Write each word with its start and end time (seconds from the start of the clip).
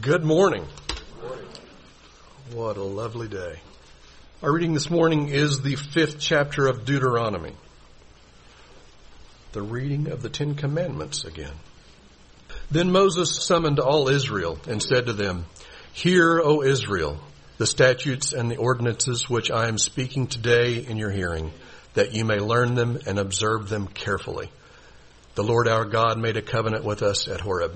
Good 0.00 0.24
morning. 0.24 0.64
What 2.52 2.78
a 2.78 2.82
lovely 2.82 3.28
day. 3.28 3.60
Our 4.42 4.50
reading 4.50 4.72
this 4.72 4.88
morning 4.88 5.28
is 5.28 5.60
the 5.60 5.74
fifth 5.74 6.18
chapter 6.18 6.68
of 6.68 6.86
Deuteronomy. 6.86 7.52
The 9.52 9.60
reading 9.60 10.08
of 10.08 10.22
the 10.22 10.30
Ten 10.30 10.54
Commandments 10.54 11.24
again. 11.24 11.52
Then 12.70 12.92
Moses 12.92 13.44
summoned 13.44 13.78
all 13.78 14.08
Israel 14.08 14.58
and 14.66 14.82
said 14.82 15.06
to 15.06 15.12
them, 15.12 15.44
Hear, 15.92 16.40
O 16.40 16.62
Israel, 16.62 17.20
the 17.58 17.66
statutes 17.66 18.32
and 18.32 18.50
the 18.50 18.56
ordinances 18.56 19.28
which 19.28 19.50
I 19.50 19.68
am 19.68 19.76
speaking 19.76 20.28
today 20.28 20.76
in 20.76 20.96
your 20.96 21.10
hearing, 21.10 21.52
that 21.92 22.14
you 22.14 22.24
may 22.24 22.38
learn 22.38 22.74
them 22.74 23.00
and 23.06 23.18
observe 23.18 23.68
them 23.68 23.86
carefully. 23.86 24.50
The 25.34 25.44
Lord 25.44 25.68
our 25.68 25.84
God 25.84 26.16
made 26.16 26.38
a 26.38 26.42
covenant 26.42 26.84
with 26.84 27.02
us 27.02 27.28
at 27.28 27.42
Horeb. 27.42 27.74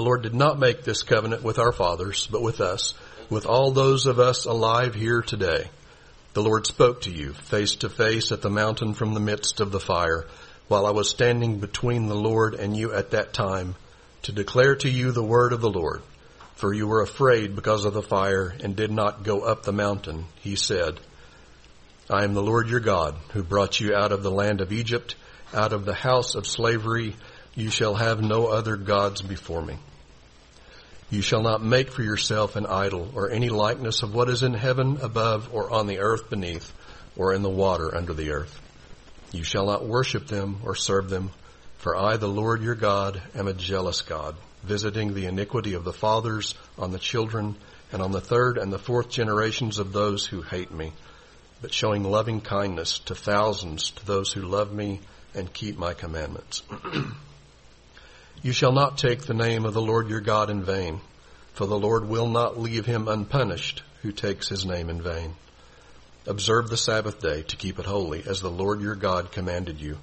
The 0.00 0.06
Lord 0.06 0.22
did 0.22 0.34
not 0.34 0.58
make 0.58 0.82
this 0.82 1.02
covenant 1.02 1.42
with 1.42 1.58
our 1.58 1.72
fathers, 1.72 2.26
but 2.32 2.40
with 2.40 2.62
us, 2.62 2.94
with 3.28 3.44
all 3.44 3.70
those 3.70 4.06
of 4.06 4.18
us 4.18 4.46
alive 4.46 4.94
here 4.94 5.20
today. 5.20 5.68
The 6.32 6.42
Lord 6.42 6.66
spoke 6.66 7.02
to 7.02 7.10
you 7.10 7.34
face 7.34 7.76
to 7.76 7.90
face 7.90 8.32
at 8.32 8.40
the 8.40 8.48
mountain 8.48 8.94
from 8.94 9.12
the 9.12 9.20
midst 9.20 9.60
of 9.60 9.72
the 9.72 9.78
fire, 9.78 10.26
while 10.68 10.86
I 10.86 10.90
was 10.92 11.10
standing 11.10 11.58
between 11.58 12.06
the 12.06 12.14
Lord 12.14 12.54
and 12.54 12.74
you 12.74 12.94
at 12.94 13.10
that 13.10 13.34
time, 13.34 13.74
to 14.22 14.32
declare 14.32 14.74
to 14.76 14.88
you 14.88 15.12
the 15.12 15.22
word 15.22 15.52
of 15.52 15.60
the 15.60 15.68
Lord. 15.68 16.00
For 16.54 16.72
you 16.72 16.86
were 16.86 17.02
afraid 17.02 17.54
because 17.54 17.84
of 17.84 17.92
the 17.92 18.00
fire 18.00 18.54
and 18.64 18.74
did 18.74 18.90
not 18.90 19.22
go 19.22 19.42
up 19.42 19.64
the 19.64 19.72
mountain. 19.74 20.24
He 20.36 20.56
said, 20.56 20.98
I 22.08 22.24
am 22.24 22.32
the 22.32 22.42
Lord 22.42 22.70
your 22.70 22.80
God, 22.80 23.16
who 23.34 23.42
brought 23.42 23.78
you 23.78 23.94
out 23.94 24.12
of 24.12 24.22
the 24.22 24.30
land 24.30 24.62
of 24.62 24.72
Egypt, 24.72 25.14
out 25.52 25.74
of 25.74 25.84
the 25.84 25.92
house 25.92 26.36
of 26.36 26.46
slavery. 26.46 27.16
You 27.54 27.68
shall 27.68 27.96
have 27.96 28.22
no 28.22 28.46
other 28.46 28.76
gods 28.76 29.20
before 29.20 29.60
me. 29.60 29.76
You 31.10 31.22
shall 31.22 31.42
not 31.42 31.60
make 31.60 31.90
for 31.90 32.04
yourself 32.04 32.54
an 32.54 32.66
idol 32.66 33.10
or 33.16 33.30
any 33.30 33.48
likeness 33.48 34.04
of 34.04 34.14
what 34.14 34.28
is 34.28 34.44
in 34.44 34.54
heaven 34.54 34.98
above 35.02 35.52
or 35.52 35.68
on 35.68 35.88
the 35.88 35.98
earth 35.98 36.30
beneath 36.30 36.72
or 37.16 37.34
in 37.34 37.42
the 37.42 37.50
water 37.50 37.92
under 37.92 38.14
the 38.14 38.30
earth. 38.30 38.60
You 39.32 39.42
shall 39.42 39.66
not 39.66 39.84
worship 39.84 40.28
them 40.28 40.60
or 40.64 40.76
serve 40.76 41.10
them, 41.10 41.30
for 41.78 41.96
I, 41.96 42.16
the 42.16 42.28
Lord 42.28 42.62
your 42.62 42.76
God, 42.76 43.20
am 43.34 43.48
a 43.48 43.52
jealous 43.52 44.02
God, 44.02 44.36
visiting 44.62 45.12
the 45.12 45.26
iniquity 45.26 45.74
of 45.74 45.82
the 45.82 45.92
fathers 45.92 46.54
on 46.78 46.92
the 46.92 46.98
children 46.98 47.56
and 47.92 48.02
on 48.02 48.12
the 48.12 48.20
third 48.20 48.56
and 48.56 48.72
the 48.72 48.78
fourth 48.78 49.08
generations 49.08 49.78
of 49.80 49.92
those 49.92 50.26
who 50.26 50.42
hate 50.42 50.70
me, 50.70 50.92
but 51.60 51.74
showing 51.74 52.04
loving 52.04 52.40
kindness 52.40 53.00
to 53.00 53.16
thousands 53.16 53.90
to 53.90 54.06
those 54.06 54.32
who 54.32 54.42
love 54.42 54.72
me 54.72 55.00
and 55.34 55.52
keep 55.52 55.76
my 55.76 55.92
commandments. 55.92 56.62
You 58.42 58.52
shall 58.52 58.72
not 58.72 58.96
take 58.96 59.20
the 59.22 59.34
name 59.34 59.66
of 59.66 59.74
the 59.74 59.82
Lord 59.82 60.08
your 60.08 60.22
God 60.22 60.48
in 60.48 60.62
vain, 60.62 61.02
for 61.52 61.66
the 61.66 61.78
Lord 61.78 62.08
will 62.08 62.26
not 62.26 62.58
leave 62.58 62.86
him 62.86 63.06
unpunished 63.06 63.82
who 64.00 64.12
takes 64.12 64.48
his 64.48 64.64
name 64.64 64.88
in 64.88 65.02
vain. 65.02 65.34
Observe 66.26 66.70
the 66.70 66.78
Sabbath 66.78 67.20
day 67.20 67.42
to 67.42 67.56
keep 67.56 67.78
it 67.78 67.84
holy, 67.84 68.22
as 68.26 68.40
the 68.40 68.50
Lord 68.50 68.80
your 68.80 68.94
God 68.94 69.30
commanded 69.30 69.78
you. 69.78 69.98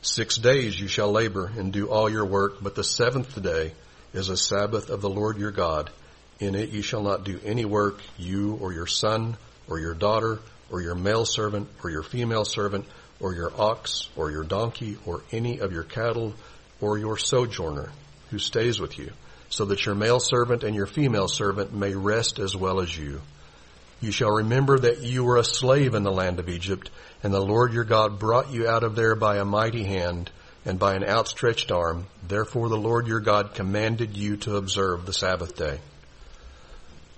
Six 0.00 0.36
days 0.36 0.80
you 0.80 0.88
shall 0.88 1.12
labor 1.12 1.52
and 1.58 1.74
do 1.74 1.90
all 1.90 2.08
your 2.08 2.24
work, 2.24 2.62
but 2.62 2.74
the 2.74 2.84
seventh 2.84 3.42
day 3.42 3.72
is 4.14 4.30
a 4.30 4.36
Sabbath 4.36 4.88
of 4.88 5.02
the 5.02 5.10
Lord 5.10 5.36
your 5.36 5.50
God. 5.50 5.90
In 6.40 6.54
it 6.54 6.70
you 6.70 6.80
shall 6.80 7.02
not 7.02 7.24
do 7.24 7.38
any 7.44 7.66
work, 7.66 8.00
you 8.16 8.54
or 8.62 8.72
your 8.72 8.86
son 8.86 9.36
or 9.68 9.78
your 9.78 9.94
daughter 9.94 10.38
or 10.70 10.80
your 10.80 10.94
male 10.94 11.26
servant 11.26 11.68
or 11.82 11.90
your 11.90 12.02
female 12.02 12.46
servant 12.46 12.86
or 13.20 13.34
your 13.34 13.52
ox 13.60 14.08
or 14.16 14.30
your 14.30 14.44
donkey 14.44 14.96
or 15.04 15.22
any 15.32 15.58
of 15.58 15.72
your 15.72 15.84
cattle 15.84 16.32
or 16.80 16.98
your 16.98 17.16
sojourner 17.16 17.90
who 18.30 18.38
stays 18.38 18.80
with 18.80 18.98
you, 18.98 19.10
so 19.48 19.64
that 19.66 19.86
your 19.86 19.94
male 19.94 20.20
servant 20.20 20.64
and 20.64 20.74
your 20.74 20.86
female 20.86 21.28
servant 21.28 21.72
may 21.72 21.94
rest 21.94 22.38
as 22.38 22.56
well 22.56 22.80
as 22.80 22.96
you. 22.96 23.20
You 24.00 24.12
shall 24.12 24.30
remember 24.30 24.78
that 24.78 25.02
you 25.02 25.24
were 25.24 25.38
a 25.38 25.44
slave 25.44 25.94
in 25.94 26.02
the 26.02 26.12
land 26.12 26.38
of 26.38 26.48
Egypt, 26.48 26.90
and 27.22 27.32
the 27.32 27.40
Lord 27.40 27.72
your 27.72 27.84
God 27.84 28.18
brought 28.18 28.52
you 28.52 28.68
out 28.68 28.82
of 28.84 28.96
there 28.96 29.14
by 29.14 29.38
a 29.38 29.44
mighty 29.44 29.84
hand 29.84 30.30
and 30.64 30.78
by 30.78 30.94
an 30.94 31.04
outstretched 31.04 31.70
arm. 31.70 32.06
Therefore 32.26 32.68
the 32.68 32.76
Lord 32.76 33.06
your 33.06 33.20
God 33.20 33.54
commanded 33.54 34.16
you 34.16 34.36
to 34.38 34.56
observe 34.56 35.06
the 35.06 35.12
Sabbath 35.12 35.56
day. 35.56 35.80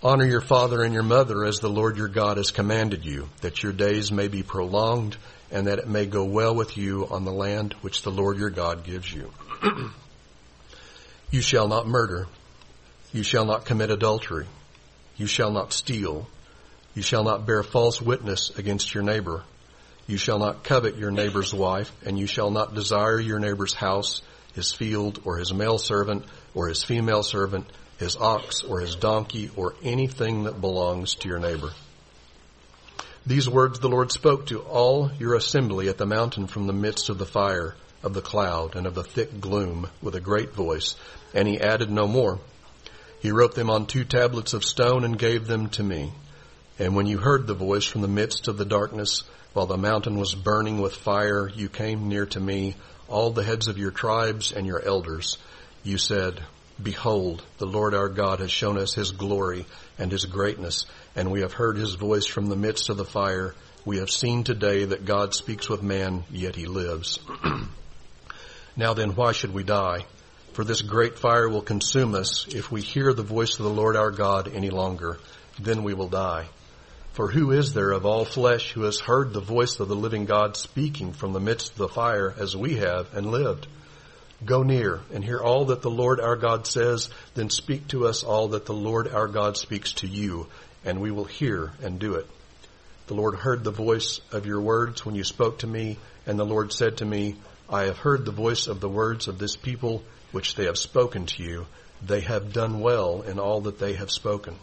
Honor 0.02 0.26
your 0.26 0.40
father 0.40 0.82
and 0.82 0.92
your 0.92 1.02
mother 1.02 1.44
as 1.44 1.58
the 1.58 1.70
Lord 1.70 1.96
your 1.96 2.08
God 2.08 2.36
has 2.36 2.50
commanded 2.50 3.04
you, 3.04 3.28
that 3.40 3.62
your 3.62 3.72
days 3.72 4.12
may 4.12 4.28
be 4.28 4.42
prolonged 4.42 5.16
and 5.50 5.66
that 5.66 5.78
it 5.78 5.88
may 5.88 6.06
go 6.06 6.24
well 6.24 6.54
with 6.54 6.76
you 6.76 7.06
on 7.08 7.24
the 7.24 7.32
land 7.32 7.72
which 7.80 8.02
the 8.02 8.10
Lord 8.10 8.38
your 8.38 8.50
God 8.50 8.84
gives 8.84 9.12
you. 9.12 9.32
you 11.30 11.40
shall 11.40 11.68
not 11.68 11.86
murder. 11.86 12.26
You 13.12 13.22
shall 13.22 13.44
not 13.44 13.64
commit 13.64 13.90
adultery. 13.90 14.46
You 15.16 15.26
shall 15.26 15.50
not 15.50 15.72
steal. 15.72 16.28
You 16.94 17.02
shall 17.02 17.24
not 17.24 17.46
bear 17.46 17.62
false 17.62 18.00
witness 18.00 18.50
against 18.58 18.94
your 18.94 19.02
neighbor. 19.02 19.42
You 20.06 20.16
shall 20.16 20.38
not 20.38 20.64
covet 20.64 20.96
your 20.96 21.10
neighbor's 21.10 21.52
wife, 21.52 21.90
and 22.04 22.18
you 22.18 22.26
shall 22.26 22.50
not 22.50 22.74
desire 22.74 23.18
your 23.18 23.38
neighbor's 23.38 23.74
house, 23.74 24.22
his 24.54 24.72
field, 24.72 25.20
or 25.24 25.36
his 25.38 25.52
male 25.52 25.78
servant, 25.78 26.24
or 26.54 26.68
his 26.68 26.84
female 26.84 27.22
servant, 27.22 27.66
his 27.98 28.16
ox, 28.16 28.62
or 28.62 28.80
his 28.80 28.94
donkey, 28.94 29.50
or 29.56 29.74
anything 29.82 30.44
that 30.44 30.60
belongs 30.60 31.16
to 31.16 31.28
your 31.28 31.38
neighbor. 31.38 31.70
These 33.26 33.48
words 33.48 33.80
the 33.80 33.88
Lord 33.88 34.12
spoke 34.12 34.46
to 34.46 34.60
all 34.60 35.10
your 35.18 35.34
assembly 35.34 35.88
at 35.88 35.98
the 35.98 36.06
mountain 36.06 36.46
from 36.46 36.68
the 36.68 36.72
midst 36.72 37.08
of 37.08 37.18
the 37.18 37.26
fire, 37.26 37.74
of 38.02 38.14
the 38.14 38.22
cloud, 38.22 38.76
and 38.76 38.86
of 38.86 38.94
the 38.94 39.04
thick 39.04 39.40
gloom 39.40 39.88
with 40.02 40.14
a 40.14 40.20
great 40.20 40.52
voice, 40.52 40.94
and 41.34 41.48
he 41.48 41.60
added 41.60 41.90
no 41.90 42.06
more. 42.06 42.38
He 43.20 43.30
wrote 43.30 43.54
them 43.54 43.70
on 43.70 43.86
two 43.86 44.04
tablets 44.04 44.54
of 44.54 44.64
stone 44.64 45.04
and 45.04 45.18
gave 45.18 45.46
them 45.46 45.68
to 45.70 45.82
me. 45.82 46.12
And 46.78 46.94
when 46.94 47.06
you 47.06 47.18
heard 47.18 47.46
the 47.46 47.54
voice 47.54 47.84
from 47.84 48.02
the 48.02 48.08
midst 48.08 48.48
of 48.48 48.58
the 48.58 48.64
darkness, 48.64 49.24
while 49.54 49.66
the 49.66 49.78
mountain 49.78 50.18
was 50.18 50.34
burning 50.34 50.80
with 50.80 50.94
fire, 50.94 51.48
you 51.48 51.68
came 51.68 52.08
near 52.08 52.26
to 52.26 52.40
me, 52.40 52.76
all 53.08 53.30
the 53.30 53.42
heads 53.42 53.68
of 53.68 53.78
your 53.78 53.90
tribes 53.90 54.52
and 54.52 54.66
your 54.66 54.82
elders. 54.82 55.38
You 55.82 55.96
said, 55.96 56.42
Behold, 56.82 57.42
the 57.56 57.66
Lord 57.66 57.94
our 57.94 58.10
God 58.10 58.40
has 58.40 58.50
shown 58.50 58.76
us 58.76 58.92
his 58.92 59.12
glory 59.12 59.64
and 59.98 60.12
his 60.12 60.26
greatness, 60.26 60.84
and 61.14 61.30
we 61.30 61.40
have 61.40 61.54
heard 61.54 61.78
his 61.78 61.94
voice 61.94 62.26
from 62.26 62.46
the 62.46 62.56
midst 62.56 62.90
of 62.90 62.98
the 62.98 63.04
fire. 63.06 63.54
We 63.86 63.98
have 63.98 64.10
seen 64.10 64.44
today 64.44 64.84
that 64.84 65.06
God 65.06 65.34
speaks 65.34 65.70
with 65.70 65.82
man, 65.82 66.24
yet 66.30 66.54
he 66.54 66.66
lives. 66.66 67.18
now 68.76 68.94
then, 68.94 69.14
why 69.14 69.32
should 69.32 69.54
we 69.54 69.64
die? 69.64 70.04
For 70.52 70.64
this 70.64 70.82
great 70.82 71.18
fire 71.18 71.48
will 71.48 71.62
consume 71.62 72.14
us 72.14 72.46
if 72.48 72.70
we 72.70 72.80
hear 72.80 73.12
the 73.12 73.22
voice 73.22 73.58
of 73.58 73.64
the 73.64 73.70
Lord 73.70 73.96
our 73.96 74.10
God 74.10 74.50
any 74.52 74.70
longer. 74.70 75.18
Then 75.58 75.82
we 75.82 75.94
will 75.94 76.08
die. 76.08 76.46
For 77.12 77.30
who 77.30 77.50
is 77.52 77.72
there 77.72 77.92
of 77.92 78.04
all 78.04 78.26
flesh 78.26 78.72
who 78.72 78.82
has 78.82 79.00
heard 79.00 79.32
the 79.32 79.40
voice 79.40 79.80
of 79.80 79.88
the 79.88 79.96
living 79.96 80.26
God 80.26 80.56
speaking 80.56 81.14
from 81.14 81.32
the 81.32 81.40
midst 81.40 81.72
of 81.72 81.78
the 81.78 81.88
fire 81.88 82.34
as 82.38 82.54
we 82.54 82.76
have 82.76 83.14
and 83.14 83.30
lived? 83.30 83.66
Go 84.44 84.62
near 84.62 85.00
and 85.14 85.24
hear 85.24 85.40
all 85.40 85.66
that 85.66 85.80
the 85.80 85.90
Lord 85.90 86.20
our 86.20 86.36
God 86.36 86.66
says, 86.66 87.08
then 87.34 87.48
speak 87.48 87.88
to 87.88 88.06
us 88.06 88.22
all 88.22 88.48
that 88.48 88.66
the 88.66 88.74
Lord 88.74 89.08
our 89.08 89.28
God 89.28 89.56
speaks 89.56 89.94
to 89.94 90.06
you, 90.06 90.46
and 90.84 91.00
we 91.00 91.10
will 91.10 91.24
hear 91.24 91.72
and 91.82 91.98
do 91.98 92.16
it. 92.16 92.26
The 93.06 93.14
Lord 93.14 93.36
heard 93.36 93.64
the 93.64 93.70
voice 93.70 94.20
of 94.32 94.44
your 94.44 94.60
words 94.60 95.06
when 95.06 95.14
you 95.14 95.24
spoke 95.24 95.60
to 95.60 95.66
me, 95.66 95.96
and 96.26 96.38
the 96.38 96.44
Lord 96.44 96.70
said 96.72 96.98
to 96.98 97.06
me, 97.06 97.36
I 97.68 97.84
have 97.84 97.98
heard 97.98 98.24
the 98.24 98.32
voice 98.32 98.66
of 98.66 98.80
the 98.80 98.88
words 98.88 99.28
of 99.28 99.38
this 99.38 99.56
people 99.56 100.02
which 100.32 100.54
they 100.54 100.64
have 100.64 100.78
spoken 100.78 101.26
to 101.26 101.42
you. 101.42 101.66
They 102.04 102.20
have 102.20 102.52
done 102.52 102.80
well 102.80 103.22
in 103.22 103.38
all 103.38 103.62
that 103.62 103.78
they 103.78 103.94
have 103.94 104.10
spoken. 104.10 104.56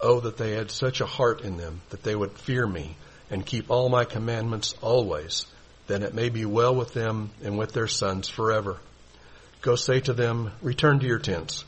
Oh, 0.00 0.20
that 0.20 0.36
they 0.36 0.52
had 0.52 0.70
such 0.70 1.00
a 1.00 1.06
heart 1.06 1.42
in 1.42 1.56
them 1.56 1.80
that 1.90 2.02
they 2.02 2.14
would 2.14 2.32
fear 2.32 2.66
me 2.66 2.96
and 3.30 3.44
keep 3.44 3.70
all 3.70 3.88
my 3.88 4.04
commandments 4.04 4.74
always 4.80 5.46
then 5.86 6.02
it 6.02 6.14
may 6.14 6.28
be 6.28 6.44
well 6.44 6.74
with 6.74 6.94
them 6.94 7.30
and 7.42 7.58
with 7.58 7.72
their 7.72 7.88
sons 7.88 8.28
forever. 8.28 8.78
Go 9.60 9.76
say 9.76 10.00
to 10.00 10.12
them, 10.12 10.52
return 10.62 10.98
to 11.00 11.06
your 11.06 11.18
tents. 11.18 11.64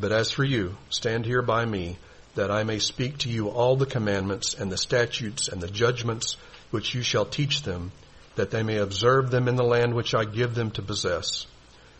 But 0.00 0.12
as 0.12 0.30
for 0.30 0.44
you, 0.44 0.76
stand 0.90 1.26
here 1.26 1.42
by 1.42 1.64
me, 1.64 1.98
that 2.34 2.50
I 2.50 2.64
may 2.64 2.78
speak 2.78 3.18
to 3.18 3.28
you 3.28 3.48
all 3.50 3.76
the 3.76 3.86
commandments 3.86 4.54
and 4.54 4.70
the 4.70 4.78
statutes 4.78 5.48
and 5.48 5.60
the 5.60 5.68
judgments 5.68 6.36
which 6.70 6.94
you 6.94 7.02
shall 7.02 7.26
teach 7.26 7.62
them, 7.62 7.92
that 8.36 8.50
they 8.50 8.62
may 8.62 8.78
observe 8.78 9.30
them 9.30 9.48
in 9.48 9.56
the 9.56 9.64
land 9.64 9.94
which 9.94 10.14
I 10.14 10.24
give 10.24 10.54
them 10.54 10.70
to 10.72 10.82
possess. 10.82 11.46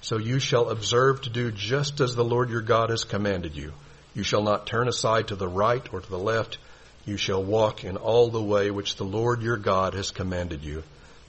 So 0.01 0.19
you 0.19 0.39
shall 0.39 0.71
observe 0.71 1.23
to 1.23 1.31
do 1.31 1.51
just 1.51 2.01
as 2.01 2.15
the 2.15 2.25
Lord 2.25 2.51
your 2.51 2.63
God 2.63 2.91
has 2.91 3.05
commanded 3.05 3.55
you. 3.55 3.73
You 4.15 4.23
shall 4.23 4.43
not 4.43 4.67
turn 4.67 4.89
aside 4.89 5.29
to 5.29 5.37
the 5.37 5.49
right 5.49 5.87
or 5.93 6.01
to 6.01 6.11
the 6.11 6.19
left. 6.19 6.59
You 7.05 7.17
shall 7.17 7.43
walk 7.43 7.85
in 7.85 7.97
all 7.97 8.29
the 8.29 8.43
way 8.43 8.71
which 8.71 8.97
the 8.97 9.05
Lord 9.05 9.43
your 9.43 9.57
God 9.57 9.95
has 9.95 10.11
commanded 10.11 10.65
you 10.65 10.83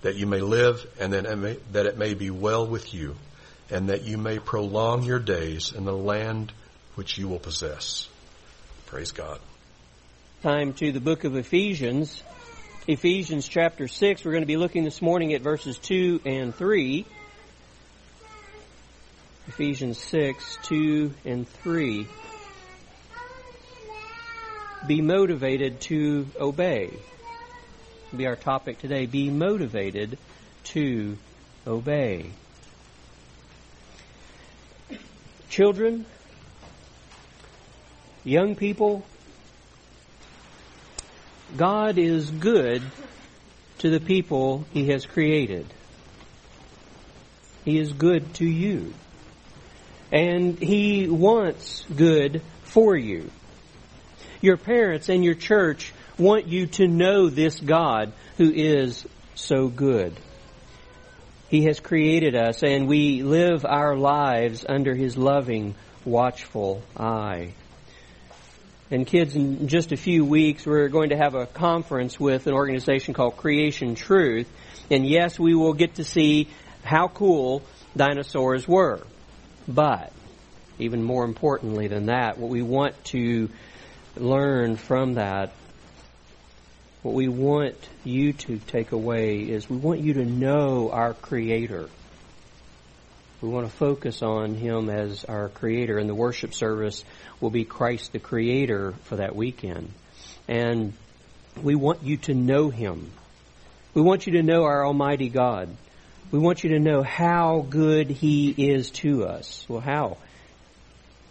that 0.03 0.15
you 0.15 0.27
may 0.27 0.41
live 0.41 0.85
and 0.99 1.13
that 1.13 1.85
it 1.85 1.97
may, 1.97 2.13
be 2.13 2.29
well 2.29 2.67
with 2.67 2.93
you 2.93 3.15
and 3.71 3.89
that 3.89 4.03
you 4.03 4.17
may 4.17 4.37
prolong 4.37 5.03
your 5.03 5.19
days 5.19 5.71
in 5.71 5.85
the 5.85 5.95
land 5.95 6.51
which 6.95 7.17
you 7.17 7.27
will 7.27 7.39
possess. 7.39 8.07
Praise 8.85 9.11
God. 9.11 9.39
Time 10.43 10.73
to 10.73 10.91
the 10.91 10.99
book 10.99 11.23
of 11.23 11.37
Ephesians. 11.37 12.21
Ephesians 12.85 13.47
chapter 13.47 13.87
6. 13.87 14.25
We're 14.25 14.31
going 14.31 14.41
to 14.41 14.47
be 14.47 14.57
looking 14.57 14.83
this 14.83 15.01
morning 15.01 15.33
at 15.33 15.39
verses 15.39 15.77
2 15.77 16.19
and 16.25 16.53
3. 16.53 17.05
Ephesians 19.47 19.97
6, 19.97 20.57
2 20.63 21.13
and 21.23 21.47
3. 21.47 22.07
be 24.85 25.01
motivated 25.01 25.79
to 25.79 26.27
obey. 26.37 26.91
Will 28.11 28.17
be 28.17 28.27
our 28.27 28.35
topic 28.35 28.79
today. 28.79 29.05
Be 29.05 29.29
motivated 29.29 30.17
to 30.65 31.17
obey. 31.65 32.31
Children, 35.49 36.05
young 38.25 38.57
people, 38.57 39.05
God 41.55 41.97
is 41.97 42.29
good 42.29 42.81
to 43.79 43.89
the 43.89 43.99
people 43.99 44.65
He 44.71 44.89
has 44.89 45.05
created. 45.05 45.65
He 47.65 47.77
is 47.77 47.93
good 47.93 48.33
to 48.35 48.45
you. 48.45 48.93
And 50.11 50.57
He 50.57 51.07
wants 51.07 51.85
good 51.95 52.41
for 52.63 52.95
you. 52.95 53.29
Your 54.41 54.57
parents 54.57 55.09
and 55.09 55.23
your 55.23 55.35
church 55.35 55.93
want 56.17 56.47
you 56.47 56.67
to 56.67 56.87
know 56.87 57.29
this 57.29 57.59
God 57.59 58.13
who 58.37 58.51
is 58.51 59.05
so 59.35 59.67
good. 59.67 60.13
He 61.49 61.65
has 61.65 61.79
created 61.79 62.35
us 62.35 62.63
and 62.63 62.87
we 62.87 63.21
live 63.21 63.63
our 63.65 63.95
lives 63.95 64.65
under 64.67 64.95
His 64.95 65.17
loving, 65.17 65.75
watchful 66.03 66.81
eye. 66.97 67.53
And 68.93 69.07
kids, 69.07 69.35
in 69.35 69.67
just 69.67 69.91
a 69.91 69.97
few 69.97 70.23
weeks, 70.23 70.67
we're 70.67 70.87
going 70.87 71.09
to 71.09 71.17
have 71.17 71.33
a 71.33 71.47
conference 71.47 72.19
with 72.19 72.45
an 72.45 72.53
organization 72.53 73.15
called 73.15 73.37
Creation 73.37 73.95
Truth. 73.95 74.47
And 74.91 75.05
yes, 75.05 75.39
we 75.39 75.55
will 75.55 75.73
get 75.73 75.95
to 75.95 76.03
see 76.03 76.47
how 76.83 77.07
cool 77.07 77.63
dinosaurs 77.97 78.67
were. 78.67 79.01
But, 79.67 80.13
even 80.77 81.01
more 81.01 81.25
importantly 81.25 81.87
than 81.87 82.05
that, 82.05 82.37
what 82.37 82.51
we 82.51 82.61
want 82.61 83.03
to 83.05 83.49
learn 84.15 84.75
from 84.75 85.15
that 85.15 85.53
what 87.03 87.13
we 87.13 87.27
want 87.27 87.75
you 88.05 88.31
to 88.31 88.57
take 88.59 88.93
away 88.93 89.39
is 89.39 89.69
we 89.69 89.75
want 89.75 89.99
you 89.99 90.13
to 90.13 90.25
know 90.25 90.89
our 90.89 91.13
Creator. 91.13 91.89
We 93.43 93.49
want 93.49 93.69
to 93.69 93.75
focus 93.75 94.21
on 94.21 94.55
Him 94.55 94.89
as 94.89 95.25
our 95.25 95.49
Creator, 95.49 95.97
and 95.97 96.09
the 96.09 96.15
worship 96.15 96.53
service 96.53 97.03
will 97.41 97.49
be 97.49 97.65
Christ 97.65 98.13
the 98.13 98.19
Creator 98.19 98.93
for 99.03 99.17
that 99.17 99.35
weekend. 99.35 99.91
And 100.47 100.93
we 101.61 101.75
want 101.75 102.03
you 102.03 102.15
to 102.19 102.33
know 102.33 102.69
Him. 102.69 103.11
We 103.93 104.01
want 104.01 104.27
you 104.27 104.33
to 104.37 104.43
know 104.43 104.63
our 104.63 104.85
Almighty 104.85 105.27
God. 105.27 105.67
We 106.31 106.39
want 106.39 106.63
you 106.63 106.69
to 106.69 106.79
know 106.79 107.03
how 107.03 107.65
good 107.69 108.09
He 108.09 108.49
is 108.49 108.91
to 108.91 109.25
us. 109.25 109.65
Well, 109.67 109.81
how 109.81 110.19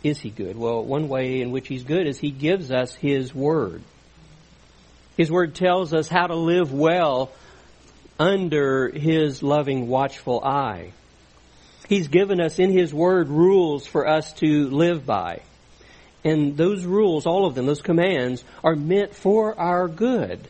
is 0.05 0.21
He 0.21 0.29
good? 0.29 0.59
Well, 0.59 0.85
one 0.85 1.09
way 1.09 1.41
in 1.41 1.51
which 1.51 1.67
He's 1.67 1.85
good 1.85 2.07
is 2.07 2.19
He 2.19 2.31
gives 2.31 2.71
us 2.71 2.95
His 2.95 3.35
Word. 3.35 3.81
His 5.17 5.31
Word 5.31 5.55
tells 5.55 5.95
us 5.95 6.09
how 6.09 6.27
to 6.27 6.37
live 6.37 6.75
well 6.75 7.33
under 8.19 8.91
His 8.91 9.43
loving, 9.43 9.89
watchful 9.89 10.45
eye. 10.45 10.93
He's 11.93 12.09
given 12.09 12.41
us 12.41 12.59
in 12.59 12.73
His 12.73 12.95
Word 12.95 13.29
rules 13.29 13.87
for 13.87 14.09
us 14.09 14.33
to 14.39 14.71
live 14.71 15.05
by. 15.05 15.41
And 16.25 16.57
those 16.57 16.87
rules, 16.87 17.27
all 17.27 17.45
of 17.45 17.55
them, 17.55 17.67
those 17.67 17.83
commands, 17.83 18.43
are 18.65 18.75
meant 18.75 19.15
for 19.15 19.61
our 19.61 19.89
good. 19.89 20.49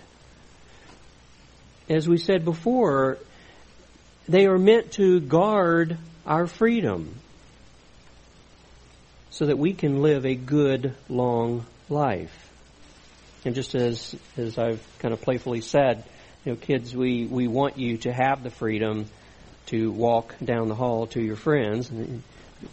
As 1.89 2.09
we 2.09 2.19
said 2.19 2.44
before, 2.44 3.19
they 4.29 4.47
are 4.47 4.56
meant 4.56 4.93
to 4.93 5.19
guard 5.19 5.99
our 6.25 6.47
freedom 6.47 7.17
so 9.31 9.47
that 9.47 9.59
we 9.59 9.73
can 9.73 10.00
live 10.00 10.25
a 10.25 10.37
good, 10.37 10.94
long 11.09 11.67
life. 11.89 12.53
And 13.44 13.56
just 13.56 13.75
as 13.75 14.15
as 14.37 14.59
I've 14.59 14.87
kind 15.00 15.12
of 15.12 15.21
playfully 15.21 15.61
said, 15.61 16.05
you 16.44 16.53
know, 16.53 16.56
kids, 16.56 16.94
we 16.94 17.27
we 17.27 17.49
want 17.49 17.79
you 17.79 17.97
to 17.99 18.12
have 18.12 18.44
the 18.44 18.50
freedom 18.50 19.06
to 19.67 19.91
walk 19.91 20.35
down 20.44 20.69
the 20.69 20.75
hall 20.75 21.06
to 21.09 21.20
your 21.20 21.37
friends. 21.37 21.91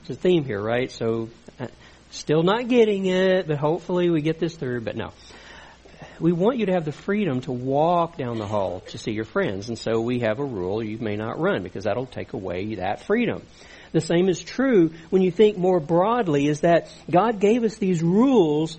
It's 0.02 0.10
a 0.10 0.16
theme 0.16 0.44
here, 0.46 0.62
right? 0.62 0.92
So, 0.92 1.30
uh, 1.60 1.68
still 2.12 2.44
not 2.44 2.68
getting 2.68 3.06
it, 3.06 3.48
but 3.48 3.58
hopefully 3.58 4.10
we 4.10 4.22
get 4.22 4.40
this 4.40 4.56
through. 4.56 4.82
But 4.82 4.96
no, 4.96 5.12
we 6.20 6.32
want 6.32 6.58
you 6.58 6.68
to 6.68 6.74
have 6.74 6.86
the 6.86 6.92
freedom 6.92 7.42
to 7.42 7.52
walk 7.52 8.18
down 8.18 8.38
the 8.38 8.48
hall 8.48 8.82
to 8.88 8.98
see 8.98 9.12
your 9.12 9.26
friends, 9.26 9.70
and 9.70 9.78
so 9.78 10.02
we 10.02 10.20
have 10.20 10.40
a 10.40 10.46
rule: 10.46 10.84
you 10.84 10.98
may 10.98 11.16
not 11.16 11.40
run 11.40 11.64
because 11.64 11.86
that'll 11.86 12.06
take 12.06 12.34
away 12.34 12.76
that 12.76 13.04
freedom. 13.04 13.44
The 13.92 14.02
same 14.02 14.30
is 14.30 14.44
true 14.44 14.92
when 15.10 15.22
you 15.22 15.32
think 15.32 15.58
more 15.58 15.80
broadly: 15.80 16.48
is 16.48 16.62
that 16.62 16.94
God 17.10 17.40
gave 17.40 17.64
us 17.64 17.78
these 17.78 18.04
rules 18.04 18.78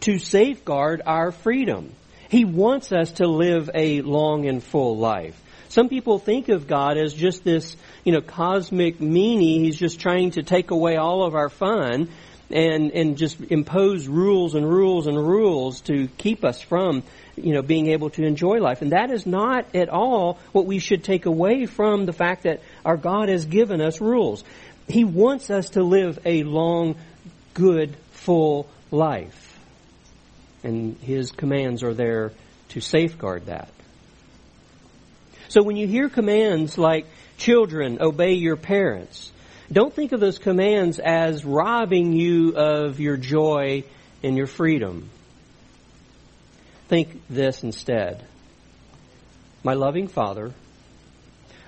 to 0.00 0.18
safeguard 0.18 1.02
our 1.06 1.32
freedom. 1.32 1.92
He 2.28 2.44
wants 2.44 2.92
us 2.92 3.12
to 3.12 3.26
live 3.26 3.70
a 3.74 4.02
long 4.02 4.46
and 4.46 4.62
full 4.62 4.98
life. 4.98 5.40
Some 5.68 5.88
people 5.88 6.18
think 6.18 6.48
of 6.48 6.66
God 6.66 6.96
as 6.96 7.12
just 7.12 7.44
this, 7.44 7.76
you 8.04 8.12
know, 8.12 8.20
cosmic 8.20 8.98
meanie. 8.98 9.60
He's 9.60 9.78
just 9.78 10.00
trying 10.00 10.32
to 10.32 10.42
take 10.42 10.70
away 10.70 10.96
all 10.96 11.24
of 11.24 11.34
our 11.34 11.48
fun 11.48 12.08
and, 12.50 12.90
and 12.92 13.18
just 13.18 13.40
impose 13.40 14.08
rules 14.08 14.54
and 14.54 14.68
rules 14.68 15.06
and 15.06 15.16
rules 15.16 15.82
to 15.82 16.08
keep 16.18 16.44
us 16.44 16.62
from, 16.62 17.02
you 17.36 17.52
know, 17.52 17.62
being 17.62 17.88
able 17.88 18.10
to 18.10 18.24
enjoy 18.24 18.58
life. 18.58 18.80
And 18.80 18.92
that 18.92 19.10
is 19.10 19.26
not 19.26 19.66
at 19.74 19.88
all 19.88 20.38
what 20.52 20.64
we 20.64 20.78
should 20.78 21.04
take 21.04 21.26
away 21.26 21.66
from 21.66 22.06
the 22.06 22.12
fact 22.12 22.44
that 22.44 22.60
our 22.84 22.96
God 22.96 23.28
has 23.28 23.44
given 23.44 23.80
us 23.80 24.00
rules. 24.00 24.44
He 24.88 25.04
wants 25.04 25.50
us 25.50 25.70
to 25.70 25.82
live 25.82 26.18
a 26.24 26.44
long, 26.44 26.96
good, 27.52 27.94
full 28.12 28.66
life 28.90 29.48
and 30.62 30.96
His 30.98 31.30
commands 31.30 31.82
are 31.82 31.94
there 31.94 32.32
to 32.70 32.80
safeguard 32.80 33.46
that. 33.46 33.68
So 35.48 35.62
when 35.62 35.76
you 35.76 35.86
hear 35.86 36.08
commands 36.08 36.76
like, 36.76 37.06
children, 37.38 37.98
obey 38.00 38.34
your 38.34 38.56
parents, 38.56 39.32
don't 39.70 39.92
think 39.94 40.12
of 40.12 40.20
those 40.20 40.38
commands 40.38 40.98
as 40.98 41.44
robbing 41.44 42.12
you 42.12 42.56
of 42.56 43.00
your 43.00 43.16
joy 43.16 43.84
and 44.22 44.36
your 44.36 44.46
freedom. 44.46 45.08
Think 46.88 47.22
this 47.28 47.62
instead. 47.62 48.24
My 49.62 49.74
loving 49.74 50.08
Father, 50.08 50.52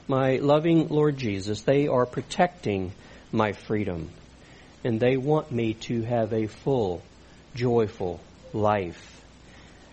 my 0.09 0.37
loving 0.37 0.89
Lord 0.89 1.17
Jesus, 1.17 1.63
they 1.63 1.89
are 1.89 2.07
protecting 2.07 2.93
my 3.33 3.53
freedom. 3.53 4.11
And 4.83 4.99
they 4.99 5.17
want 5.17 5.53
me 5.53 5.75
to 5.75 6.03
have 6.03 6.33
a 6.33 6.47
full, 6.47 7.03
joyful 7.55 8.19
life. 8.53 9.20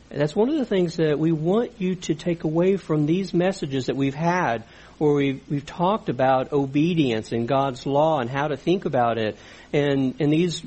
And 0.10 0.22
that's 0.22 0.36
one 0.36 0.50
of 0.50 0.56
the 0.56 0.66
things 0.66 0.98
that 0.98 1.20
we 1.20 1.32
want 1.32 1.72
you 1.80 1.96
to 1.96 2.16
take 2.16 2.44
away 2.44 2.78
from 2.78 3.06
these 3.06 3.34
messages 3.34 3.88
that 3.88 3.96
we've 3.96 4.16
had 4.16 4.64
where 4.98 5.14
we've, 5.14 5.42
we've 5.50 5.66
talked 5.66 6.10
about 6.10 6.52
obedience 6.52 7.32
and 7.32 7.48
God's 7.48 7.86
law 7.86 8.20
and 8.20 8.30
how 8.30 8.48
to 8.48 8.58
think 8.58 8.86
about 8.86 9.18
it 9.18 9.38
and, 9.74 10.16
and 10.20 10.32
these, 10.32 10.64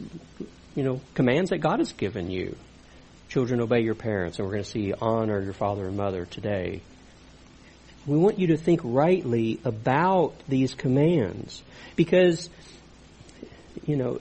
you 0.76 0.82
know, 0.82 1.00
commands 1.14 1.50
that 1.50 1.58
God 1.58 1.78
has 1.78 1.92
given 1.92 2.30
you. 2.30 2.56
Children, 3.28 3.60
obey 3.60 3.80
your 3.80 3.94
parents, 3.94 4.38
and 4.38 4.46
we're 4.46 4.54
going 4.54 4.64
to 4.64 4.70
see 4.70 4.92
honor 4.92 5.40
your 5.40 5.52
father 5.52 5.86
and 5.86 5.96
mother 5.96 6.26
today. 6.26 6.82
We 8.06 8.18
want 8.18 8.38
you 8.38 8.48
to 8.48 8.56
think 8.56 8.80
rightly 8.82 9.60
about 9.64 10.34
these 10.48 10.74
commands 10.74 11.62
because, 11.96 12.50
you 13.86 13.96
know, 13.96 14.20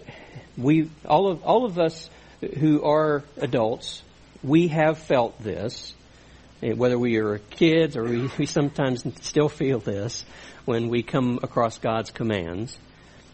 we, 0.57 0.89
all 1.05 1.27
of, 1.27 1.43
all 1.43 1.65
of 1.65 1.79
us 1.79 2.09
who 2.59 2.83
are 2.83 3.23
adults, 3.37 4.03
we 4.43 4.69
have 4.69 4.97
felt 4.97 5.41
this, 5.41 5.93
eh, 6.63 6.73
whether 6.73 6.97
we 6.97 7.17
are 7.17 7.37
kids 7.37 7.97
or 7.97 8.03
we, 8.03 8.29
we 8.37 8.45
sometimes 8.45 9.05
still 9.21 9.49
feel 9.49 9.79
this 9.79 10.25
when 10.65 10.89
we 10.89 11.03
come 11.03 11.39
across 11.43 11.77
God's 11.77 12.11
commands. 12.11 12.77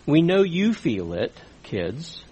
We 0.05 0.21
know 0.21 0.43
you 0.43 0.73
feel 0.73 1.13
it, 1.13 1.35
kids, 1.63 2.23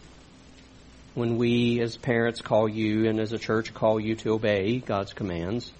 when 1.16 1.38
we 1.38 1.82
as 1.82 1.98
parents 1.98 2.42
call 2.42 2.68
you 2.68 3.08
and 3.08 3.20
as 3.20 3.34
a 3.34 3.40
church 3.40 3.74
call 3.74 4.00
you 4.00 4.16
to 4.18 4.34
obey 4.34 4.80
God's 4.80 5.14
commands. 5.14 5.72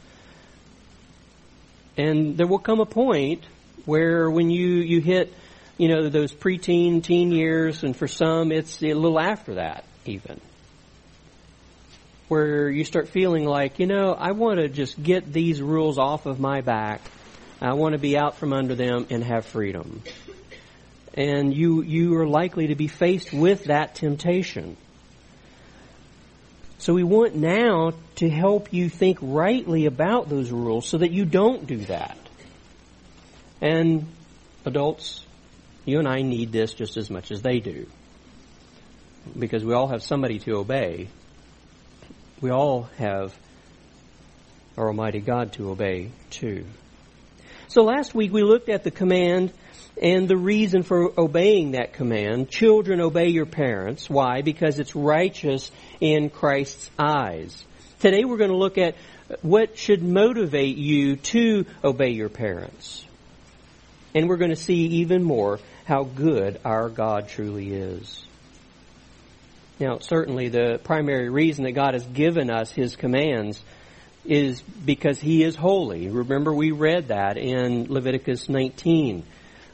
And 1.98 2.38
there 2.38 2.48
will 2.48 2.60
come 2.60 2.80
a 2.80 2.86
point 2.86 3.44
where 3.86 4.30
when 4.30 4.50
you, 4.50 4.68
you 4.68 5.00
hit, 5.02 5.32
you 5.78 5.88
know, 5.88 6.10
those 6.10 6.34
preteen, 6.34 7.04
teen 7.04 7.32
years, 7.32 7.84
and 7.84 7.96
for 7.96 8.08
some 8.08 8.52
it's 8.52 8.82
a 8.82 8.94
little 8.94 9.20
after 9.20 9.56
that 9.56 9.86
even 10.06 10.40
where 12.34 12.68
you 12.68 12.84
start 12.84 13.10
feeling 13.10 13.46
like, 13.46 13.78
you 13.78 13.86
know, 13.86 14.12
I 14.12 14.32
want 14.32 14.60
to 14.60 14.68
just 14.68 15.02
get 15.02 15.32
these 15.32 15.62
rules 15.62 16.00
off 16.00 16.26
of 16.26 16.40
my 16.40 16.62
back. 16.62 17.00
I 17.62 17.74
want 17.74 17.94
to 17.94 18.00
be 18.00 18.18
out 18.18 18.38
from 18.38 18.54
under 18.54 18.74
them 18.74 19.06
and 19.12 19.24
have 19.24 19.46
freedom. 19.46 20.02
And 21.14 21.54
you, 21.54 21.84
you 21.84 22.18
are 22.18 22.26
likely 22.26 22.68
to 22.70 22.76
be 22.76 22.88
faced 22.88 23.32
with 23.34 23.66
that 23.66 23.94
temptation. 23.94 24.78
So 26.80 26.96
we 26.96 27.04
want 27.04 27.36
now 27.36 27.94
to 28.16 28.30
help 28.32 28.74
you 28.74 28.90
think 28.90 29.20
rightly 29.22 29.86
about 29.86 30.28
those 30.28 30.50
rules 30.50 30.88
so 30.88 30.98
that 30.98 31.12
you 31.12 31.26
don't 31.26 31.68
do 31.68 31.78
that. 31.86 32.18
And 33.62 34.08
adults, 34.66 35.24
you 35.86 36.00
and 36.00 36.08
I 36.08 36.24
need 36.24 36.52
this 36.52 36.74
just 36.74 36.98
as 36.98 37.12
much 37.12 37.30
as 37.30 37.44
they 37.44 37.60
do. 37.60 37.86
Because 39.38 39.64
we 39.64 39.76
all 39.76 39.90
have 39.90 40.02
somebody 40.02 40.40
to 40.40 40.56
obey 40.56 41.10
we 42.42 42.52
all 42.52 42.90
have 42.98 43.36
our 44.78 44.88
Almighty 44.88 45.20
God 45.20 45.54
to 45.54 45.70
obey 45.70 46.10
too. 46.30 46.66
So 47.68 47.84
last 47.84 48.14
week 48.14 48.32
we 48.34 48.44
looked 48.44 48.70
at 48.70 48.84
the 48.84 48.92
command 48.92 49.52
and 50.02 50.28
the 50.28 50.38
reason 50.38 50.84
for 50.84 51.12
obeying 51.20 51.72
that 51.72 51.94
command. 51.94 52.50
Children, 52.50 53.02
obey 53.02 53.30
your 53.30 53.46
parents. 53.46 54.10
Why? 54.10 54.42
Because 54.42 54.80
it's 54.80 54.96
righteous 54.96 55.72
in 56.00 56.30
Christ's 56.30 56.90
eyes. 56.98 57.64
Today 58.00 58.26
we're 58.26 58.38
going 58.38 58.50
to 58.50 58.58
look 58.58 58.78
at 58.78 58.96
what 59.42 59.78
should 59.78 60.04
motivate 60.04 60.78
you 60.78 61.16
to 61.16 61.66
obey 61.84 62.10
your 62.10 62.30
parents. 62.30 63.06
And 64.16 64.28
we're 64.28 64.38
going 64.38 64.52
to 64.52 64.56
see 64.56 64.86
even 65.02 65.24
more 65.24 65.60
how 65.86 66.04
good 66.04 66.60
our 66.66 66.90
God 66.90 67.30
truly 67.30 67.74
is. 67.74 68.24
Now, 69.80 70.00
certainly 70.00 70.50
the 70.50 70.80
primary 70.84 71.30
reason 71.30 71.64
that 71.64 71.72
God 71.72 71.94
has 71.94 72.06
given 72.06 72.50
us 72.50 72.72
His 72.72 72.96
commands 72.96 73.62
is 74.26 74.62
because 74.62 75.20
He 75.20 75.44
is 75.44 75.56
holy. 75.56 76.10
Remember 76.10 76.54
we 76.54 76.72
read 76.72 77.10
that 77.10 77.38
in 77.38 77.92
Leviticus 77.92 78.50
19 78.50 79.24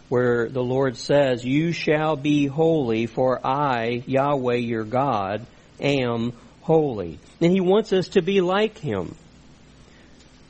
where 0.09 0.49
the 0.49 0.63
Lord 0.63 0.97
says, 0.97 1.45
You 1.45 1.71
shall 1.71 2.15
be 2.15 2.47
holy 2.47 3.05
for 3.05 3.45
I, 3.45 4.03
Yahweh 4.07 4.55
your 4.55 4.83
God, 4.83 5.45
am 5.79 6.33
holy. 6.61 7.19
And 7.39 7.51
He 7.51 7.61
wants 7.61 7.93
us 7.93 8.09
to 8.09 8.21
be 8.21 8.41
like 8.41 8.77
Him. 8.77 9.15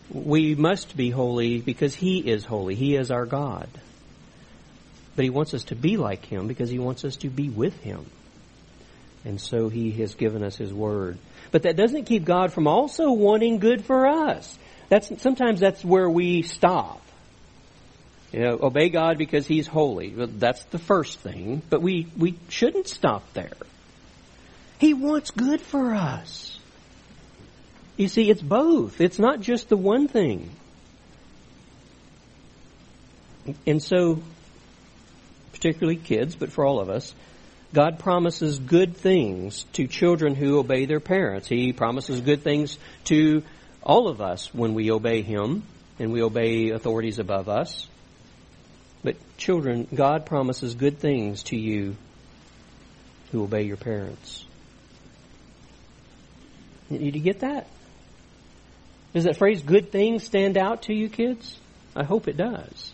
We 0.10 0.56
must 0.56 0.96
be 0.98 1.10
holy 1.10 1.60
because 1.62 1.94
He 1.94 2.20
is 2.20 2.46
holy. 2.46 2.75
He 2.75 2.96
is 2.96 3.12
our 3.12 3.25
God. 3.25 3.70
But 5.15 5.24
He 5.24 5.29
wants 5.29 5.53
us 5.53 5.65
to 5.65 5.75
be 5.75 5.98
like 5.98 6.25
Him 6.25 6.48
because 6.48 6.70
He 6.70 6.79
wants 6.79 7.03
us 7.03 7.18
to 7.18 7.29
be 7.29 7.50
with 7.50 7.77
Him. 7.82 8.06
And 9.26 9.40
so 9.40 9.70
He 9.70 9.92
has 9.94 10.16
given 10.16 10.44
us 10.44 10.56
His 10.56 10.74
Word. 10.74 11.18
But 11.52 11.64
that 11.64 11.76
doesn't 11.76 12.06
keep 12.06 12.26
God 12.26 12.54
from 12.54 12.68
also 12.68 13.12
wanting 13.12 13.60
good 13.60 13.84
for 13.84 14.08
us. 14.08 14.58
That's, 14.90 15.22
sometimes 15.22 15.60
that's 15.60 15.84
where 15.84 16.10
we 16.10 16.42
stop. 16.42 17.02
You 18.32 18.42
know, 18.42 18.60
obey 18.62 18.90
God 18.90 19.18
because 19.18 19.48
He's 19.48 19.68
holy. 19.68 20.10
Well, 20.10 20.28
that's 20.28 20.64
the 20.66 20.80
first 20.80 21.20
thing. 21.20 21.62
But 21.70 21.82
we, 21.82 22.08
we 22.18 22.36
shouldn't 22.50 22.88
stop 22.88 23.34
there. 23.34 23.52
He 24.80 24.94
wants 24.94 25.32
good 25.32 25.62
for 25.62 25.94
us. 25.94 26.58
You 27.98 28.08
see, 28.08 28.30
it's 28.30 28.42
both. 28.42 29.02
It's 29.02 29.20
not 29.20 29.42
just 29.42 29.68
the 29.68 29.76
one 29.76 30.08
thing. 30.08 30.50
And 33.66 33.82
so, 33.82 34.22
particularly 35.52 35.98
kids, 35.98 36.36
but 36.36 36.52
for 36.52 36.66
all 36.66 36.80
of 36.80 36.90
us, 36.90 37.14
God 37.74 38.00
promises 38.00 38.58
good 38.58 38.98
things 38.98 39.66
to 39.74 39.86
children 39.86 40.36
who 40.36 40.58
obey 40.58 40.86
their 40.86 41.00
parents. 41.00 41.48
He 41.48 41.72
promises 41.72 42.22
good 42.22 42.42
things 42.44 42.80
to 43.06 43.44
all 43.84 44.08
of 44.08 44.22
us 44.22 44.54
when 44.54 44.74
we 44.74 44.92
obey 44.92 45.22
Him 45.22 45.64
and 46.00 46.12
we 46.12 46.24
obey 46.24 46.70
authorities 46.70 47.20
above 47.20 47.48
us. 47.48 47.88
But 49.04 49.16
children, 49.38 49.88
God 49.94 50.26
promises 50.26 50.74
good 50.76 51.00
things 51.00 51.44
to 51.44 51.56
you 51.56 51.96
who 53.32 53.44
obey 53.44 53.64
your 53.64 53.78
parents. 53.78 54.46
Did 56.90 57.16
you 57.16 57.22
get 57.22 57.42
that? 57.42 57.68
Does 59.14 59.26
that 59.26 59.38
phrase 59.38 59.62
good 59.62 59.92
things 59.92 60.24
stand 60.24 60.58
out 60.58 60.84
to 60.84 60.94
you 60.94 61.08
kids? 61.08 61.60
I 61.96 62.04
hope 62.04 62.28
it 62.28 62.38
does. 62.38 62.94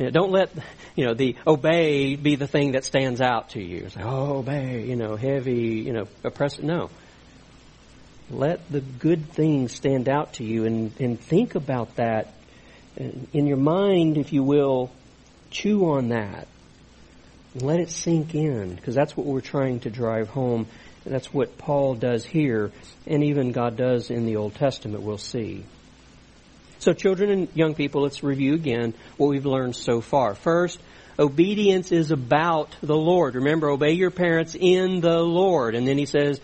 You 0.00 0.06
know, 0.06 0.10
don't 0.10 0.32
let 0.32 0.50
you 0.96 1.06
know 1.06 1.14
the 1.14 1.36
obey 1.46 2.16
be 2.16 2.34
the 2.34 2.48
thing 2.48 2.72
that 2.72 2.84
stands 2.84 3.20
out 3.20 3.50
to 3.50 3.62
you. 3.62 3.84
It's 3.84 3.94
like, 3.94 4.04
oh, 4.04 4.38
obey, 4.38 4.84
you 4.84 4.96
know, 4.96 5.14
heavy, 5.14 5.82
you 5.84 5.92
know, 5.92 6.08
oppressive. 6.24 6.64
No. 6.64 6.90
Let 8.30 8.68
the 8.70 8.80
good 8.80 9.28
things 9.30 9.72
stand 9.72 10.08
out 10.08 10.34
to 10.34 10.44
you 10.44 10.64
and, 10.64 10.92
and 10.98 11.20
think 11.20 11.54
about 11.54 11.94
that 11.96 12.34
in 12.96 13.46
your 13.46 13.56
mind, 13.56 14.16
if 14.16 14.32
you 14.32 14.42
will, 14.42 14.90
chew 15.50 15.90
on 15.90 16.08
that 16.08 16.48
let 17.54 17.80
it 17.80 17.90
sink 17.90 18.34
in 18.34 18.74
because 18.74 18.94
that's 18.94 19.16
what 19.16 19.26
we're 19.26 19.40
trying 19.40 19.80
to 19.80 19.90
drive 19.90 20.28
home. 20.28 20.66
And 21.04 21.14
that's 21.14 21.32
what 21.32 21.56
Paul 21.58 21.94
does 21.94 22.24
here 22.24 22.70
and 23.06 23.24
even 23.24 23.52
God 23.52 23.76
does 23.76 24.10
in 24.10 24.26
the 24.26 24.36
Old 24.36 24.54
Testament, 24.54 25.02
we'll 25.02 25.18
see. 25.18 25.64
So 26.80 26.92
children 26.94 27.30
and 27.30 27.48
young 27.54 27.74
people, 27.74 28.02
let's 28.02 28.22
review 28.22 28.54
again 28.54 28.94
what 29.16 29.28
we've 29.28 29.46
learned 29.46 29.76
so 29.76 30.00
far. 30.00 30.34
First, 30.34 30.80
obedience 31.18 31.92
is 31.92 32.10
about 32.10 32.74
the 32.82 32.96
Lord. 32.96 33.34
Remember, 33.34 33.68
obey 33.68 33.92
your 33.92 34.10
parents 34.10 34.56
in 34.58 35.00
the 35.00 35.20
Lord. 35.20 35.74
And 35.74 35.86
then 35.86 35.98
he 35.98 36.06
says, 36.06 36.40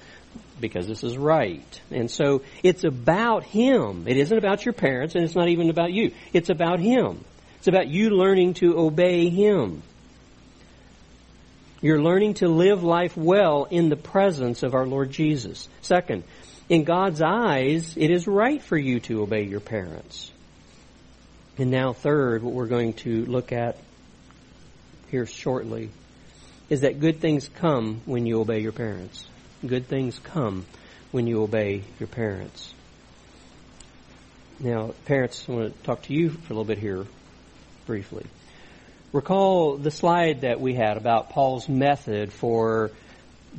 because 0.61 0.87
this 0.87 1.03
is 1.03 1.17
right. 1.17 1.81
And 1.91 2.11
so 2.11 2.43
it's 2.63 2.85
about 2.85 3.45
Him. 3.45 4.07
It 4.07 4.19
isn't 4.19 4.37
about 4.37 4.65
your 4.65 4.75
parents 4.75 5.15
and 5.15 5.25
it's 5.25 5.35
not 5.35 5.49
even 5.49 5.71
about 5.71 5.93
you. 5.93 6.13
It's 6.33 6.51
about 6.51 6.81
Him. 6.81 7.25
It's 7.59 7.69
about 7.69 7.89
you 7.89 8.11
learning 8.11 8.55
to 8.55 8.79
obey 8.79 9.29
Him. 9.29 9.83
You're 11.83 12.03
learning 12.03 12.35
to 12.35 12.49
live 12.49 12.83
life 12.83 13.17
well 13.17 13.65
in 13.71 13.91
the 13.91 13.97
presence 13.97 14.63
of 14.63 14.75
our 14.75 14.87
Lord 14.87 15.11
Jesus. 15.11 15.69
Second, 15.83 16.25
in 16.69 16.85
God's 16.85 17.23
eyes, 17.23 17.97
it 17.97 18.11
is 18.11 18.27
right 18.27 18.63
for 18.63 18.77
you 18.77 19.01
to 19.01 19.23
obey 19.23 19.45
your 19.45 19.61
parents. 19.61 20.31
And 21.59 21.71
now 21.71 21.93
third, 21.93 22.43
what 22.43 22.53
we're 22.53 22.67
going 22.67 22.95
to 22.95 23.25
look 23.27 23.53
at 23.53 23.77
here 25.11 25.27
shortly 25.27 25.91
is 26.69 26.81
that 26.81 27.01
good 27.01 27.21
things 27.21 27.49
come 27.49 28.01
when 28.05 28.27
you 28.27 28.41
obey 28.41 28.61
your 28.61 28.73
parents. 28.73 29.25
Good 29.65 29.87
things 29.87 30.19
come 30.19 30.67
when 31.13 31.27
you 31.27 31.43
obey 31.43 31.85
your 31.99 32.09
parents. 32.09 32.75
Now, 34.59 34.95
parents, 35.05 35.47
I 35.49 35.53
want 35.53 35.77
to 35.77 35.83
talk 35.83 36.03
to 36.03 36.15
you 36.15 36.31
for 36.31 36.53
a 36.53 36.57
little 36.57 36.65
bit 36.65 36.79
here 36.79 37.07
briefly. 37.87 38.27
Recall 39.13 39.77
the 39.77 39.91
slide 39.91 40.41
that 40.41 40.61
we 40.61 40.75
had 40.75 40.97
about 40.97 41.31
Paul's 41.31 41.69
method 41.69 42.33
for 42.33 42.91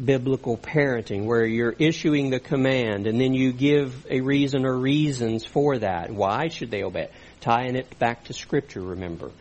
biblical 0.03 0.57
parenting, 0.57 1.25
where 1.25 1.45
you're 1.45 1.75
issuing 1.77 2.29
the 2.29 2.39
command 2.39 3.07
and 3.07 3.19
then 3.19 3.33
you 3.33 3.51
give 3.51 4.05
a 4.09 4.21
reason 4.21 4.65
or 4.65 4.77
reasons 4.77 5.45
for 5.45 5.77
that. 5.79 6.11
Why 6.11 6.49
should 6.49 6.71
they 6.71 6.83
obey? 6.83 7.09
Tying 7.41 7.75
it 7.75 7.97
back 7.99 8.25
to 8.25 8.33
Scripture, 8.33 8.81
remember. 8.81 9.31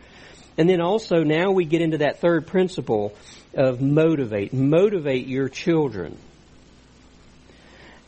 And 0.57 0.69
then 0.69 0.81
also 0.81 1.23
now 1.23 1.51
we 1.51 1.65
get 1.65 1.81
into 1.81 1.99
that 1.99 2.19
third 2.19 2.47
principle 2.47 3.15
of 3.53 3.81
motivate. 3.81 4.53
Motivate 4.53 5.27
your 5.27 5.49
children. 5.49 6.17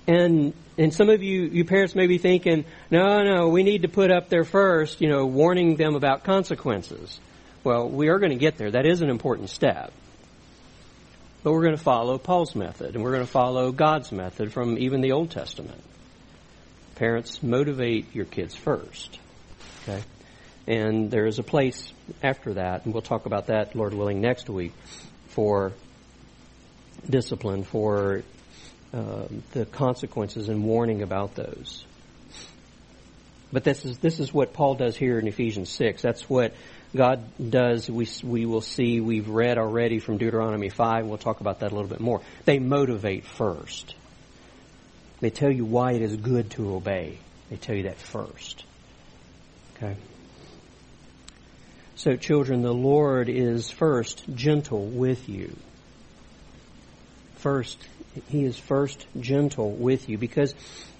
And 0.08 0.54
and 0.80 0.94
some 0.94 1.10
of 1.10 1.22
you, 1.22 1.42
you 1.42 1.66
parents 1.66 1.94
may 1.94 2.08
be 2.08 2.18
thinking, 2.18 2.64
no, 2.90 3.22
no, 3.22 3.50
we 3.50 3.64
need 3.64 3.82
to 3.82 3.90
put 3.90 4.12
up 4.12 4.30
there 4.30 4.46
first, 4.46 5.02
you 5.02 5.10
know, 5.10 5.26
warning 5.26 5.76
them 5.76 5.94
about 5.94 6.24
consequences. 6.24 7.20
Well, 7.66 7.90
we 7.90 8.08
are 8.08 8.18
going 8.18 8.32
to 8.32 8.38
get 8.38 8.58
there. 8.58 8.72
That 8.72 8.86
is 8.86 9.02
an 9.02 9.10
important 9.10 9.50
step. 9.50 9.92
But 11.42 11.54
we're 11.54 11.64
going 11.64 11.78
to 11.78 11.82
follow 11.82 12.18
Paul's 12.18 12.56
method, 12.56 12.96
and 12.96 13.04
we're 13.04 13.14
going 13.14 13.26
to 13.26 13.32
follow 13.32 13.72
God's 13.72 14.12
method 14.12 14.52
from 14.52 14.78
even 14.78 15.02
the 15.02 15.14
Old 15.14 15.32
Testament. 15.32 15.82
Parents, 16.96 17.42
motivate 17.42 18.14
your 18.14 18.26
kids 18.26 18.56
first. 18.56 19.18
Okay? 19.84 20.04
And 20.68 21.10
there 21.10 21.26
is 21.26 21.40
a 21.40 21.44
place 21.44 21.94
after 22.22 22.56
that, 22.56 22.84
and 22.84 22.94
we'll 22.94 23.02
talk 23.02 23.26
about 23.26 23.48
that, 23.48 23.74
Lord 23.76 23.94
willing, 23.94 24.20
next 24.20 24.50
week, 24.50 24.74
for 25.30 25.72
discipline, 27.10 27.64
for 27.64 28.24
uh, 28.94 29.28
the 29.54 29.66
consequences 29.66 30.50
and 30.50 30.64
warning 30.64 31.02
about 31.02 31.36
those. 31.36 31.86
But 33.52 33.64
this 33.64 33.86
is 33.86 33.98
this 33.98 34.20
is 34.20 34.32
what 34.32 34.54
Paul 34.54 34.76
does 34.76 34.96
here 34.96 35.18
in 35.18 35.28
Ephesians 35.28 35.70
six. 35.70 36.04
That's 36.04 36.30
what 36.30 36.54
God 36.96 37.24
does. 37.50 37.90
We 37.90 38.08
we 38.24 38.46
will 38.46 38.62
see. 38.62 39.00
We've 39.00 39.30
read 39.30 39.58
already 39.58 40.00
from 40.00 40.18
Deuteronomy 40.18 40.70
five. 40.70 41.06
We'll 41.06 41.20
talk 41.20 41.40
about 41.40 41.60
that 41.60 41.72
a 41.72 41.76
little 41.76 41.90
bit 41.90 42.00
more. 42.00 42.22
They 42.46 42.58
motivate 42.58 43.26
first. 43.26 43.94
They 45.20 45.30
tell 45.30 45.52
you 45.52 45.66
why 45.66 45.94
it 45.94 46.02
is 46.02 46.16
good 46.16 46.50
to 46.52 46.76
obey. 46.76 47.20
They 47.50 47.58
tell 47.58 47.76
you 47.76 47.84
that 47.84 47.98
first. 47.98 48.64
Okay. 49.76 49.96
So, 51.96 52.16
children, 52.16 52.62
the 52.62 52.74
Lord 52.74 53.28
is 53.30 53.70
first 53.70 54.24
gentle 54.34 54.86
with 54.86 55.28
you. 55.28 55.56
First, 57.36 57.78
he 58.30 58.46
is 58.46 58.58
first 58.58 59.06
gentle 59.20 59.72
with 59.72 60.08
you 60.10 60.18
because 60.18 60.56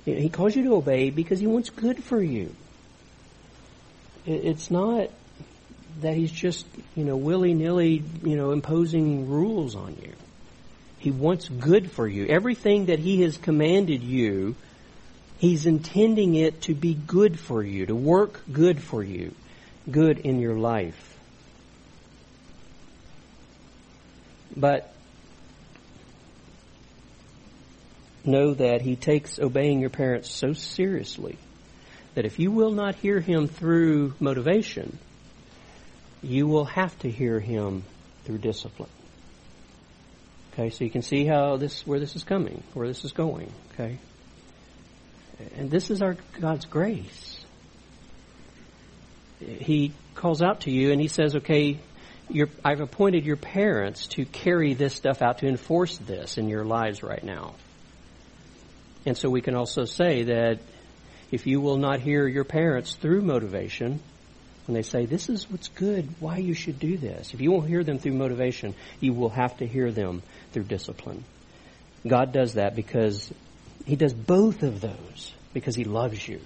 he 0.06 0.30
calls 0.30 0.56
you 0.56 0.64
to 0.66 0.76
obey 0.76 1.10
because 1.10 1.40
he 1.40 1.48
wants 1.48 1.70
good 1.70 2.04
for 2.04 2.22
you. 2.22 2.54
It's 4.26 4.70
not 4.70 5.10
that 6.02 6.16
he's 6.16 6.32
just, 6.32 6.66
you 6.96 7.04
know, 7.04 7.18
willy-nilly, 7.18 8.04
you 8.24 8.36
know, 8.36 8.52
imposing 8.52 9.30
rules 9.30 9.76
on 9.76 9.96
you. 10.02 10.14
He 10.98 11.12
wants 11.12 11.48
good 11.48 11.92
for 11.92 12.08
you. 12.08 12.26
Everything 12.28 12.88
that 12.88 13.00
he 13.00 13.22
has 13.22 13.38
commanded 13.38 14.04
you, 14.04 14.56
he's 15.40 15.66
intending 15.66 16.36
it 16.36 16.62
to 16.64 16.74
be 16.74 16.94
good 16.94 17.40
for 17.40 17.64
you, 17.64 17.86
to 17.86 17.96
work 17.96 18.42
good 18.52 18.82
for 18.82 19.04
you, 19.04 19.34
good 19.90 20.20
in 20.20 20.40
your 20.40 20.58
life. 20.58 21.18
But 24.56 24.94
know 28.26 28.54
that 28.54 28.82
he 28.82 28.96
takes 28.96 29.40
obeying 29.40 29.80
your 29.80 29.90
parents 29.90 30.30
so 30.30 30.54
seriously 30.54 31.38
that 32.16 32.26
if 32.26 32.40
you 32.40 32.52
will 32.52 32.72
not 32.72 32.96
hear 32.96 33.20
him 33.20 33.48
through 33.48 34.14
motivation, 34.20 34.98
you 36.22 36.48
will 36.48 36.66
have 36.66 36.98
to 37.00 37.10
hear 37.10 37.40
him 37.40 37.84
through 38.26 38.40
discipline. 38.40 38.90
Okay, 40.54 40.70
so 40.70 40.84
you 40.84 40.90
can 40.90 41.02
see 41.02 41.26
how 41.26 41.58
this 41.58 41.86
where 41.88 42.00
this 42.00 42.16
is 42.16 42.24
coming, 42.24 42.64
where 42.74 42.88
this 42.88 43.06
is 43.06 43.14
going. 43.14 43.52
Okay, 43.74 43.98
and 45.56 45.72
this 45.72 45.90
is 45.90 46.02
our 46.02 46.18
God's 46.40 46.66
grace. 46.66 47.44
He 49.40 49.94
calls 50.16 50.42
out 50.42 50.62
to 50.62 50.72
you 50.72 50.92
and 50.92 51.00
he 51.00 51.08
says, 51.08 51.36
"Okay, 51.38 51.80
I've 52.66 52.82
appointed 52.82 53.26
your 53.26 53.38
parents 53.38 54.08
to 54.08 54.26
carry 54.26 54.74
this 54.74 54.94
stuff 54.94 55.22
out 55.22 55.38
to 55.38 55.48
enforce 55.48 55.98
this 55.98 56.38
in 56.38 56.50
your 56.50 56.66
lives 56.66 57.04
right 57.04 57.24
now." 57.24 57.54
And 59.06 59.18
so 59.18 59.30
we 59.30 59.40
can 59.42 59.56
also 59.56 59.86
say 59.86 60.24
that 60.24 60.60
if 61.32 61.48
you 61.48 61.62
will 61.62 61.78
not 61.78 62.02
hear 62.02 62.28
your 62.28 62.44
parents 62.44 62.96
through 62.96 63.22
motivation, 63.22 64.02
when 64.70 64.76
they 64.76 64.84
say, 64.84 65.08
this 65.08 65.30
is 65.30 65.50
what's 65.50 65.68
good, 65.70 66.08
why 66.20 66.38
you 66.38 66.54
should 66.54 66.78
do 66.80 66.96
this. 66.96 67.34
If 67.34 67.42
you 67.42 67.52
won't 67.52 67.68
hear 67.68 67.84
them 67.84 67.98
through 67.98 68.14
motivation, 68.14 68.76
you 69.00 69.14
will 69.14 69.30
have 69.30 69.58
to 69.58 69.66
hear 69.66 69.92
them 69.92 70.22
through 70.52 70.66
discipline. 70.66 71.24
God 72.08 72.32
does 72.34 72.54
that 72.54 72.76
because 72.76 73.34
He 73.88 73.96
does 73.96 74.14
both 74.14 74.62
of 74.62 74.80
those 74.80 75.34
because 75.56 75.76
He 75.76 75.86
loves 75.86 76.28
you. 76.28 76.40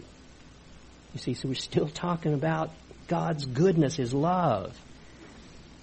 You 1.13 1.19
see, 1.19 1.33
so 1.33 1.49
we're 1.49 1.55
still 1.55 1.89
talking 1.89 2.33
about 2.33 2.71
God's 3.09 3.45
goodness, 3.45 3.97
His 3.97 4.13
love. 4.13 4.73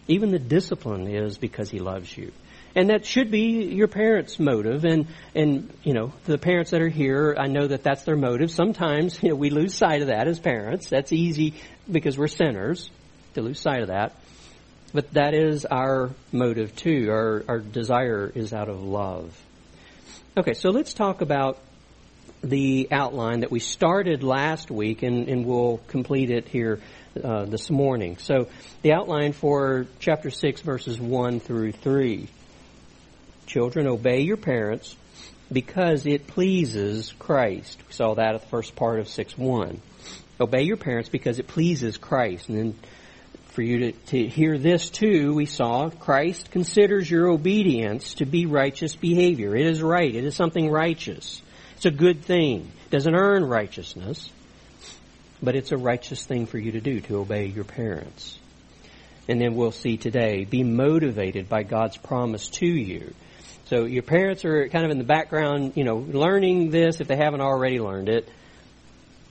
Even 0.08 0.30
the 0.30 0.38
discipline 0.38 1.08
is 1.08 1.36
because 1.36 1.68
He 1.68 1.78
loves 1.78 2.16
you. 2.16 2.32
And 2.74 2.90
that 2.90 3.04
should 3.04 3.30
be 3.30 3.64
your 3.64 3.88
parents' 3.88 4.38
motive. 4.38 4.84
And, 4.84 5.08
and, 5.34 5.72
you 5.82 5.92
know, 5.92 6.12
the 6.24 6.38
parents 6.38 6.70
that 6.70 6.80
are 6.80 6.88
here, 6.88 7.34
I 7.38 7.48
know 7.48 7.66
that 7.66 7.82
that's 7.82 8.04
their 8.04 8.16
motive. 8.16 8.50
Sometimes, 8.50 9.20
you 9.22 9.30
know, 9.30 9.34
we 9.34 9.50
lose 9.50 9.74
sight 9.74 10.02
of 10.02 10.08
that 10.08 10.28
as 10.28 10.38
parents. 10.38 10.88
That's 10.88 11.12
easy 11.12 11.54
because 11.90 12.16
we're 12.16 12.28
sinners 12.28 12.90
to 13.34 13.42
lose 13.42 13.60
sight 13.60 13.82
of 13.82 13.88
that. 13.88 14.14
But 14.92 15.12
that 15.12 15.34
is 15.34 15.64
our 15.64 16.10
motive 16.32 16.74
too. 16.74 17.08
Our, 17.10 17.44
our 17.48 17.58
desire 17.58 18.30
is 18.34 18.52
out 18.52 18.68
of 18.68 18.82
love. 18.82 19.36
Okay, 20.36 20.54
so 20.54 20.70
let's 20.70 20.94
talk 20.94 21.22
about 21.22 21.58
the 22.42 22.88
outline 22.90 23.40
that 23.40 23.50
we 23.50 23.60
started 23.60 24.22
last 24.22 24.70
week 24.70 25.02
and, 25.02 25.28
and 25.28 25.44
we'll 25.44 25.78
complete 25.88 26.30
it 26.30 26.48
here 26.48 26.80
uh, 27.22 27.44
this 27.44 27.70
morning. 27.70 28.16
So 28.18 28.48
the 28.82 28.92
outline 28.92 29.32
for 29.32 29.86
chapter 29.98 30.30
6 30.30 30.60
verses 30.62 31.00
1 31.00 31.40
through 31.40 31.72
3. 31.72 32.28
Children, 33.50 33.88
obey 33.88 34.20
your 34.20 34.36
parents 34.36 34.94
because 35.50 36.06
it 36.06 36.28
pleases 36.28 37.12
Christ. 37.18 37.80
We 37.88 37.92
saw 37.92 38.14
that 38.14 38.36
at 38.36 38.42
the 38.42 38.46
first 38.46 38.76
part 38.76 39.00
of 39.00 39.08
6 39.08 39.36
1. 39.36 39.80
Obey 40.40 40.62
your 40.62 40.76
parents 40.76 41.08
because 41.08 41.40
it 41.40 41.48
pleases 41.48 41.96
Christ. 41.96 42.48
And 42.48 42.56
then 42.56 42.74
for 43.46 43.62
you 43.62 43.90
to, 43.90 43.92
to 43.92 44.28
hear 44.28 44.56
this 44.56 44.88
too, 44.88 45.34
we 45.34 45.46
saw 45.46 45.90
Christ 45.90 46.52
considers 46.52 47.10
your 47.10 47.26
obedience 47.26 48.14
to 48.14 48.24
be 48.24 48.46
righteous 48.46 48.94
behavior. 48.94 49.56
It 49.56 49.66
is 49.66 49.82
right. 49.82 50.14
It 50.14 50.22
is 50.22 50.36
something 50.36 50.70
righteous. 50.70 51.42
It's 51.74 51.86
a 51.86 51.90
good 51.90 52.22
thing. 52.22 52.70
It 52.84 52.90
doesn't 52.92 53.16
earn 53.16 53.44
righteousness, 53.44 54.30
but 55.42 55.56
it's 55.56 55.72
a 55.72 55.76
righteous 55.76 56.24
thing 56.24 56.46
for 56.46 56.58
you 56.58 56.70
to 56.70 56.80
do, 56.80 57.00
to 57.00 57.18
obey 57.18 57.46
your 57.46 57.64
parents. 57.64 58.38
And 59.26 59.40
then 59.40 59.56
we'll 59.56 59.72
see 59.72 59.96
today, 59.96 60.44
be 60.44 60.62
motivated 60.62 61.48
by 61.48 61.64
God's 61.64 61.96
promise 61.96 62.48
to 62.50 62.66
you. 62.66 63.12
So 63.70 63.84
your 63.84 64.02
parents 64.02 64.44
are 64.44 64.68
kind 64.68 64.84
of 64.84 64.90
in 64.90 64.98
the 64.98 65.04
background, 65.04 65.74
you 65.76 65.84
know, 65.84 65.98
learning 65.98 66.70
this 66.70 67.00
if 67.00 67.06
they 67.06 67.14
haven't 67.14 67.40
already 67.40 67.78
learned 67.78 68.08
it 68.08 68.28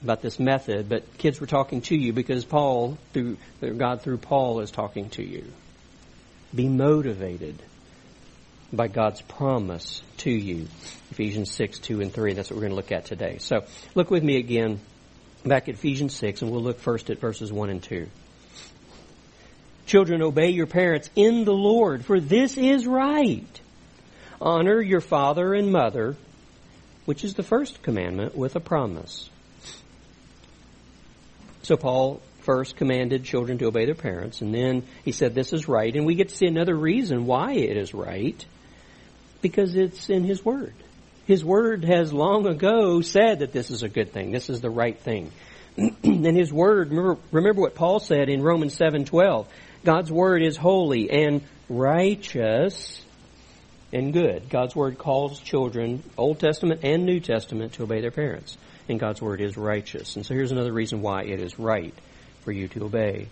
about 0.01 0.21
this 0.21 0.39
method, 0.39 0.87
but 0.87 1.17
kids 1.17 1.41
were 1.41 1.45
talking 1.45 1.81
to 1.81 1.95
you 1.97 2.13
because 2.13 2.45
Paul, 2.45 2.97
through 3.11 3.35
God 3.59 4.01
through 4.01 4.19
Paul, 4.19 4.61
is 4.61 4.71
talking 4.71 5.09
to 5.09 5.23
you. 5.25 5.43
Be 6.55 6.69
motivated 6.69 7.61
by 8.71 8.87
God's 8.87 9.21
promise 9.23 10.01
to 10.19 10.31
you. 10.31 10.69
Ephesians 11.11 11.51
6, 11.51 11.79
2 11.79 11.99
and 11.99 12.13
3. 12.13 12.31
That's 12.31 12.49
what 12.49 12.55
we're 12.55 12.61
going 12.61 12.71
to 12.71 12.77
look 12.77 12.93
at 12.93 13.03
today. 13.03 13.39
So 13.39 13.65
look 13.93 14.09
with 14.09 14.23
me 14.23 14.37
again 14.37 14.79
back 15.45 15.67
at 15.67 15.75
Ephesians 15.75 16.15
6, 16.15 16.43
and 16.43 16.49
we'll 16.49 16.63
look 16.63 16.79
first 16.79 17.09
at 17.09 17.19
verses 17.19 17.51
1 17.51 17.69
and 17.69 17.83
2. 17.83 18.07
Children, 19.85 20.21
obey 20.21 20.51
your 20.51 20.67
parents 20.67 21.09
in 21.17 21.43
the 21.43 21.51
Lord, 21.51 22.05
for 22.05 22.21
this 22.21 22.57
is 22.57 22.87
right. 22.87 23.59
Honor 24.41 24.81
your 24.81 25.01
father 25.01 25.53
and 25.53 25.71
mother, 25.71 26.15
which 27.05 27.23
is 27.23 27.33
the 27.33 27.43
first 27.43 27.81
commandment 27.81 28.37
with 28.37 28.55
a 28.55 28.59
promise. 28.59 29.29
So 31.63 31.75
Paul 31.75 32.21
first 32.41 32.77
commanded 32.77 33.25
children 33.25 33.57
to 33.57 33.65
obey 33.65 33.85
their 33.85 33.95
parents, 33.95 34.41
and 34.41 34.53
then 34.53 34.83
he 35.03 35.11
said 35.11 35.35
this 35.35 35.53
is 35.53 35.67
right, 35.67 35.93
and 35.93 36.05
we 36.05 36.15
get 36.15 36.29
to 36.29 36.35
see 36.35 36.47
another 36.47 36.75
reason 36.75 37.25
why 37.25 37.53
it 37.53 37.77
is 37.77 37.93
right, 37.93 38.43
because 39.41 39.75
it's 39.75 40.09
in 40.09 40.23
his 40.23 40.43
word. 40.43 40.73
His 41.27 41.43
word 41.45 41.83
has 41.83 42.11
long 42.11 42.47
ago 42.47 43.01
said 43.01 43.39
that 43.39 43.51
this 43.51 43.69
is 43.69 43.83
a 43.83 43.89
good 43.89 44.13
thing, 44.13 44.31
this 44.31 44.49
is 44.49 44.61
the 44.61 44.69
right 44.69 44.97
thing. 44.97 45.31
and 45.77 46.37
his 46.37 46.51
word, 46.51 46.91
remember, 47.31 47.61
what 47.61 47.75
Paul 47.75 47.99
said 47.99 48.29
in 48.29 48.41
Romans 48.41 48.77
7:12. 48.77 49.45
God's 49.83 50.11
word 50.11 50.41
is 50.41 50.57
holy 50.57 51.09
and 51.09 51.41
righteous 51.69 53.01
and 53.91 54.13
good. 54.13 54.49
God's 54.49 54.75
Word 54.75 54.97
calls 54.97 55.39
children, 55.39 56.03
Old 56.17 56.39
Testament 56.39 56.81
and 56.83 57.05
New 57.05 57.19
Testament, 57.19 57.73
to 57.73 57.83
obey 57.83 58.01
their 58.01 58.11
parents. 58.11 58.57
And 58.87 58.99
God's 58.99 59.21
Word 59.21 59.41
is 59.41 59.57
righteous. 59.57 60.15
And 60.15 60.25
so 60.25 60.33
here's 60.33 60.51
another 60.51 60.73
reason 60.73 61.01
why 61.01 61.23
it 61.23 61.41
is 61.41 61.59
right 61.59 61.93
for 62.41 62.51
you 62.51 62.67
to 62.69 62.85
obey. 62.85 63.27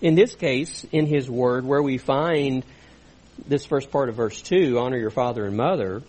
In 0.00 0.14
this 0.14 0.34
case, 0.34 0.84
in 0.92 1.06
His 1.06 1.30
Word, 1.30 1.64
where 1.64 1.82
we 1.82 1.98
find 1.98 2.64
this 3.46 3.64
first 3.64 3.90
part 3.90 4.08
of 4.08 4.16
verse 4.16 4.40
2, 4.42 4.78
honor 4.78 4.96
your 4.96 5.10
father 5.10 5.44
and 5.44 5.56
mother, 5.56 6.02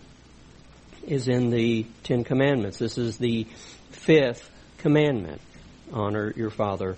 is 1.06 1.28
in 1.28 1.50
the 1.50 1.86
Ten 2.02 2.24
Commandments. 2.24 2.78
This 2.78 2.98
is 2.98 3.18
the 3.18 3.46
fifth 3.90 4.50
commandment. 4.78 5.40
Honor 5.92 6.32
your 6.36 6.50
father 6.50 6.96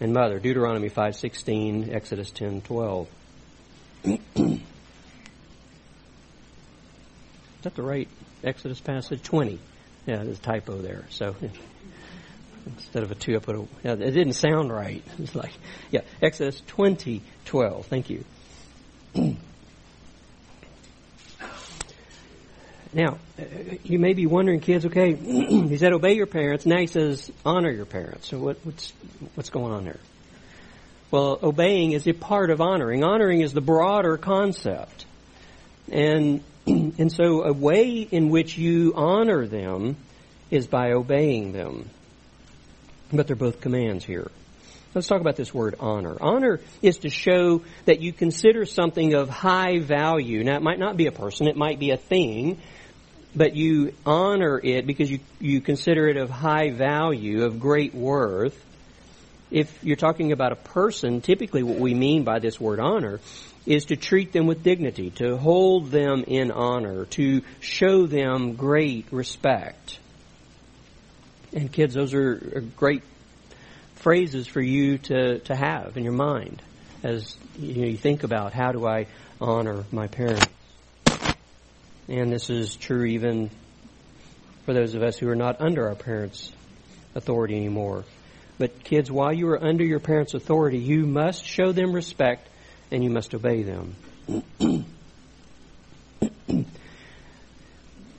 and 0.00 0.12
mother. 0.12 0.38
Deuteronomy 0.38 0.88
5.16, 0.88 1.92
Exodus 1.92 2.30
10.12. 2.30 3.06
Is 7.60 7.64
that 7.64 7.74
the 7.74 7.82
right 7.82 8.08
Exodus 8.42 8.80
passage? 8.80 9.22
20. 9.22 9.58
Yeah, 10.06 10.24
there's 10.24 10.38
a 10.38 10.40
typo 10.40 10.78
there. 10.78 11.04
So 11.10 11.36
instead 12.64 13.02
of 13.02 13.10
a 13.10 13.14
two, 13.14 13.36
I 13.36 13.40
put 13.40 13.54
a, 13.54 13.66
yeah, 13.84 13.92
it 13.92 14.12
didn't 14.12 14.32
sound 14.32 14.72
right. 14.72 15.04
It's 15.18 15.34
like, 15.34 15.52
yeah, 15.90 16.00
Exodus 16.22 16.62
20, 16.68 17.20
12. 17.44 17.84
Thank 17.84 18.08
you. 18.08 18.24
now, 22.94 23.18
you 23.84 23.98
may 23.98 24.14
be 24.14 24.24
wondering, 24.24 24.60
kids, 24.60 24.86
okay, 24.86 25.14
he 25.14 25.76
said 25.76 25.92
obey 25.92 26.14
your 26.14 26.24
parents. 26.24 26.64
Now 26.64 26.78
he 26.78 26.86
says 26.86 27.30
honor 27.44 27.70
your 27.70 27.84
parents. 27.84 28.26
So 28.28 28.38
what, 28.38 28.56
what's, 28.64 28.94
what's 29.34 29.50
going 29.50 29.74
on 29.74 29.84
there? 29.84 30.00
Well, 31.10 31.38
obeying 31.42 31.92
is 31.92 32.06
a 32.06 32.14
part 32.14 32.48
of 32.50 32.62
honoring. 32.62 33.04
Honoring 33.04 33.42
is 33.42 33.52
the 33.52 33.60
broader 33.60 34.16
concept. 34.16 35.04
And 35.92 36.42
and 36.66 37.12
so 37.12 37.42
a 37.44 37.52
way 37.52 38.00
in 38.00 38.30
which 38.30 38.58
you 38.58 38.92
honor 38.94 39.46
them 39.46 39.96
is 40.50 40.66
by 40.66 40.92
obeying 40.92 41.52
them. 41.52 41.88
But 43.12 43.26
they're 43.26 43.36
both 43.36 43.60
commands 43.60 44.04
here. 44.04 44.30
Let's 44.94 45.06
talk 45.06 45.20
about 45.20 45.36
this 45.36 45.54
word 45.54 45.76
honor. 45.78 46.16
Honor 46.20 46.60
is 46.82 46.98
to 46.98 47.10
show 47.10 47.62
that 47.84 48.00
you 48.00 48.12
consider 48.12 48.66
something 48.66 49.14
of 49.14 49.28
high 49.28 49.78
value. 49.78 50.42
Now, 50.42 50.56
it 50.56 50.62
might 50.62 50.80
not 50.80 50.96
be 50.96 51.06
a 51.06 51.12
person, 51.12 51.46
it 51.46 51.56
might 51.56 51.78
be 51.78 51.92
a 51.92 51.96
thing, 51.96 52.58
but 53.34 53.54
you 53.54 53.94
honor 54.04 54.60
it 54.62 54.86
because 54.86 55.08
you, 55.08 55.20
you 55.38 55.60
consider 55.60 56.08
it 56.08 56.16
of 56.16 56.28
high 56.28 56.70
value, 56.70 57.44
of 57.44 57.60
great 57.60 57.94
worth. 57.94 58.64
If 59.52 59.84
you're 59.84 59.96
talking 59.96 60.32
about 60.32 60.50
a 60.52 60.56
person, 60.56 61.20
typically 61.20 61.62
what 61.62 61.78
we 61.78 61.94
mean 61.94 62.24
by 62.24 62.40
this 62.40 62.60
word 62.60 62.80
honor 62.80 63.20
is 63.66 63.86
to 63.86 63.96
treat 63.96 64.32
them 64.32 64.46
with 64.46 64.62
dignity, 64.62 65.10
to 65.10 65.36
hold 65.36 65.90
them 65.90 66.24
in 66.26 66.50
honor, 66.50 67.04
to 67.06 67.42
show 67.60 68.06
them 68.06 68.54
great 68.54 69.06
respect. 69.10 69.98
And 71.52 71.70
kids, 71.70 71.94
those 71.94 72.14
are 72.14 72.64
great 72.76 73.02
phrases 73.96 74.46
for 74.46 74.60
you 74.60 74.98
to, 74.98 75.40
to 75.40 75.54
have 75.54 75.96
in 75.96 76.04
your 76.04 76.12
mind 76.12 76.62
as 77.02 77.36
you, 77.58 77.82
know, 77.82 77.88
you 77.88 77.96
think 77.96 78.24
about 78.24 78.52
how 78.52 78.72
do 78.72 78.86
I 78.86 79.06
honor 79.40 79.84
my 79.90 80.06
parents. 80.06 80.46
And 82.08 82.32
this 82.32 82.50
is 82.50 82.76
true 82.76 83.04
even 83.04 83.50
for 84.64 84.74
those 84.74 84.94
of 84.94 85.02
us 85.02 85.16
who 85.16 85.28
are 85.28 85.36
not 85.36 85.60
under 85.60 85.88
our 85.88 85.94
parents' 85.94 86.52
authority 87.14 87.56
anymore. 87.56 88.04
But 88.58 88.84
kids, 88.84 89.10
while 89.10 89.32
you 89.32 89.48
are 89.48 89.62
under 89.62 89.84
your 89.84 90.00
parents' 90.00 90.34
authority, 90.34 90.78
you 90.78 91.06
must 91.06 91.44
show 91.44 91.72
them 91.72 91.92
respect 91.92 92.48
and 92.90 93.04
you 93.04 93.10
must 93.10 93.34
obey 93.34 93.62
them. 93.62 93.94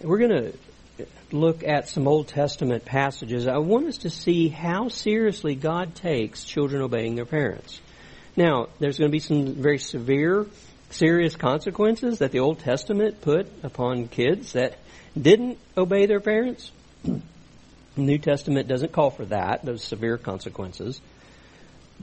We're 0.02 0.18
going 0.18 0.30
to 0.30 0.54
look 1.32 1.64
at 1.64 1.90
some 1.90 2.08
Old 2.08 2.28
Testament 2.28 2.86
passages, 2.86 3.48
I 3.48 3.58
want 3.58 3.88
us 3.88 4.00
to 4.00 4.10
see 4.10 4.50
how 4.50 4.90
seriously 4.90 5.56
God 5.56 5.96
takes 5.96 6.44
children 6.44 6.82
obeying 6.82 7.16
their 7.16 7.26
parents. 7.26 7.80
Now, 8.36 8.68
there's 8.80 8.98
going 8.98 9.10
to 9.10 9.12
be 9.12 9.20
some 9.20 9.54
very 9.56 9.78
severe, 9.78 10.48
serious 10.90 11.36
consequences 11.36 12.20
that 12.20 12.32
the 12.32 12.40
Old 12.40 12.60
Testament 12.60 13.22
put 13.22 13.48
upon 13.64 14.08
kids 14.08 14.54
that 14.54 14.78
didn't 15.20 15.58
obey 15.78 16.06
their 16.06 16.22
parents. 16.22 16.72
The 17.04 17.22
New 17.98 18.18
Testament 18.18 18.68
doesn't 18.68 18.92
call 18.92 19.12
for 19.12 19.26
that, 19.26 19.66
those 19.66 19.84
severe 19.84 20.18
consequences. 20.18 21.02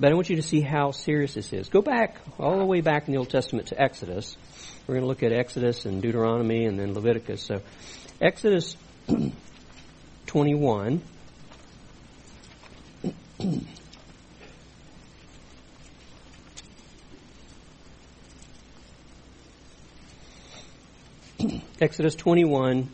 But 0.01 0.13
I 0.13 0.15
want 0.15 0.31
you 0.31 0.37
to 0.37 0.43
see 0.43 0.61
how 0.61 0.93
serious 0.93 1.35
this 1.35 1.53
is. 1.53 1.69
Go 1.69 1.83
back, 1.83 2.19
all 2.39 2.57
the 2.57 2.65
way 2.65 2.81
back 2.81 3.09
in 3.09 3.13
the 3.13 3.19
Old 3.19 3.31
Testament 3.31 3.67
to 3.69 3.83
Exodus. 3.83 4.37
We're 4.87 4.95
going 4.95 5.03
to 5.03 5.09
look 5.09 5.25
at 5.25 5.33
Exodus 5.33 5.87
and 5.87 6.01
Deuteronomy 6.01 6.67
and 6.67 6.79
then 6.79 6.95
Leviticus. 6.95 7.43
So, 7.43 7.63
Exodus 8.21 8.77
21. 10.27 11.03
Exodus 21.81 22.15
21, 22.15 22.89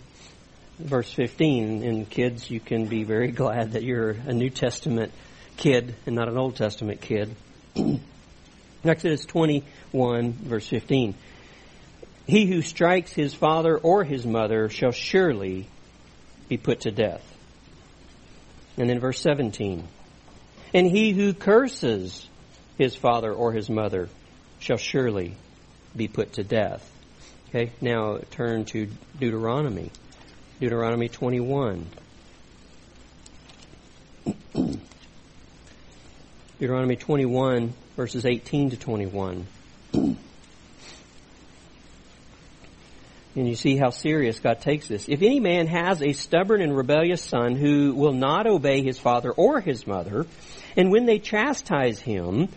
verse 0.78 1.12
15. 1.12 1.82
And 1.82 2.08
kids, 2.08 2.50
you 2.50 2.60
can 2.60 2.86
be 2.86 3.04
very 3.04 3.28
glad 3.32 3.72
that 3.72 3.82
you're 3.82 4.12
a 4.12 4.32
New 4.32 4.48
Testament 4.48 5.12
kid 5.56 5.94
and 6.06 6.14
not 6.14 6.28
an 6.28 6.36
Old 6.36 6.56
Testament 6.56 7.00
kid. 7.00 7.34
Exodus 8.84 9.24
21, 9.24 10.32
verse 10.32 10.68
15. 10.68 11.14
He 12.26 12.46
who 12.46 12.62
strikes 12.62 13.12
his 13.12 13.34
father 13.34 13.76
or 13.76 14.04
his 14.04 14.26
mother 14.26 14.68
shall 14.68 14.92
surely 14.92 15.66
be 16.48 16.56
put 16.56 16.80
to 16.80 16.90
death. 16.90 17.22
And 18.76 18.88
then 18.88 18.98
verse 19.00 19.20
17. 19.20 19.86
And 20.72 20.86
he 20.86 21.12
who 21.12 21.32
curses 21.32 22.28
his 22.76 22.96
father 22.96 23.32
or 23.32 23.52
his 23.52 23.70
mother 23.70 24.08
shall 24.58 24.76
surely 24.76 25.36
be 25.94 26.08
put 26.08 26.34
to 26.34 26.44
death. 26.44 26.90
Okay, 27.48 27.72
now 27.80 28.18
turn 28.32 28.64
to 28.66 28.88
Deuteronomy. 29.18 29.90
Deuteronomy 30.60 31.08
21. 31.08 31.86
Deuteronomy 36.60 36.94
21, 36.94 37.74
verses 37.96 38.24
18 38.24 38.70
to 38.70 38.76
21. 38.76 39.44
And 39.92 40.16
you 43.34 43.56
see 43.56 43.76
how 43.76 43.90
serious 43.90 44.38
God 44.38 44.60
takes 44.60 44.86
this. 44.86 45.08
If 45.08 45.22
any 45.22 45.40
man 45.40 45.66
has 45.66 46.00
a 46.00 46.12
stubborn 46.12 46.62
and 46.62 46.76
rebellious 46.76 47.22
son 47.22 47.56
who 47.56 47.92
will 47.94 48.12
not 48.12 48.46
obey 48.46 48.84
his 48.84 49.00
father 49.00 49.32
or 49.32 49.60
his 49.60 49.84
mother, 49.84 50.26
and 50.76 50.92
when 50.92 51.06
they 51.06 51.18
chastise 51.18 51.98
him, 51.98 52.48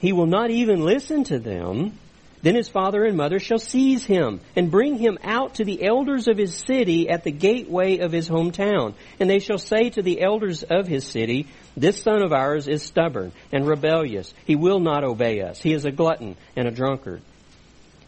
he 0.00 0.12
will 0.12 0.26
not 0.26 0.50
even 0.50 0.84
listen 0.84 1.24
to 1.24 1.40
them, 1.40 1.98
then 2.42 2.54
his 2.54 2.68
father 2.68 3.04
and 3.04 3.16
mother 3.16 3.38
shall 3.38 3.58
seize 3.58 4.04
him 4.04 4.40
and 4.56 4.70
bring 4.70 4.96
him 4.96 5.18
out 5.22 5.54
to 5.54 5.64
the 5.64 5.82
elders 5.82 6.26
of 6.26 6.38
his 6.38 6.54
city 6.54 7.08
at 7.10 7.22
the 7.22 7.30
gateway 7.30 7.98
of 7.98 8.12
his 8.12 8.28
hometown. 8.28 8.94
And 9.18 9.28
they 9.28 9.40
shall 9.40 9.58
say 9.58 9.90
to 9.90 10.02
the 10.02 10.22
elders 10.22 10.62
of 10.62 10.86
his 10.86 11.06
city, 11.06 11.48
this 11.76 12.02
son 12.02 12.22
of 12.22 12.32
ours 12.32 12.66
is 12.66 12.82
stubborn 12.82 13.32
and 13.52 13.66
rebellious. 13.66 14.32
He 14.46 14.56
will 14.56 14.80
not 14.80 15.04
obey 15.04 15.42
us. 15.42 15.60
He 15.60 15.74
is 15.74 15.84
a 15.84 15.90
glutton 15.90 16.36
and 16.56 16.66
a 16.66 16.70
drunkard. 16.70 17.20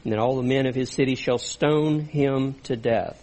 And 0.05 0.13
then 0.13 0.19
all 0.19 0.37
the 0.37 0.43
men 0.43 0.67
of 0.67 0.75
his 0.75 0.91
city 0.91 1.15
shall 1.15 1.39
stone 1.39 2.01
him 2.01 2.55
to 2.65 2.75
death. 2.77 3.19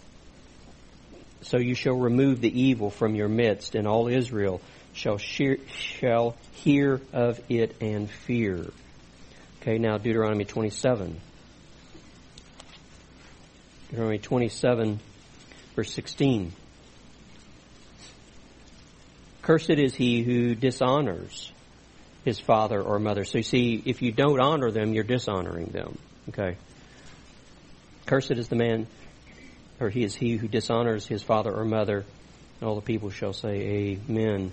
So 1.41 1.57
you 1.57 1.73
shall 1.73 1.95
remove 1.95 2.41
the 2.41 2.61
evil 2.61 2.89
from 2.89 3.15
your 3.15 3.29
midst, 3.29 3.75
and 3.75 3.87
all 3.87 4.07
Israel 4.07 4.61
shall, 4.93 5.17
shear, 5.17 5.57
shall 5.67 6.35
hear 6.51 7.01
of 7.13 7.39
it 7.49 7.75
and 7.81 8.09
fear. 8.09 8.65
Okay, 9.61 9.77
now 9.77 9.97
Deuteronomy 9.97 10.45
27. 10.45 11.19
Deuteronomy 13.89 14.19
27, 14.19 14.99
verse 15.75 15.93
16. 15.93 16.53
Cursed 19.41 19.71
is 19.71 19.95
he 19.95 20.21
who 20.23 20.55
dishonors 20.55 21.51
his 22.23 22.39
father 22.39 22.81
or 22.81 22.99
mother. 22.99 23.25
So 23.25 23.39
you 23.39 23.43
see, 23.43 23.81
if 23.85 24.01
you 24.01 24.11
don't 24.11 24.39
honor 24.39 24.71
them, 24.71 24.93
you're 24.93 25.03
dishonoring 25.03 25.67
them. 25.67 25.97
Okay. 26.29 26.55
Cursed 28.05 28.31
is 28.31 28.47
the 28.47 28.55
man, 28.55 28.87
or 29.79 29.89
he 29.89 30.03
is 30.03 30.15
he 30.15 30.37
who 30.37 30.47
dishonors 30.47 31.05
his 31.05 31.23
father 31.23 31.51
or 31.51 31.65
mother. 31.65 32.05
And 32.61 32.69
all 32.69 32.75
the 32.75 32.81
people 32.81 33.09
shall 33.09 33.33
say, 33.33 33.97
Amen. 34.07 34.51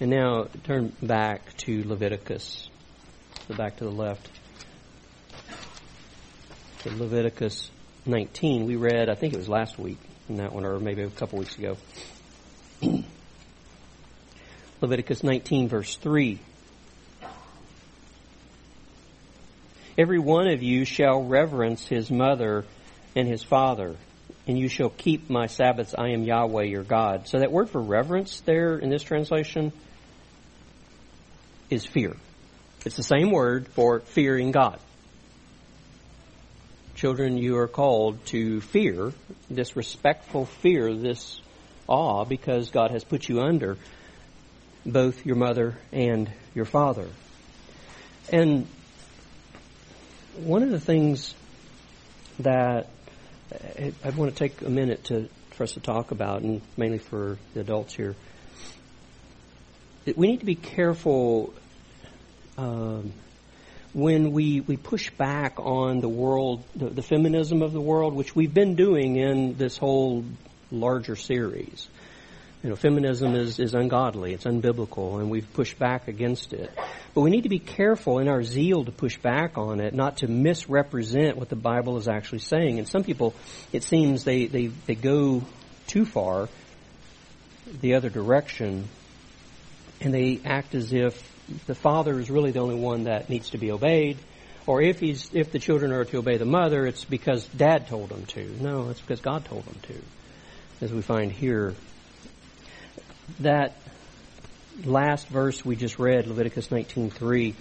And 0.00 0.10
now 0.10 0.48
turn 0.64 0.92
back 1.02 1.56
to 1.58 1.82
Leviticus. 1.86 2.70
Go 3.48 3.54
back 3.54 3.76
to 3.76 3.84
the 3.84 3.90
left. 3.90 4.28
Leviticus 6.92 7.70
19. 8.04 8.66
We 8.66 8.76
read, 8.76 9.08
I 9.08 9.14
think 9.14 9.34
it 9.34 9.36
was 9.36 9.48
last 9.48 9.78
week 9.78 9.98
in 10.28 10.36
that 10.36 10.52
one, 10.52 10.64
or 10.64 10.78
maybe 10.78 11.02
a 11.02 11.10
couple 11.10 11.38
weeks 11.38 11.56
ago. 11.58 11.76
Leviticus 14.80 15.22
19, 15.22 15.68
verse 15.68 15.96
3. 15.96 16.38
Every 19.98 20.18
one 20.18 20.48
of 20.48 20.62
you 20.62 20.84
shall 20.84 21.22
reverence 21.22 21.86
his 21.86 22.10
mother 22.10 22.64
and 23.14 23.26
his 23.26 23.42
father, 23.42 23.96
and 24.46 24.58
you 24.58 24.68
shall 24.68 24.90
keep 24.90 25.30
my 25.30 25.46
Sabbaths. 25.46 25.94
I 25.96 26.10
am 26.10 26.22
Yahweh 26.22 26.64
your 26.64 26.82
God. 26.82 27.26
So 27.28 27.38
that 27.38 27.50
word 27.50 27.70
for 27.70 27.80
reverence 27.80 28.40
there 28.40 28.78
in 28.78 28.90
this 28.90 29.02
translation 29.02 29.72
is 31.70 31.86
fear. 31.86 32.14
It's 32.84 32.96
the 32.96 33.02
same 33.02 33.30
word 33.30 33.68
for 33.68 34.00
fearing 34.00 34.52
God. 34.52 34.78
Children, 36.96 37.36
you 37.36 37.58
are 37.58 37.68
called 37.68 38.24
to 38.26 38.62
fear, 38.62 39.12
this 39.50 39.76
respectful 39.76 40.46
fear, 40.46 40.94
this 40.94 41.42
awe, 41.86 42.24
because 42.24 42.70
God 42.70 42.90
has 42.90 43.04
put 43.04 43.28
you 43.28 43.42
under 43.42 43.76
both 44.86 45.26
your 45.26 45.36
mother 45.36 45.76
and 45.92 46.32
your 46.54 46.64
father. 46.64 47.06
And 48.32 48.66
one 50.38 50.62
of 50.62 50.70
the 50.70 50.80
things 50.80 51.34
that 52.38 52.88
I 54.02 54.10
want 54.16 54.34
to 54.34 54.38
take 54.38 54.62
a 54.62 54.70
minute 54.70 55.04
to 55.04 55.28
for 55.50 55.64
us 55.64 55.72
to 55.72 55.80
talk 55.80 56.12
about, 56.12 56.40
and 56.40 56.62
mainly 56.78 56.98
for 56.98 57.36
the 57.52 57.60
adults 57.60 57.94
here, 57.94 58.16
we 60.16 60.28
need 60.28 60.40
to 60.40 60.46
be 60.46 60.54
careful 60.54 61.52
um, 62.56 63.12
when 63.96 64.32
we, 64.32 64.60
we 64.60 64.76
push 64.76 65.08
back 65.08 65.54
on 65.58 66.00
the 66.00 66.08
world, 66.08 66.62
the, 66.76 66.90
the 66.90 67.02
feminism 67.02 67.62
of 67.62 67.72
the 67.72 67.80
world, 67.80 68.12
which 68.12 68.36
we've 68.36 68.52
been 68.52 68.74
doing 68.74 69.16
in 69.16 69.56
this 69.56 69.78
whole 69.78 70.22
larger 70.70 71.16
series 71.16 71.88
you 72.66 72.70
know, 72.70 72.76
feminism 72.76 73.36
is, 73.36 73.60
is 73.60 73.74
ungodly, 73.74 74.32
it's 74.32 74.44
unbiblical, 74.44 75.20
and 75.20 75.30
we've 75.30 75.50
pushed 75.52 75.78
back 75.78 76.08
against 76.08 76.52
it. 76.52 76.68
But 77.14 77.20
we 77.20 77.30
need 77.30 77.42
to 77.42 77.48
be 77.48 77.60
careful 77.60 78.18
in 78.18 78.26
our 78.26 78.42
zeal 78.42 78.84
to 78.84 78.90
push 78.90 79.16
back 79.18 79.56
on 79.56 79.80
it, 79.80 79.94
not 79.94 80.16
to 80.18 80.26
misrepresent 80.26 81.36
what 81.36 81.48
the 81.48 81.54
Bible 81.54 81.96
is 81.96 82.08
actually 82.08 82.40
saying. 82.40 82.80
And 82.80 82.88
some 82.88 83.04
people, 83.04 83.34
it 83.72 83.84
seems 83.84 84.24
they, 84.24 84.46
they, 84.46 84.66
they 84.66 84.96
go 84.96 85.44
too 85.86 86.04
far 86.04 86.48
the 87.80 87.94
other 87.94 88.10
direction, 88.10 88.88
and 90.00 90.12
they 90.12 90.40
act 90.44 90.74
as 90.74 90.92
if 90.92 91.35
the 91.66 91.74
father 91.74 92.18
is 92.18 92.30
really 92.30 92.50
the 92.50 92.60
only 92.60 92.74
one 92.74 93.04
that 93.04 93.28
needs 93.28 93.50
to 93.50 93.58
be 93.58 93.70
obeyed, 93.70 94.18
or 94.66 94.82
if 94.82 94.98
he's 94.98 95.30
if 95.32 95.52
the 95.52 95.58
children 95.58 95.92
are 95.92 96.04
to 96.04 96.18
obey 96.18 96.36
the 96.38 96.44
mother, 96.44 96.86
it's 96.86 97.04
because 97.04 97.46
dad 97.48 97.86
told 97.86 98.08
them 98.08 98.26
to. 98.26 98.44
No, 98.60 98.90
it's 98.90 99.00
because 99.00 99.20
God 99.20 99.44
told 99.44 99.64
them 99.64 99.78
to, 99.82 100.02
as 100.84 100.92
we 100.92 101.02
find 101.02 101.30
here 101.30 101.74
that 103.40 103.76
last 104.84 105.28
verse 105.28 105.64
we 105.64 105.76
just 105.76 105.98
read, 105.98 106.26
Leviticus 106.26 106.68
19:3, 106.68 107.54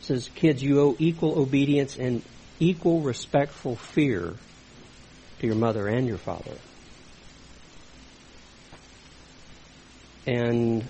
says, 0.00 0.30
"Kids, 0.34 0.62
you 0.62 0.80
owe 0.80 0.96
equal 0.98 1.38
obedience 1.38 1.96
and 1.98 2.22
equal 2.60 3.00
respectful 3.00 3.76
fear 3.76 4.34
to 5.40 5.46
your 5.46 5.56
mother 5.56 5.88
and 5.88 6.06
your 6.06 6.18
father." 6.18 6.56
And 10.24 10.86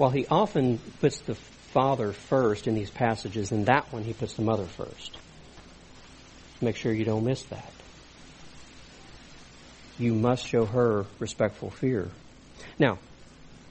while 0.00 0.10
he 0.10 0.26
often 0.26 0.78
puts 1.00 1.18
the 1.18 1.34
father 1.34 2.12
first 2.12 2.66
in 2.66 2.74
these 2.74 2.90
passages, 2.90 3.52
in 3.52 3.66
that 3.66 3.92
one 3.92 4.02
he 4.02 4.14
puts 4.14 4.32
the 4.32 4.42
mother 4.42 4.64
first. 4.64 5.16
Make 6.62 6.76
sure 6.76 6.92
you 6.92 7.04
don't 7.04 7.24
miss 7.24 7.42
that 7.44 7.72
you 10.00 10.14
must 10.14 10.46
show 10.46 10.64
her 10.64 11.04
respectful 11.18 11.70
fear. 11.70 12.08
Now, 12.78 12.98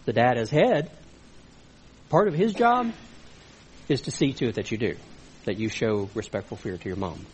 the 0.06 0.14
dad 0.14 0.38
as 0.38 0.52
head, 0.52 0.92
part 2.10 2.28
of 2.28 2.36
his 2.36 2.54
job 2.54 2.94
is 3.88 4.02
to 4.02 4.12
see 4.12 4.34
to 4.34 4.50
it 4.50 4.56
that 4.56 4.72
you 4.72 4.78
do, 4.78 4.96
that 5.46 5.58
you 5.58 5.70
show 5.70 6.10
respectful 6.14 6.56
fear 6.56 6.78
to 6.78 6.88
your 6.88 6.98
mom. 6.98 7.26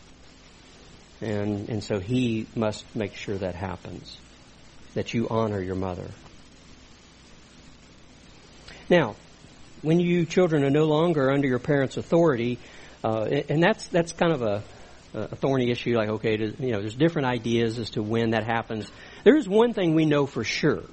And, 1.20 1.68
and 1.70 1.84
so 1.84 2.00
he 2.00 2.48
must 2.56 2.86
make 2.96 3.16
sure 3.16 3.38
that 3.38 3.56
happens, 3.56 4.18
that 4.94 5.14
you 5.14 5.28
honor 5.30 5.62
your 5.62 5.76
mother. 5.76 6.10
Now, 8.90 9.16
when 9.82 10.00
you 10.00 10.26
children 10.26 10.64
are 10.64 10.70
no 10.70 10.86
longer 10.86 11.32
under 11.32 11.48
your 11.48 11.60
parents' 11.60 11.98
authority, 11.98 12.60
uh, 13.04 13.24
and 13.50 13.62
that's 13.62 13.88
that's 13.88 14.14
kind 14.14 14.32
of 14.32 14.42
a, 14.42 14.64
a 15.14 15.36
thorny 15.36 15.72
issue. 15.72 15.96
Like, 15.96 16.10
okay, 16.10 16.38
you 16.38 16.72
know, 16.72 16.82
there's 16.82 16.96
different 16.96 17.28
ideas 17.28 17.78
as 17.78 17.92
to 17.92 18.04
when 18.04 18.32
that 18.32 18.44
happens. 18.46 18.90
There 19.24 19.36
is 19.36 19.48
one 19.48 19.74
thing 19.74 19.96
we 19.96 20.06
know 20.06 20.26
for 20.26 20.44
sure: 20.44 20.84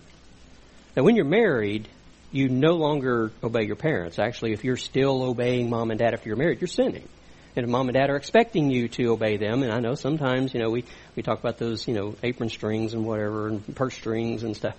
that 0.95 1.05
when 1.05 1.17
you're 1.17 1.25
married, 1.25 1.89
you 2.31 2.49
no 2.49 2.75
longer 2.75 3.33
obey 3.43 3.65
your 3.65 3.77
parents. 3.77 4.19
Actually, 4.19 4.53
if 4.53 4.65
you're 4.65 4.77
still 4.77 5.23
obeying 5.23 5.71
mom 5.71 5.91
and 5.91 5.99
dad 5.99 6.15
after 6.15 6.29
you're 6.29 6.37
married, 6.37 6.61
you're 6.61 6.69
sinning. 6.69 7.09
And 7.55 7.65
if 7.65 7.71
mom 7.71 7.89
and 7.89 7.95
dad 7.95 8.09
are 8.09 8.17
expecting 8.17 8.71
you 8.71 8.89
to 8.89 9.13
obey 9.13 9.37
them, 9.37 9.63
and 9.63 9.71
I 9.71 9.81
know 9.81 9.95
sometimes, 9.95 10.55
you 10.55 10.61
know, 10.61 10.71
we, 10.71 10.85
we 11.15 11.23
talk 11.23 11.39
about 11.39 11.59
those, 11.59 11.87
you 11.87 11.93
know, 11.93 12.17
apron 12.23 12.49
strings 12.49 12.95
and 12.95 13.05
whatever, 13.05 13.49
and 13.49 13.75
purse 13.77 13.95
strings 13.95 14.43
and 14.43 14.57
stuff. 14.57 14.75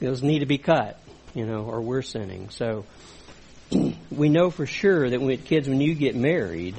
Those 0.00 0.20
need 0.20 0.40
to 0.40 0.46
be 0.46 0.58
cut, 0.58 0.98
you 1.34 1.46
know, 1.46 1.64
or 1.64 1.80
we're 1.80 2.02
sinning. 2.02 2.50
So, 2.50 2.84
we 4.10 4.28
know 4.28 4.50
for 4.50 4.66
sure 4.66 5.08
that 5.10 5.20
when 5.20 5.38
kids, 5.38 5.68
when 5.68 5.80
you 5.80 5.94
get 5.94 6.14
married, 6.14 6.74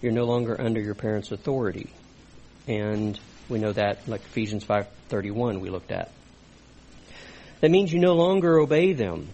you're 0.00 0.12
no 0.12 0.24
longer 0.24 0.60
under 0.60 0.80
your 0.80 0.94
parents' 0.94 1.32
authority. 1.32 1.90
And 2.66 3.18
we 3.48 3.58
know 3.58 3.72
that, 3.72 4.06
like 4.08 4.20
Ephesians 4.22 4.64
5.31 4.64 5.60
we 5.60 5.70
looked 5.70 5.90
at. 5.90 6.10
That 7.60 7.70
means 7.70 7.92
you 7.92 7.98
no 7.98 8.14
longer 8.14 8.58
obey 8.58 8.92
them. 8.92 9.28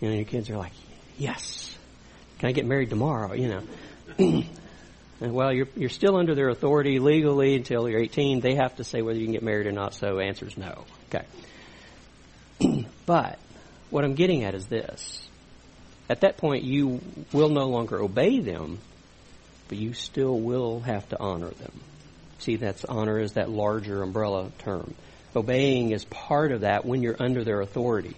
You 0.00 0.10
know, 0.10 0.14
your 0.14 0.24
kids 0.24 0.48
are 0.50 0.56
like, 0.56 0.72
yes, 1.16 1.76
can 2.38 2.48
I 2.48 2.52
get 2.52 2.66
married 2.66 2.90
tomorrow? 2.90 3.32
You 3.32 3.48
know. 3.48 3.62
and 5.20 5.34
well, 5.34 5.52
you're, 5.52 5.66
you're 5.76 5.88
still 5.88 6.16
under 6.16 6.34
their 6.34 6.50
authority 6.50 7.00
legally 7.00 7.56
until 7.56 7.88
you're 7.88 8.00
18. 8.00 8.40
They 8.40 8.54
have 8.54 8.76
to 8.76 8.84
say 8.84 9.02
whether 9.02 9.18
you 9.18 9.24
can 9.24 9.32
get 9.32 9.42
married 9.42 9.66
or 9.66 9.72
not, 9.72 9.94
so 9.94 10.20
answer 10.20 10.46
is 10.46 10.56
no. 10.56 10.84
Okay. 11.12 11.26
but 13.06 13.38
what 13.90 14.04
I'm 14.04 14.14
getting 14.14 14.44
at 14.44 14.54
is 14.54 14.66
this. 14.66 15.28
At 16.10 16.22
that 16.22 16.38
point, 16.38 16.64
you 16.64 17.00
will 17.32 17.50
no 17.50 17.66
longer 17.66 18.00
obey 18.00 18.40
them, 18.40 18.78
but 19.68 19.76
you 19.78 19.92
still 19.92 20.38
will 20.38 20.80
have 20.80 21.08
to 21.10 21.20
honor 21.20 21.50
them. 21.50 21.80
See, 22.38 22.56
that's 22.56 22.84
honor 22.84 23.18
is 23.18 23.32
that 23.32 23.50
larger 23.50 24.02
umbrella 24.02 24.50
term. 24.58 24.94
Obeying 25.36 25.90
is 25.90 26.04
part 26.06 26.52
of 26.52 26.62
that 26.62 26.86
when 26.86 27.02
you're 27.02 27.20
under 27.20 27.44
their 27.44 27.60
authority. 27.60 28.16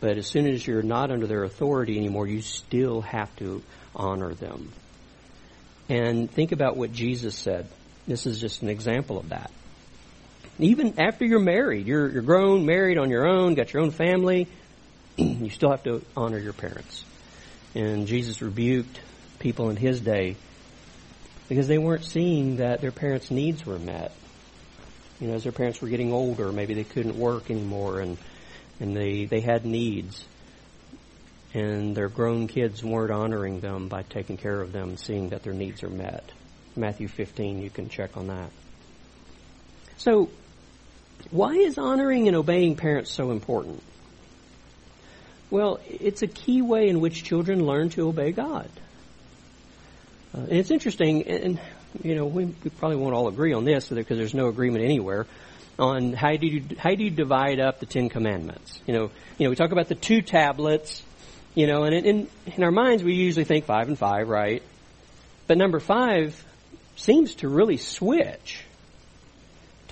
But 0.00 0.18
as 0.18 0.26
soon 0.26 0.46
as 0.46 0.66
you're 0.66 0.82
not 0.82 1.10
under 1.10 1.26
their 1.26 1.44
authority 1.44 1.96
anymore, 1.96 2.26
you 2.26 2.42
still 2.42 3.00
have 3.02 3.34
to 3.36 3.62
honor 3.94 4.34
them. 4.34 4.72
And 5.88 6.30
think 6.30 6.52
about 6.52 6.76
what 6.76 6.92
Jesus 6.92 7.34
said. 7.34 7.66
This 8.06 8.26
is 8.26 8.40
just 8.40 8.62
an 8.62 8.68
example 8.68 9.18
of 9.18 9.30
that. 9.30 9.50
Even 10.64 10.98
after 10.98 11.24
you're 11.24 11.40
married, 11.40 11.86
you're, 11.86 12.08
you're 12.08 12.22
grown, 12.22 12.66
married 12.66 12.98
on 12.98 13.10
your 13.10 13.26
own, 13.26 13.54
got 13.54 13.72
your 13.72 13.82
own 13.82 13.90
family, 13.90 14.48
you 15.16 15.50
still 15.50 15.70
have 15.70 15.84
to 15.84 16.04
honor 16.16 16.38
your 16.38 16.52
parents. 16.52 17.04
And 17.74 18.06
Jesus 18.06 18.42
rebuked 18.42 19.00
people 19.38 19.70
in 19.70 19.76
his 19.76 20.00
day 20.00 20.36
because 21.48 21.68
they 21.68 21.78
weren't 21.78 22.04
seeing 22.04 22.56
that 22.56 22.80
their 22.80 22.92
parents' 22.92 23.30
needs 23.30 23.64
were 23.66 23.78
met 23.78 24.12
you 25.22 25.28
know, 25.28 25.34
as 25.34 25.44
their 25.44 25.52
parents 25.52 25.80
were 25.80 25.88
getting 25.88 26.12
older, 26.12 26.50
maybe 26.50 26.74
they 26.74 26.82
couldn't 26.82 27.16
work 27.16 27.48
anymore 27.48 28.00
and, 28.00 28.18
and 28.80 28.96
they, 28.96 29.24
they 29.24 29.40
had 29.40 29.64
needs. 29.64 30.24
And 31.54 31.96
their 31.96 32.08
grown 32.08 32.48
kids 32.48 32.82
weren't 32.82 33.12
honoring 33.12 33.60
them 33.60 33.86
by 33.86 34.02
taking 34.02 34.36
care 34.36 34.60
of 34.60 34.72
them, 34.72 34.96
seeing 34.96 35.28
that 35.28 35.44
their 35.44 35.52
needs 35.52 35.84
are 35.84 35.88
met. 35.88 36.28
Matthew 36.74 37.06
15, 37.06 37.62
you 37.62 37.70
can 37.70 37.88
check 37.88 38.16
on 38.16 38.26
that. 38.28 38.50
So, 39.96 40.28
why 41.30 41.54
is 41.54 41.78
honoring 41.78 42.28
and 42.28 42.36
obeying 42.36 42.76
parents 42.76 43.10
so 43.10 43.30
important? 43.30 43.82
Well, 45.50 45.80
it's 45.88 46.22
a 46.22 46.26
key 46.26 46.62
way 46.62 46.88
in 46.88 47.00
which 47.00 47.24
children 47.24 47.64
learn 47.66 47.90
to 47.90 48.08
obey 48.08 48.32
God. 48.32 48.70
Uh, 50.34 50.40
and 50.40 50.52
it's 50.52 50.70
interesting, 50.70 51.24
and 51.24 51.60
you 52.02 52.14
know, 52.14 52.24
we, 52.24 52.46
we 52.46 52.70
probably 52.70 52.96
won't 52.96 53.14
all 53.14 53.28
agree 53.28 53.52
on 53.52 53.64
this 53.64 53.88
because 53.88 54.16
there's 54.16 54.34
no 54.34 54.48
agreement 54.48 54.84
anywhere 54.84 55.26
on 55.78 56.12
how 56.12 56.36
do 56.36 56.46
you 56.46 56.64
how 56.78 56.94
do 56.94 57.04
you 57.04 57.10
divide 57.10 57.60
up 57.60 57.80
the 57.80 57.86
Ten 57.86 58.08
Commandments. 58.08 58.80
You 58.86 58.94
know, 58.94 59.10
you 59.38 59.46
know, 59.46 59.50
we 59.50 59.56
talk 59.56 59.72
about 59.72 59.88
the 59.88 59.94
two 59.94 60.22
tablets. 60.22 61.02
You 61.54 61.66
know, 61.66 61.84
and 61.84 61.94
in 61.94 62.28
in 62.46 62.62
our 62.62 62.70
minds 62.70 63.02
we 63.02 63.14
usually 63.14 63.44
think 63.44 63.66
five 63.66 63.88
and 63.88 63.98
five, 63.98 64.28
right? 64.28 64.62
But 65.46 65.58
number 65.58 65.80
five 65.80 66.42
seems 66.96 67.34
to 67.36 67.48
really 67.48 67.76
switch. 67.76 68.64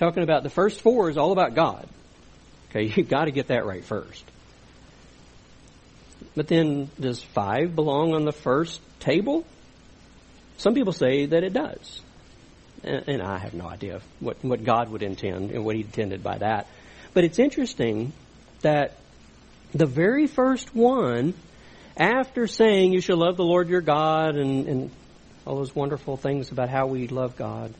Talking 0.01 0.23
about 0.23 0.41
the 0.41 0.49
first 0.49 0.81
four 0.81 1.11
is 1.11 1.17
all 1.19 1.31
about 1.31 1.53
God. 1.53 1.87
Okay, 2.71 2.85
you've 2.95 3.07
got 3.07 3.25
to 3.25 3.31
get 3.31 3.49
that 3.49 3.67
right 3.67 3.85
first. 3.85 4.25
But 6.35 6.47
then, 6.47 6.89
does 6.99 7.21
five 7.21 7.75
belong 7.75 8.15
on 8.15 8.25
the 8.25 8.31
first 8.31 8.81
table? 8.99 9.45
Some 10.57 10.73
people 10.73 10.91
say 10.91 11.27
that 11.27 11.43
it 11.43 11.53
does. 11.53 12.01
And 12.83 13.21
I 13.21 13.37
have 13.37 13.53
no 13.53 13.67
idea 13.67 14.01
what, 14.19 14.43
what 14.43 14.63
God 14.63 14.89
would 14.89 15.03
intend 15.03 15.51
and 15.51 15.63
what 15.63 15.75
He 15.75 15.81
intended 15.81 16.23
by 16.23 16.39
that. 16.39 16.65
But 17.13 17.23
it's 17.23 17.37
interesting 17.37 18.11
that 18.61 18.95
the 19.71 19.85
very 19.85 20.25
first 20.25 20.73
one, 20.73 21.35
after 21.95 22.47
saying 22.47 22.91
you 22.91 23.01
shall 23.01 23.17
love 23.17 23.37
the 23.37 23.45
Lord 23.45 23.69
your 23.69 23.81
God 23.81 24.35
and, 24.35 24.67
and 24.67 24.91
all 25.45 25.57
those 25.57 25.75
wonderful 25.75 26.17
things 26.17 26.51
about 26.51 26.69
how 26.69 26.87
we 26.87 27.07
love 27.07 27.35
God 27.35 27.71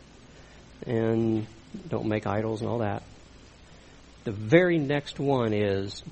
and 0.85 1.47
don't 1.87 2.07
make 2.07 2.27
idols 2.27 2.61
and 2.61 2.69
all 2.69 2.79
that, 2.79 3.03
the 4.23 4.31
very 4.31 4.77
next 4.77 5.19
one 5.19 5.53
is 5.53 6.03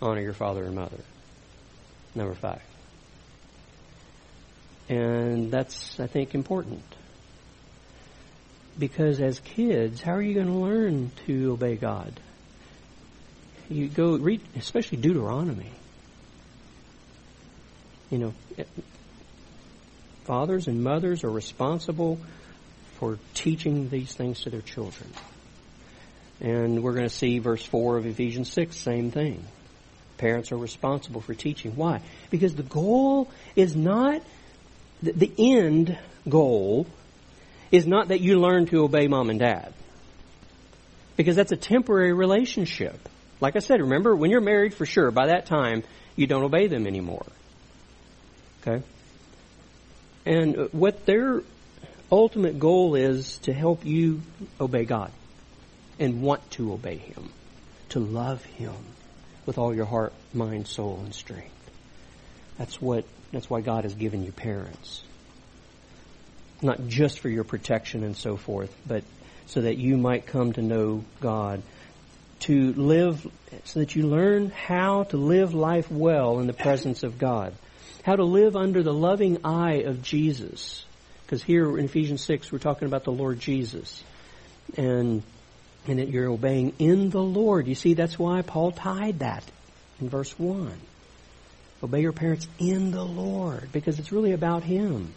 honor 0.00 0.20
your 0.20 0.32
father 0.32 0.64
and 0.64 0.74
mother. 0.74 0.98
Number 2.14 2.34
five. 2.34 2.62
And 4.88 5.50
that's, 5.50 5.98
I 5.98 6.06
think, 6.06 6.34
important. 6.34 6.82
Because 8.78 9.20
as 9.20 9.40
kids, 9.40 10.02
how 10.02 10.12
are 10.12 10.22
you 10.22 10.34
going 10.34 10.48
to 10.48 10.52
learn 10.52 11.10
to 11.26 11.52
obey 11.52 11.76
God? 11.76 12.20
You 13.70 13.88
go 13.88 14.16
read, 14.16 14.42
especially 14.56 14.98
Deuteronomy. 14.98 15.70
You 18.10 18.18
know, 18.18 18.34
eh, 18.58 18.64
fathers 20.24 20.68
and 20.68 20.82
mothers 20.82 21.24
are 21.24 21.30
responsible 21.30 22.18
for 22.98 23.18
teaching 23.34 23.88
these 23.88 24.14
things 24.14 24.42
to 24.42 24.50
their 24.50 24.60
children. 24.60 25.10
And 26.40 26.82
we're 26.82 26.92
going 26.92 27.08
to 27.08 27.14
see 27.14 27.38
verse 27.38 27.64
4 27.64 27.96
of 27.96 28.06
Ephesians 28.06 28.52
6, 28.52 28.76
same 28.76 29.10
thing. 29.10 29.44
Parents 30.18 30.52
are 30.52 30.56
responsible 30.56 31.20
for 31.20 31.34
teaching. 31.34 31.76
Why? 31.76 32.00
Because 32.30 32.54
the 32.54 32.62
goal 32.62 33.30
is 33.56 33.74
not 33.74 34.22
the, 35.02 35.32
end 35.38 35.98
goal 36.28 36.86
is 37.70 37.86
not 37.86 38.08
that 38.08 38.20
you 38.20 38.40
learn 38.40 38.66
to 38.66 38.84
obey 38.84 39.08
mom 39.08 39.30
and 39.30 39.38
dad. 39.38 39.72
Because 41.16 41.36
that's 41.36 41.52
a 41.52 41.56
temporary 41.56 42.12
relationship. 42.12 43.08
Like 43.40 43.56
I 43.56 43.60
said, 43.60 43.80
remember, 43.80 44.14
when 44.14 44.30
you're 44.30 44.40
married, 44.40 44.74
for 44.74 44.86
sure, 44.86 45.10
by 45.10 45.26
that 45.26 45.46
time, 45.46 45.82
you 46.16 46.26
don't 46.26 46.42
obey 46.42 46.66
them 46.66 46.86
anymore. 46.86 47.26
Okay? 48.60 48.84
And 50.24 50.56
uh, 50.56 50.68
what 50.72 51.04
their 51.06 51.42
ultimate 52.14 52.60
goal 52.60 52.94
is 52.94 53.38
to 53.38 53.52
help 53.52 53.84
you 53.84 54.22
obey 54.60 54.84
God 54.84 55.10
and 55.98 56.22
want 56.22 56.48
to 56.52 56.72
obey 56.72 56.96
Him, 56.96 57.28
to 57.90 57.98
love 58.00 58.44
Him 58.44 58.74
with 59.46 59.58
all 59.58 59.74
your 59.74 59.84
heart, 59.84 60.12
mind, 60.32 60.68
soul, 60.68 61.00
and 61.04 61.14
strength. 61.14 61.50
That's 62.56 62.80
what 62.80 63.04
that's 63.32 63.50
why 63.50 63.62
God 63.62 63.82
has 63.82 63.94
given 63.94 64.24
you 64.24 64.30
parents. 64.30 65.02
Not 66.62 66.86
just 66.86 67.18
for 67.18 67.28
your 67.28 67.42
protection 67.42 68.04
and 68.04 68.16
so 68.16 68.36
forth, 68.36 68.74
but 68.86 69.02
so 69.46 69.62
that 69.62 69.76
you 69.76 69.96
might 69.96 70.24
come 70.26 70.52
to 70.52 70.62
know 70.62 71.04
God. 71.20 71.62
To 72.40 72.74
live, 72.74 73.26
so 73.64 73.80
that 73.80 73.96
you 73.96 74.06
learn 74.06 74.50
how 74.50 75.04
to 75.04 75.16
live 75.16 75.54
life 75.54 75.90
well 75.90 76.40
in 76.40 76.46
the 76.46 76.52
presence 76.52 77.02
of 77.02 77.18
God. 77.18 77.54
How 78.02 78.16
to 78.16 78.24
live 78.24 78.54
under 78.54 78.82
the 78.82 78.92
loving 78.92 79.38
eye 79.44 79.82
of 79.86 80.02
Jesus. 80.02 80.84
Because 81.34 81.46
here 81.46 81.76
in 81.76 81.86
Ephesians 81.86 82.22
6, 82.22 82.52
we're 82.52 82.60
talking 82.60 82.86
about 82.86 83.02
the 83.02 83.10
Lord 83.10 83.40
Jesus. 83.40 84.04
And, 84.76 85.20
and 85.84 85.98
that 85.98 86.08
you're 86.08 86.28
obeying 86.28 86.74
in 86.78 87.10
the 87.10 87.24
Lord. 87.24 87.66
You 87.66 87.74
see, 87.74 87.94
that's 87.94 88.16
why 88.16 88.42
Paul 88.42 88.70
tied 88.70 89.18
that 89.18 89.42
in 90.00 90.08
verse 90.08 90.38
1. 90.38 90.72
Obey 91.82 92.02
your 92.02 92.12
parents 92.12 92.46
in 92.60 92.92
the 92.92 93.02
Lord 93.02 93.72
because 93.72 93.98
it's 93.98 94.12
really 94.12 94.30
about 94.30 94.62
Him. 94.62 95.12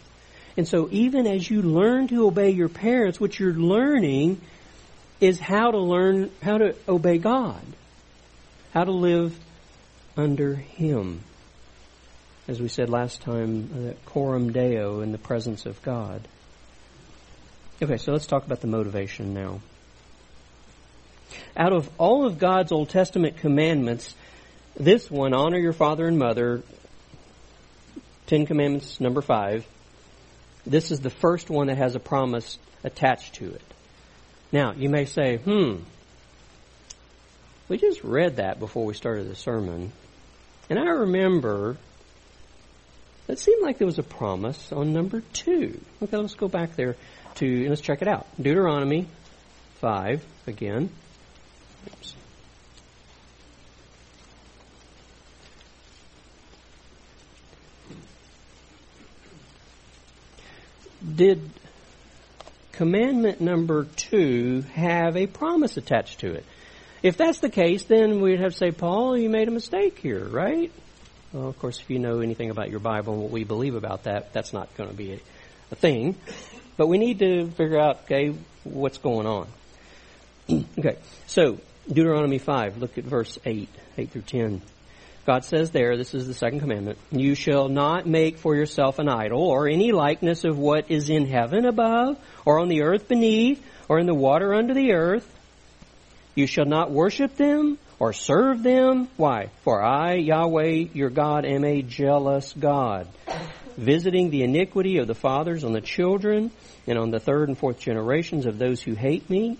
And 0.56 0.66
so 0.66 0.88
even 0.90 1.28
as 1.28 1.48
you 1.48 1.62
learn 1.62 2.08
to 2.08 2.26
obey 2.26 2.50
your 2.50 2.68
parents, 2.68 3.20
what 3.20 3.38
you're 3.38 3.54
learning 3.54 4.40
is 5.20 5.38
how 5.38 5.70
to 5.70 5.78
learn 5.78 6.32
how 6.42 6.58
to 6.58 6.74
obey 6.88 7.18
God. 7.18 7.62
How 8.74 8.82
to 8.82 8.90
live 8.90 9.38
under 10.16 10.56
Him. 10.56 11.20
As 12.48 12.60
we 12.62 12.68
said 12.68 12.88
last 12.88 13.20
time, 13.20 13.70
uh, 13.90 14.08
coram 14.08 14.52
deo 14.52 15.02
in 15.02 15.12
the 15.12 15.18
presence 15.18 15.66
of 15.66 15.80
God. 15.82 16.26
Okay, 17.80 17.98
so 17.98 18.10
let's 18.10 18.26
talk 18.26 18.46
about 18.46 18.62
the 18.62 18.66
motivation 18.66 19.34
now. 19.34 19.60
Out 21.54 21.74
of 21.74 21.90
all 21.98 22.24
of 22.24 22.38
God's 22.38 22.72
Old 22.72 22.88
Testament 22.88 23.36
commandments, 23.36 24.14
this 24.74 25.10
one, 25.10 25.34
honor 25.34 25.58
your 25.58 25.74
father 25.74 26.08
and 26.08 26.18
mother, 26.18 26.62
Ten 28.26 28.46
Commandments 28.46 28.98
number 28.98 29.20
five, 29.20 29.66
this 30.66 30.90
is 30.90 31.00
the 31.00 31.10
first 31.10 31.50
one 31.50 31.66
that 31.66 31.76
has 31.76 31.94
a 31.94 32.00
promise 32.00 32.58
attached 32.82 33.34
to 33.34 33.52
it. 33.52 33.62
Now, 34.52 34.72
you 34.72 34.88
may 34.88 35.04
say, 35.04 35.36
hmm, 35.36 35.76
we 37.68 37.76
just 37.76 38.02
read 38.02 38.36
that 38.36 38.58
before 38.58 38.86
we 38.86 38.94
started 38.94 39.28
the 39.28 39.34
sermon. 39.34 39.92
And 40.70 40.78
I 40.78 40.88
remember 40.88 41.76
it 43.28 43.38
seemed 43.38 43.62
like 43.62 43.78
there 43.78 43.86
was 43.86 43.98
a 43.98 44.02
promise 44.02 44.72
on 44.72 44.92
number 44.92 45.22
two. 45.32 45.80
Okay, 46.02 46.16
let's 46.16 46.34
go 46.34 46.48
back 46.48 46.76
there 46.76 46.96
to, 47.36 47.68
let's 47.68 47.80
check 47.80 48.02
it 48.02 48.08
out. 48.08 48.26
Deuteronomy 48.40 49.06
5, 49.80 50.24
again. 50.46 50.90
Oops. 51.86 52.14
Did 61.14 61.50
commandment 62.72 63.40
number 63.40 63.84
two 63.84 64.62
have 64.74 65.16
a 65.16 65.26
promise 65.26 65.76
attached 65.76 66.20
to 66.20 66.32
it? 66.32 66.44
If 67.02 67.16
that's 67.16 67.38
the 67.38 67.50
case, 67.50 67.84
then 67.84 68.20
we'd 68.20 68.40
have 68.40 68.52
to 68.52 68.58
say, 68.58 68.70
Paul, 68.72 69.16
you 69.16 69.28
made 69.28 69.48
a 69.48 69.52
mistake 69.52 69.98
here, 69.98 70.24
right? 70.24 70.72
Well, 71.32 71.48
of 71.48 71.58
course, 71.58 71.80
if 71.80 71.90
you 71.90 71.98
know 71.98 72.20
anything 72.20 72.48
about 72.48 72.70
your 72.70 72.80
Bible 72.80 73.12
and 73.12 73.22
what 73.22 73.30
we 73.30 73.44
believe 73.44 73.74
about 73.74 74.04
that, 74.04 74.32
that's 74.32 74.54
not 74.54 74.74
going 74.76 74.88
to 74.88 74.96
be 74.96 75.12
a, 75.12 75.20
a 75.72 75.74
thing. 75.74 76.16
But 76.78 76.86
we 76.86 76.96
need 76.96 77.18
to 77.18 77.50
figure 77.50 77.78
out, 77.78 78.00
okay, 78.04 78.34
what's 78.64 78.96
going 78.96 79.26
on. 79.26 79.46
okay, 80.78 80.96
so 81.26 81.58
Deuteronomy 81.86 82.38
5, 82.38 82.78
look 82.78 82.96
at 82.96 83.04
verse 83.04 83.38
8, 83.44 83.68
8 83.98 84.10
through 84.10 84.22
10. 84.22 84.62
God 85.26 85.44
says 85.44 85.70
there, 85.70 85.98
this 85.98 86.14
is 86.14 86.26
the 86.26 86.32
second 86.32 86.60
commandment, 86.60 86.96
you 87.10 87.34
shall 87.34 87.68
not 87.68 88.06
make 88.06 88.38
for 88.38 88.56
yourself 88.56 88.98
an 88.98 89.10
idol 89.10 89.42
or 89.42 89.68
any 89.68 89.92
likeness 89.92 90.44
of 90.44 90.56
what 90.56 90.90
is 90.90 91.10
in 91.10 91.26
heaven 91.26 91.66
above, 91.66 92.18
or 92.46 92.60
on 92.60 92.68
the 92.68 92.80
earth 92.80 93.06
beneath, 93.06 93.62
or 93.90 93.98
in 93.98 94.06
the 94.06 94.14
water 94.14 94.54
under 94.54 94.72
the 94.72 94.92
earth. 94.92 95.30
You 96.34 96.46
shall 96.46 96.64
not 96.64 96.90
worship 96.90 97.36
them 97.36 97.76
or 97.98 98.12
serve 98.12 98.62
them. 98.62 99.08
Why? 99.16 99.50
For 99.62 99.82
I, 99.82 100.14
Yahweh, 100.14 100.86
your 100.92 101.10
God, 101.10 101.44
am 101.44 101.64
a 101.64 101.82
jealous 101.82 102.52
God, 102.52 103.08
visiting 103.76 104.30
the 104.30 104.42
iniquity 104.42 104.98
of 104.98 105.06
the 105.06 105.14
fathers 105.14 105.64
on 105.64 105.72
the 105.72 105.80
children 105.80 106.50
and 106.86 106.98
on 106.98 107.10
the 107.10 107.20
third 107.20 107.48
and 107.48 107.58
fourth 107.58 107.80
generations 107.80 108.46
of 108.46 108.58
those 108.58 108.80
who 108.80 108.94
hate 108.94 109.28
me, 109.28 109.58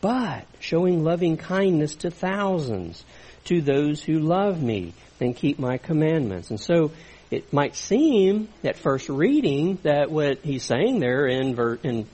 but 0.00 0.44
showing 0.60 1.04
loving 1.04 1.36
kindness 1.36 1.96
to 1.96 2.10
thousands, 2.10 3.04
to 3.44 3.60
those 3.60 4.02
who 4.02 4.18
love 4.18 4.62
me 4.62 4.92
and 5.20 5.34
keep 5.34 5.58
my 5.58 5.78
commandments. 5.78 6.50
And 6.50 6.60
so 6.60 6.92
it 7.30 7.52
might 7.52 7.76
seem 7.76 8.48
at 8.64 8.76
first 8.76 9.08
reading 9.08 9.78
that 9.82 10.10
what 10.10 10.38
he's 10.38 10.64
saying 10.64 11.00
there 11.00 11.26
in, 11.26 11.54
ver- 11.54 11.78
in 11.82 12.06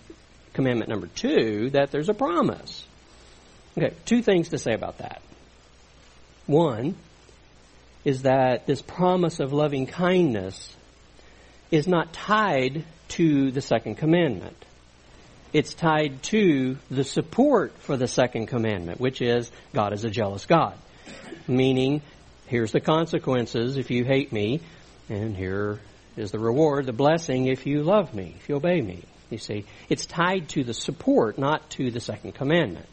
commandment 0.52 0.88
number 0.88 1.08
two, 1.08 1.70
that 1.70 1.90
there's 1.90 2.08
a 2.08 2.14
promise. 2.14 2.86
Okay, 3.76 3.92
two 4.04 4.22
things 4.22 4.50
to 4.50 4.58
say 4.58 4.72
about 4.72 4.98
that. 4.98 5.20
One 6.46 6.94
is 8.04 8.22
that 8.22 8.66
this 8.66 8.82
promise 8.82 9.40
of 9.40 9.52
loving 9.52 9.86
kindness 9.86 10.76
is 11.70 11.88
not 11.88 12.12
tied 12.12 12.84
to 13.08 13.50
the 13.50 13.60
second 13.60 13.96
commandment. 13.96 14.56
It's 15.52 15.74
tied 15.74 16.22
to 16.24 16.76
the 16.90 17.04
support 17.04 17.72
for 17.78 17.96
the 17.96 18.08
second 18.08 18.46
commandment, 18.46 19.00
which 19.00 19.22
is 19.22 19.50
God 19.72 19.92
is 19.92 20.04
a 20.04 20.10
jealous 20.10 20.46
God. 20.46 20.74
Meaning, 21.48 22.02
here's 22.46 22.72
the 22.72 22.80
consequences 22.80 23.76
if 23.76 23.90
you 23.90 24.04
hate 24.04 24.32
me, 24.32 24.60
and 25.08 25.36
here 25.36 25.80
is 26.16 26.30
the 26.30 26.38
reward, 26.38 26.86
the 26.86 26.92
blessing 26.92 27.46
if 27.46 27.66
you 27.66 27.82
love 27.82 28.14
me, 28.14 28.34
if 28.38 28.48
you 28.48 28.56
obey 28.56 28.80
me. 28.80 29.02
You 29.30 29.38
see, 29.38 29.64
it's 29.88 30.06
tied 30.06 30.48
to 30.50 30.64
the 30.64 30.74
support, 30.74 31.38
not 31.38 31.70
to 31.70 31.90
the 31.90 32.00
second 32.00 32.34
commandment. 32.34 32.86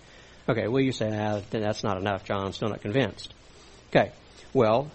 Okay, 0.50 0.68
well, 0.68 0.82
you 0.82 0.92
say, 0.92 1.10
ah, 1.16 1.42
that's 1.50 1.84
not 1.84 1.98
enough, 1.98 2.26
John. 2.26 2.46
I'm 2.46 2.54
still 2.54 2.70
not 2.70 2.82
convinced. 2.82 3.34
Okay, 3.90 4.12
well, 4.54 4.90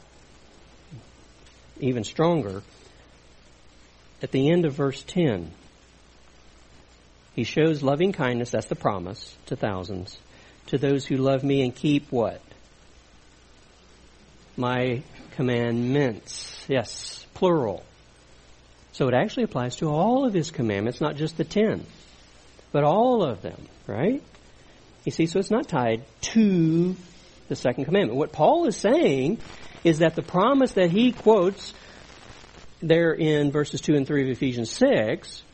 even 1.81 2.05
stronger, 2.05 2.63
at 4.23 4.33
the 4.33 4.51
end 4.51 4.65
of 4.65 4.75
verse 4.75 5.03
10, 5.05 5.51
he 7.35 7.45
shows 7.45 7.83
loving 7.83 8.13
kindness, 8.13 8.51
that's 8.51 8.67
the 8.67 8.75
promise, 8.75 9.37
to 9.47 9.57
thousands, 9.57 10.19
to 10.67 10.79
those 10.79 11.05
who 11.07 11.17
love 11.17 11.45
me 11.45 11.63
and 11.63 11.75
keep 11.75 12.11
what? 12.11 12.41
My 14.57 15.03
commandments. 15.33 16.65
Yes, 16.67 17.27
plural. 17.35 17.85
So 18.93 19.09
it 19.09 19.15
actually 19.15 19.43
applies 19.45 19.77
to 19.77 19.89
all 19.89 20.25
of 20.25 20.33
his 20.33 20.51
commandments, 20.51 21.01
not 21.01 21.17
just 21.17 21.37
the 21.37 21.45
ten, 21.45 21.85
but 22.73 22.83
all 22.85 23.23
of 23.23 23.43
them, 23.43 23.69
right? 23.87 24.23
You 25.07 25.13
see, 25.13 25.27
so 25.27 25.39
it's 25.39 25.53
not 25.53 25.69
tied 25.69 26.03
to 26.33 26.97
the 27.49 27.55
second 27.55 27.85
commandment. 27.85 28.19
What 28.19 28.33
Paul 28.33 28.67
is 28.67 28.77
saying 28.77 29.39
is 29.85 30.01
that 30.01 30.17
the 30.17 30.23
promise 30.23 30.73
that 30.73 30.91
he 30.91 31.13
quotes 31.13 31.73
there 32.83 33.13
in 33.13 33.53
verses 33.53 33.81
2 33.81 33.95
and 33.95 34.05
3 34.05 34.25
of 34.25 34.29
Ephesians 34.31 34.69
6 34.73 35.45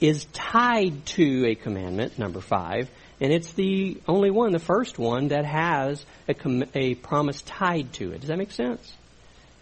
is 0.00 0.26
tied 0.32 1.04
to 1.06 1.48
a 1.48 1.56
commandment, 1.56 2.20
number 2.20 2.40
5, 2.40 2.88
and 3.20 3.32
it's 3.32 3.52
the 3.54 4.00
only 4.06 4.30
one, 4.30 4.52
the 4.52 4.60
first 4.60 4.96
one, 4.96 5.28
that 5.28 5.44
has 5.44 6.06
a, 6.28 6.34
com- 6.34 6.64
a 6.74 6.94
promise 6.94 7.42
tied 7.42 7.92
to 7.94 8.12
it. 8.12 8.20
Does 8.20 8.28
that 8.28 8.38
make 8.38 8.52
sense? 8.52 8.94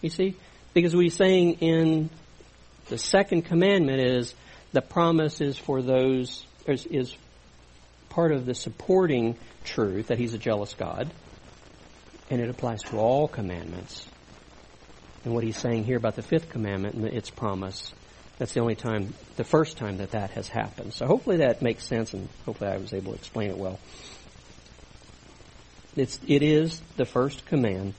You 0.03 0.11
see? 0.11 0.37
Because 0.75 0.95
what 0.95 1.05
he's 1.05 1.17
saying 1.17 1.55
in 1.61 2.11
the 2.89 2.99
second 2.99 3.47
commandment 3.47 4.01
is 4.03 4.35
the 4.73 4.83
promise 4.83 5.41
is 5.41 5.57
for 5.57 5.81
those, 5.81 6.45
is, 6.67 6.85
is 6.85 7.17
part 8.11 8.33
of 8.33 8.45
the 8.45 8.55
supporting 8.55 9.37
truth 9.65 10.09
that 10.09 10.19
he's 10.19 10.35
a 10.35 10.39
jealous 10.39 10.75
God, 10.75 11.11
and 12.29 12.41
it 12.41 12.51
applies 12.51 12.83
to 12.85 12.99
all 12.99 13.27
commandments. 13.27 14.07
And 15.25 15.35
what 15.35 15.45
he's 15.45 15.57
saying 15.57 15.85
here 15.85 15.97
about 15.97 16.17
the 16.17 16.23
fifth 16.23 16.51
commandment 16.51 16.95
and 16.95 17.05
its 17.07 17.31
promise, 17.31 17.93
that's 18.39 18.53
the 18.53 18.61
only 18.61 18.75
time, 18.75 19.15
the 19.37 19.45
first 19.45 19.77
time 19.77 19.99
that 19.99 20.13
that 20.13 20.31
has 20.31 20.49
happened. 20.49 20.95
So 20.95 21.07
hopefully 21.07 21.39
that 21.39 21.63
makes 21.63 21.85
sense, 21.85 22.13
and 22.15 22.29
hopefully 22.45 22.71
I 22.71 22.77
was 22.77 22.93
able 22.93 23.13
to 23.13 23.19
explain 23.19 23.51
it 23.51 23.59
well. 23.59 23.79
It's, 25.97 26.21
it 26.27 26.43
is 26.43 26.81
the 26.97 27.05
first 27.05 27.45
command 27.47 27.95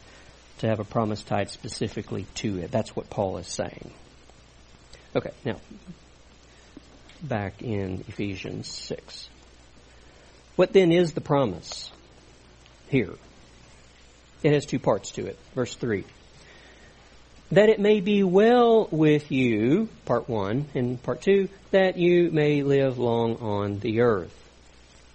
to 0.59 0.67
have 0.67 0.79
a 0.79 0.83
promise 0.83 1.21
tied 1.23 1.49
specifically 1.49 2.25
to 2.35 2.59
it. 2.59 2.71
That's 2.71 2.95
what 2.95 3.09
Paul 3.09 3.37
is 3.37 3.47
saying. 3.47 3.91
Okay, 5.15 5.31
now, 5.43 5.57
back 7.21 7.61
in 7.61 8.03
Ephesians 8.07 8.67
6. 8.67 9.29
What 10.61 10.73
then 10.73 10.91
is 10.91 11.13
the 11.13 11.21
promise 11.21 11.91
here? 12.87 13.15
It 14.43 14.53
has 14.53 14.63
two 14.63 14.77
parts 14.77 15.09
to 15.13 15.25
it. 15.25 15.39
Verse 15.55 15.73
3. 15.73 16.03
That 17.53 17.69
it 17.69 17.79
may 17.79 17.99
be 17.99 18.21
well 18.21 18.87
with 18.91 19.31
you, 19.31 19.89
part 20.05 20.29
1, 20.29 20.67
and 20.75 21.01
part 21.01 21.23
2, 21.23 21.49
that 21.71 21.97
you 21.97 22.29
may 22.29 22.61
live 22.61 22.99
long 22.99 23.37
on 23.37 23.79
the 23.79 24.01
earth. 24.01 24.37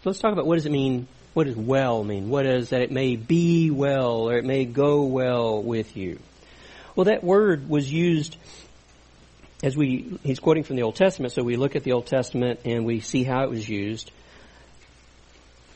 So 0.02 0.10
let's 0.10 0.18
talk 0.18 0.32
about 0.32 0.46
what 0.46 0.56
does 0.56 0.66
it 0.66 0.72
mean, 0.72 1.06
what 1.32 1.44
does 1.44 1.54
well 1.54 2.02
mean? 2.02 2.28
What 2.28 2.44
is 2.44 2.70
that 2.70 2.80
it 2.80 2.90
may 2.90 3.14
be 3.14 3.70
well 3.70 4.28
or 4.28 4.38
it 4.38 4.44
may 4.44 4.64
go 4.64 5.04
well 5.04 5.62
with 5.62 5.96
you? 5.96 6.18
Well, 6.96 7.04
that 7.04 7.22
word 7.22 7.68
was 7.68 7.88
used 7.88 8.36
as 9.62 9.76
we, 9.76 10.18
he's 10.24 10.40
quoting 10.40 10.64
from 10.64 10.74
the 10.74 10.82
Old 10.82 10.96
Testament, 10.96 11.32
so 11.32 11.44
we 11.44 11.54
look 11.54 11.76
at 11.76 11.84
the 11.84 11.92
Old 11.92 12.06
Testament 12.06 12.62
and 12.64 12.84
we 12.84 12.98
see 12.98 13.22
how 13.22 13.44
it 13.44 13.50
was 13.50 13.68
used 13.68 14.10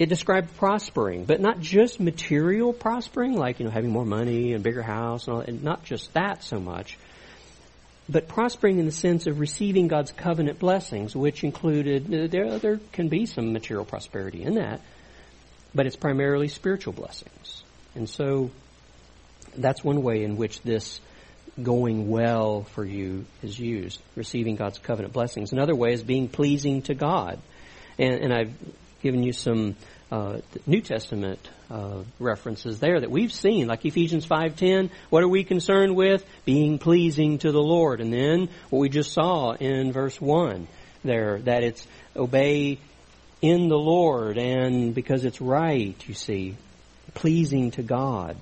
it 0.01 0.09
described 0.09 0.57
prospering, 0.57 1.27
but 1.27 1.43
not 1.43 1.61
just 1.61 2.01
material 2.01 2.73
prospering, 2.73 3.37
like, 3.37 3.61
you 3.61 3.67
know, 3.67 3.71
having 3.71 3.91
more 3.91 4.07
money 4.07 4.55
and 4.55 4.65
bigger 4.65 4.81
house 4.81 5.27
and 5.27 5.37
all, 5.37 5.41
and 5.43 5.63
not 5.63 5.85
just 5.85 6.15
that 6.15 6.43
so 6.43 6.59
much, 6.59 6.99
but 8.09 8.27
prospering 8.27 8.79
in 8.79 8.87
the 8.87 8.93
sense 8.93 9.27
of 9.27 9.39
receiving 9.39 9.89
God's 9.89 10.11
covenant 10.11 10.59
blessings, 10.59 11.15
which 11.15 11.45
included, 11.45 12.07
uh, 12.07 12.27
there, 12.29 12.59
there 12.59 12.81
can 12.93 13.09
be 13.09 13.27
some 13.27 13.53
material 13.53 13.85
prosperity 13.85 14.43
in 14.43 14.55
that, 14.55 14.81
but 15.75 15.85
it's 15.85 15.97
primarily 15.97 16.49
spiritual 16.49 16.95
blessings. 16.95 17.63
And 17.95 18.09
so, 18.09 18.51
that's 19.55 19.85
one 19.85 20.03
way 20.03 20.25
in 20.25 20.39
which 20.39 20.63
this 20.63 20.99
going 21.63 22.09
well 22.09 22.63
for 22.63 22.87
you 22.87 23.27
is 23.43 23.59
used, 23.59 24.01
receiving 24.17 24.57
God's 24.57 24.79
covenant 24.79 25.13
blessings. 25.13 25.53
Another 25.53 25.75
way 25.75 25.93
is 25.93 26.03
being 26.03 26.27
pleasing 26.27 26.81
to 26.83 26.95
God. 26.95 27.39
And, 27.99 28.15
and 28.15 28.33
I've 28.33 28.55
given 29.03 29.23
you 29.23 29.33
some 29.33 29.77
uh, 30.11 30.39
New 30.67 30.81
Testament 30.81 31.49
uh, 31.71 32.03
references 32.19 32.81
there 32.81 33.01
that 33.01 33.11
we've 33.11 33.33
seen, 33.33 33.69
like 33.69 33.85
Ephesians 33.85 34.27
5:10. 34.27 34.91
What 35.09 35.23
are 35.23 35.29
we 35.29 35.45
concerned 35.45 35.95
with? 35.95 36.25
Being 36.45 36.79
pleasing 36.79 37.39
to 37.39 37.53
the 37.53 37.63
Lord. 37.63 38.01
And 38.01 38.13
then 38.13 38.49
what 38.71 38.81
we 38.81 38.89
just 38.89 39.13
saw 39.13 39.53
in 39.53 39.93
verse 39.93 40.21
one 40.21 40.67
there, 41.05 41.39
that 41.41 41.63
it's 41.63 41.87
obey 42.17 42.79
in 43.41 43.69
the 43.69 43.79
Lord 43.79 44.37
and 44.37 44.95
because 44.95 45.25
it's 45.25 45.41
right. 45.41 45.97
You 46.07 46.15
see, 46.15 46.57
pleasing 47.15 47.71
to 47.73 47.83
God. 47.83 48.37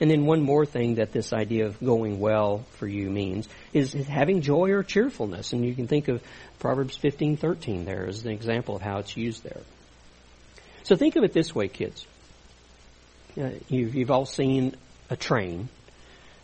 And 0.00 0.08
then 0.08 0.26
one 0.26 0.42
more 0.42 0.64
thing 0.64 0.96
that 0.96 1.12
this 1.12 1.32
idea 1.32 1.66
of 1.66 1.80
going 1.80 2.20
well 2.20 2.64
for 2.76 2.86
you 2.86 3.10
means 3.10 3.48
is 3.72 3.92
having 3.92 4.42
joy 4.42 4.70
or 4.70 4.84
cheerfulness. 4.84 5.52
And 5.52 5.64
you 5.64 5.74
can 5.74 5.88
think 5.88 6.08
of 6.08 6.22
Proverbs 6.58 6.96
15:13 6.98 7.84
there 7.84 8.06
as 8.06 8.24
an 8.24 8.30
example 8.30 8.76
of 8.76 8.82
how 8.82 8.98
it's 8.98 9.16
used 9.16 9.42
there. 9.42 9.62
So 10.88 10.96
think 10.96 11.16
of 11.16 11.22
it 11.22 11.34
this 11.34 11.54
way, 11.54 11.68
kids. 11.68 12.06
Uh, 13.38 13.50
you've, 13.68 13.94
you've 13.94 14.10
all 14.10 14.24
seen 14.24 14.74
a 15.10 15.16
train, 15.16 15.68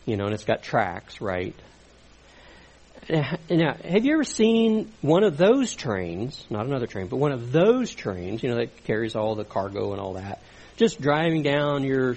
you 0.05 0.17
know, 0.17 0.25
and 0.25 0.35
it's 0.35 0.43
got 0.43 0.61
tracks, 0.61 1.19
right? 1.19 1.55
Now, 3.09 3.73
have 3.73 4.05
you 4.05 4.13
ever 4.13 4.23
seen 4.23 4.91
one 5.01 5.23
of 5.23 5.37
those 5.37 5.73
trains, 5.73 6.45
not 6.51 6.67
another 6.67 6.85
train, 6.85 7.07
but 7.07 7.15
one 7.15 7.31
of 7.31 7.51
those 7.51 7.91
trains, 7.91 8.43
you 8.43 8.49
know, 8.49 8.57
that 8.57 8.83
carries 8.83 9.15
all 9.15 9.33
the 9.33 9.45
cargo 9.45 9.93
and 9.93 9.99
all 9.99 10.13
that, 10.13 10.43
just 10.77 11.01
driving 11.01 11.41
down 11.41 11.83
your, 11.83 12.15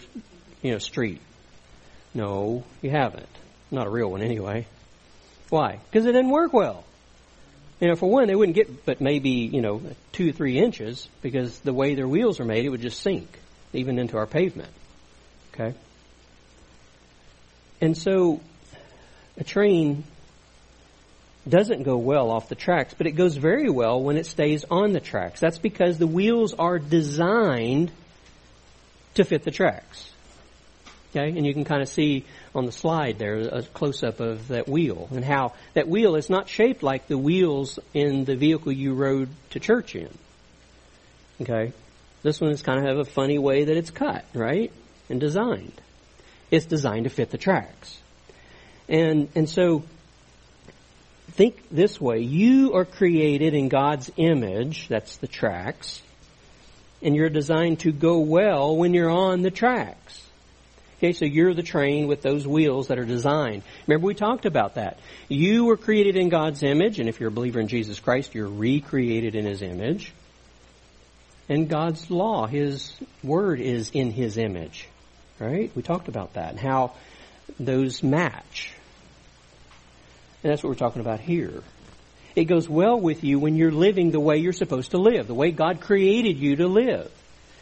you 0.60 0.72
know, 0.72 0.78
street? 0.78 1.22
No, 2.12 2.62
you 2.82 2.90
haven't. 2.90 3.28
Not 3.70 3.86
a 3.86 3.90
real 3.90 4.10
one 4.10 4.20
anyway. 4.20 4.66
Why? 5.48 5.80
Because 5.90 6.04
it 6.04 6.12
didn't 6.12 6.30
work 6.30 6.52
well. 6.52 6.84
You 7.80 7.88
know, 7.88 7.96
for 7.96 8.10
one, 8.10 8.26
they 8.26 8.34
wouldn't 8.34 8.56
get 8.56 8.84
but 8.84 9.00
maybe, 9.00 9.30
you 9.30 9.60
know, 9.60 9.80
two 10.12 10.32
three 10.32 10.58
inches 10.58 11.08
because 11.22 11.60
the 11.60 11.72
way 11.72 11.94
their 11.94 12.08
wheels 12.08 12.40
are 12.40 12.44
made, 12.44 12.64
it 12.64 12.70
would 12.70 12.82
just 12.82 13.00
sink 13.00 13.28
even 13.72 13.98
into 13.98 14.16
our 14.16 14.26
pavement. 14.26 14.72
Okay? 15.54 15.74
And 17.80 17.96
so 17.96 18.40
a 19.36 19.44
train 19.44 20.04
doesn't 21.48 21.84
go 21.84 21.96
well 21.96 22.30
off 22.30 22.48
the 22.48 22.54
tracks, 22.54 22.94
but 22.96 23.06
it 23.06 23.12
goes 23.12 23.36
very 23.36 23.70
well 23.70 24.02
when 24.02 24.16
it 24.16 24.26
stays 24.26 24.64
on 24.70 24.92
the 24.92 25.00
tracks. 25.00 25.40
That's 25.40 25.58
because 25.58 25.98
the 25.98 26.06
wheels 26.06 26.54
are 26.54 26.78
designed 26.78 27.90
to 29.14 29.24
fit 29.24 29.44
the 29.44 29.50
tracks. 29.50 30.10
Okay, 31.10 31.28
and 31.28 31.46
you 31.46 31.54
can 31.54 31.64
kind 31.64 31.80
of 31.80 31.88
see 31.88 32.24
on 32.54 32.66
the 32.66 32.72
slide 32.72 33.18
there 33.18 33.38
a 33.38 33.62
close 33.62 34.02
up 34.02 34.20
of 34.20 34.48
that 34.48 34.68
wheel 34.68 35.08
and 35.10 35.24
how 35.24 35.54
that 35.72 35.88
wheel 35.88 36.16
is 36.16 36.28
not 36.28 36.50
shaped 36.50 36.82
like 36.82 37.06
the 37.06 37.16
wheels 37.16 37.78
in 37.94 38.26
the 38.26 38.36
vehicle 38.36 38.72
you 38.72 38.92
rode 38.92 39.30
to 39.50 39.60
church 39.60 39.94
in. 39.94 40.10
Okay, 41.40 41.72
this 42.22 42.42
one 42.42 42.50
is 42.50 42.60
kind 42.60 42.78
of 42.78 42.84
have 42.84 42.98
a 42.98 43.10
funny 43.10 43.38
way 43.38 43.64
that 43.64 43.76
it's 43.76 43.90
cut, 43.90 44.26
right, 44.34 44.70
and 45.08 45.18
designed. 45.18 45.80
It's 46.50 46.66
designed 46.66 47.04
to 47.04 47.10
fit 47.10 47.30
the 47.30 47.38
tracks, 47.38 47.98
and 48.86 49.28
and 49.34 49.48
so 49.48 49.84
think 51.32 51.62
this 51.70 51.98
way: 51.98 52.20
you 52.20 52.74
are 52.74 52.84
created 52.84 53.54
in 53.54 53.70
God's 53.70 54.10
image. 54.18 54.88
That's 54.88 55.16
the 55.16 55.26
tracks, 55.26 56.02
and 57.00 57.16
you're 57.16 57.30
designed 57.30 57.80
to 57.80 57.92
go 57.92 58.18
well 58.18 58.76
when 58.76 58.92
you're 58.92 59.10
on 59.10 59.40
the 59.40 59.50
tracks. 59.50 60.27
Okay, 60.98 61.12
so 61.12 61.24
you're 61.24 61.54
the 61.54 61.62
train 61.62 62.08
with 62.08 62.22
those 62.22 62.44
wheels 62.44 62.88
that 62.88 62.98
are 62.98 63.04
designed. 63.04 63.62
Remember 63.86 64.06
we 64.08 64.14
talked 64.14 64.46
about 64.46 64.74
that. 64.74 64.98
You 65.28 65.66
were 65.66 65.76
created 65.76 66.16
in 66.16 66.28
God's 66.28 66.64
image, 66.64 66.98
and 66.98 67.08
if 67.08 67.20
you're 67.20 67.28
a 67.28 67.32
believer 67.32 67.60
in 67.60 67.68
Jesus 67.68 68.00
Christ, 68.00 68.34
you're 68.34 68.48
recreated 68.48 69.36
in 69.36 69.44
His 69.44 69.62
image. 69.62 70.12
And 71.48 71.68
God's 71.68 72.10
law, 72.10 72.46
His 72.46 72.92
Word 73.22 73.60
is 73.60 73.90
in 73.90 74.10
His 74.10 74.38
image. 74.38 74.88
Right? 75.38 75.70
We 75.76 75.82
talked 75.82 76.08
about 76.08 76.34
that 76.34 76.50
and 76.50 76.58
how 76.58 76.94
those 77.60 78.02
match. 78.02 78.72
And 80.42 80.50
that's 80.50 80.64
what 80.64 80.70
we're 80.70 80.74
talking 80.76 81.00
about 81.00 81.20
here. 81.20 81.62
It 82.34 82.44
goes 82.44 82.68
well 82.68 83.00
with 83.00 83.22
you 83.22 83.38
when 83.38 83.54
you're 83.54 83.70
living 83.70 84.10
the 84.10 84.20
way 84.20 84.38
you're 84.38 84.52
supposed 84.52 84.90
to 84.90 84.98
live, 84.98 85.28
the 85.28 85.34
way 85.34 85.52
God 85.52 85.80
created 85.80 86.38
you 86.38 86.56
to 86.56 86.66
live. 86.66 87.10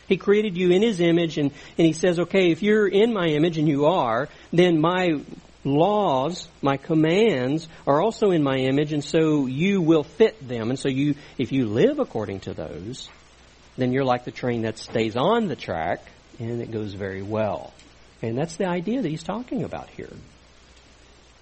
He 0.08 0.16
created 0.16 0.56
you 0.56 0.70
in 0.70 0.82
His 0.82 1.00
image, 1.00 1.38
and, 1.38 1.50
and 1.78 1.86
He 1.86 1.92
says, 1.92 2.18
okay, 2.18 2.50
if 2.50 2.62
you're 2.62 2.86
in 2.86 3.12
my 3.12 3.26
image, 3.26 3.58
and 3.58 3.68
you 3.68 3.86
are, 3.86 4.28
then 4.52 4.80
my 4.80 5.20
laws, 5.64 6.48
my 6.62 6.76
commands 6.76 7.68
are 7.86 8.00
also 8.00 8.30
in 8.30 8.42
my 8.42 8.56
image, 8.56 8.92
and 8.92 9.04
so 9.04 9.46
you 9.46 9.82
will 9.82 10.04
fit 10.04 10.46
them. 10.46 10.70
And 10.70 10.78
so 10.78 10.88
you, 10.88 11.16
if 11.38 11.52
you 11.52 11.66
live 11.66 11.98
according 11.98 12.40
to 12.40 12.54
those, 12.54 13.08
then 13.76 13.92
you're 13.92 14.04
like 14.04 14.24
the 14.24 14.30
train 14.30 14.62
that 14.62 14.78
stays 14.78 15.16
on 15.16 15.48
the 15.48 15.56
track, 15.56 16.00
and 16.38 16.62
it 16.62 16.70
goes 16.70 16.94
very 16.94 17.22
well. 17.22 17.74
And 18.22 18.38
that's 18.38 18.56
the 18.56 18.66
idea 18.66 19.02
that 19.02 19.08
he's 19.08 19.22
talking 19.22 19.64
about 19.64 19.90
here. 19.90 20.12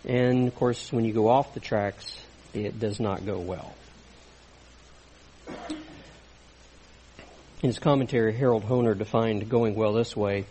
And 0.04 0.48
of 0.48 0.54
course, 0.54 0.92
when 0.92 1.04
you 1.04 1.12
go 1.12 1.28
off 1.28 1.54
the 1.54 1.60
tracks, 1.60 2.18
it 2.52 2.78
does 2.78 3.00
not 3.00 3.24
go 3.24 3.38
well. 3.38 3.74
In 7.64 7.70
his 7.70 7.78
commentary, 7.78 8.34
Harold 8.34 8.64
Hoehner 8.64 8.94
defined 8.94 9.48
going 9.48 9.74
well 9.74 9.94
this 9.94 10.14
way. 10.14 10.44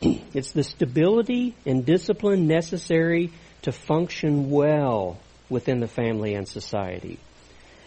It's 0.32 0.52
the 0.52 0.62
stability 0.62 1.56
and 1.66 1.84
discipline 1.84 2.46
necessary 2.46 3.32
to 3.62 3.72
function 3.72 4.48
well 4.48 5.18
within 5.50 5.80
the 5.80 5.88
family 5.88 6.34
and 6.34 6.46
society. 6.46 7.18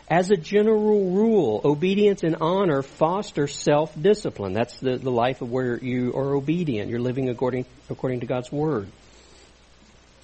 As 0.09 0.31
a 0.31 0.35
general 0.35 1.11
rule, 1.11 1.61
obedience 1.63 2.23
and 2.23 2.35
honor 2.41 2.81
foster 2.81 3.47
self-discipline. 3.47 4.51
That's 4.51 4.81
the, 4.81 4.97
the 4.97 5.11
life 5.11 5.41
of 5.41 5.49
where 5.49 5.77
you 5.77 6.13
are 6.13 6.35
obedient. 6.35 6.89
You're 6.89 6.99
living 6.99 7.29
according, 7.29 7.65
according 7.89 8.19
to 8.19 8.25
God's 8.25 8.51
Word. 8.51 8.89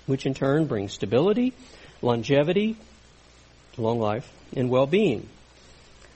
Which 0.05 0.25
in 0.25 0.33
turn 0.33 0.65
brings 0.65 0.91
stability, 0.91 1.53
longevity, 2.01 2.75
long 3.77 4.01
life, 4.01 4.29
and 4.53 4.69
well-being. 4.69 5.29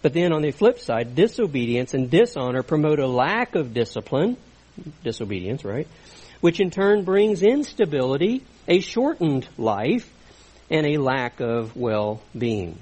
But 0.05 0.13
then 0.13 0.33
on 0.33 0.43
the 0.43 0.51
flip 0.51 0.77
side, 0.77 1.15
disobedience 1.15 1.95
and 1.95 2.11
dishonor 2.11 2.61
promote 2.61 2.99
a 2.99 3.07
lack 3.07 3.55
of 3.55 3.73
discipline, 3.73 4.37
disobedience, 5.03 5.65
right? 5.65 5.87
Which 6.41 6.59
in 6.59 6.69
turn 6.69 7.05
brings 7.05 7.41
instability, 7.41 8.43
a 8.67 8.81
shortened 8.81 9.47
life, 9.57 10.07
and 10.69 10.85
a 10.85 10.99
lack 10.99 11.39
of 11.39 11.75
well-being. 11.75 12.77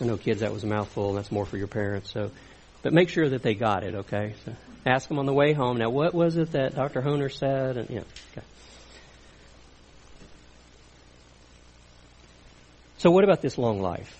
I 0.00 0.04
know 0.04 0.16
kids, 0.16 0.42
that 0.42 0.52
was 0.52 0.62
a 0.62 0.68
mouthful, 0.68 1.08
and 1.08 1.18
that's 1.18 1.32
more 1.32 1.44
for 1.44 1.56
your 1.56 1.66
parents, 1.66 2.12
so, 2.12 2.30
but 2.82 2.92
make 2.92 3.08
sure 3.08 3.30
that 3.30 3.42
they 3.42 3.54
got 3.54 3.82
it, 3.82 3.96
okay? 3.96 4.34
So 4.44 4.52
ask 4.86 5.08
them 5.08 5.18
on 5.18 5.26
the 5.26 5.34
way 5.34 5.54
home. 5.54 5.78
Now, 5.78 5.90
what 5.90 6.14
was 6.14 6.36
it 6.36 6.52
that 6.52 6.76
Dr. 6.76 7.02
Hoehner 7.02 7.32
said? 7.32 7.78
And, 7.78 7.90
yeah, 7.90 8.02
okay. 8.30 8.46
So 13.02 13.10
what 13.10 13.24
about 13.24 13.42
this 13.42 13.58
long 13.58 13.82
life? 13.82 14.16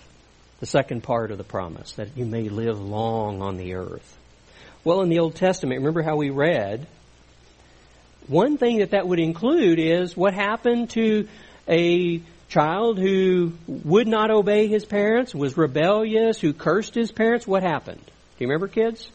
The 0.59 0.65
second 0.65 1.03
part 1.03 1.31
of 1.31 1.37
the 1.37 1.45
promise, 1.45 1.93
that 1.93 2.17
you 2.17 2.25
may 2.25 2.49
live 2.49 2.77
long 2.81 3.41
on 3.41 3.55
the 3.55 3.75
earth. 3.75 4.17
Well, 4.83 4.99
in 5.03 5.07
the 5.07 5.19
Old 5.19 5.35
Testament, 5.35 5.79
remember 5.79 6.01
how 6.01 6.17
we 6.17 6.31
read? 6.31 6.85
One 8.27 8.57
thing 8.57 8.79
that 8.79 8.91
that 8.91 9.07
would 9.07 9.19
include 9.19 9.79
is 9.79 10.17
what 10.17 10.33
happened 10.33 10.89
to 10.91 11.29
a 11.65 12.21
child 12.49 12.99
who 12.99 13.53
would 13.67 14.09
not 14.09 14.31
obey 14.31 14.67
his 14.67 14.83
parents, 14.83 15.33
was 15.33 15.55
rebellious, 15.55 16.41
who 16.41 16.51
cursed 16.51 16.93
his 16.93 17.09
parents. 17.09 17.47
What 17.47 17.63
happened? 17.63 18.03
Do 18.03 18.43
you 18.43 18.47
remember, 18.47 18.67
kids? 18.67 19.09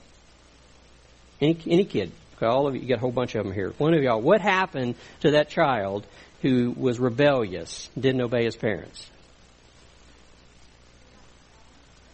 Any, 1.42 1.58
any 1.66 1.84
kid? 1.84 2.12
All 2.40 2.68
of 2.68 2.74
you, 2.74 2.80
you 2.80 2.88
got 2.88 2.96
a 2.96 3.00
whole 3.00 3.12
bunch 3.12 3.34
of 3.34 3.44
them 3.44 3.52
here. 3.52 3.74
One 3.76 3.92
of 3.92 4.02
y'all, 4.02 4.22
what 4.22 4.40
happened 4.40 4.94
to 5.20 5.32
that 5.32 5.50
child 5.50 6.06
who 6.40 6.70
was 6.74 6.98
rebellious, 6.98 7.90
didn't 8.00 8.22
obey 8.22 8.46
his 8.46 8.56
parents? 8.56 9.10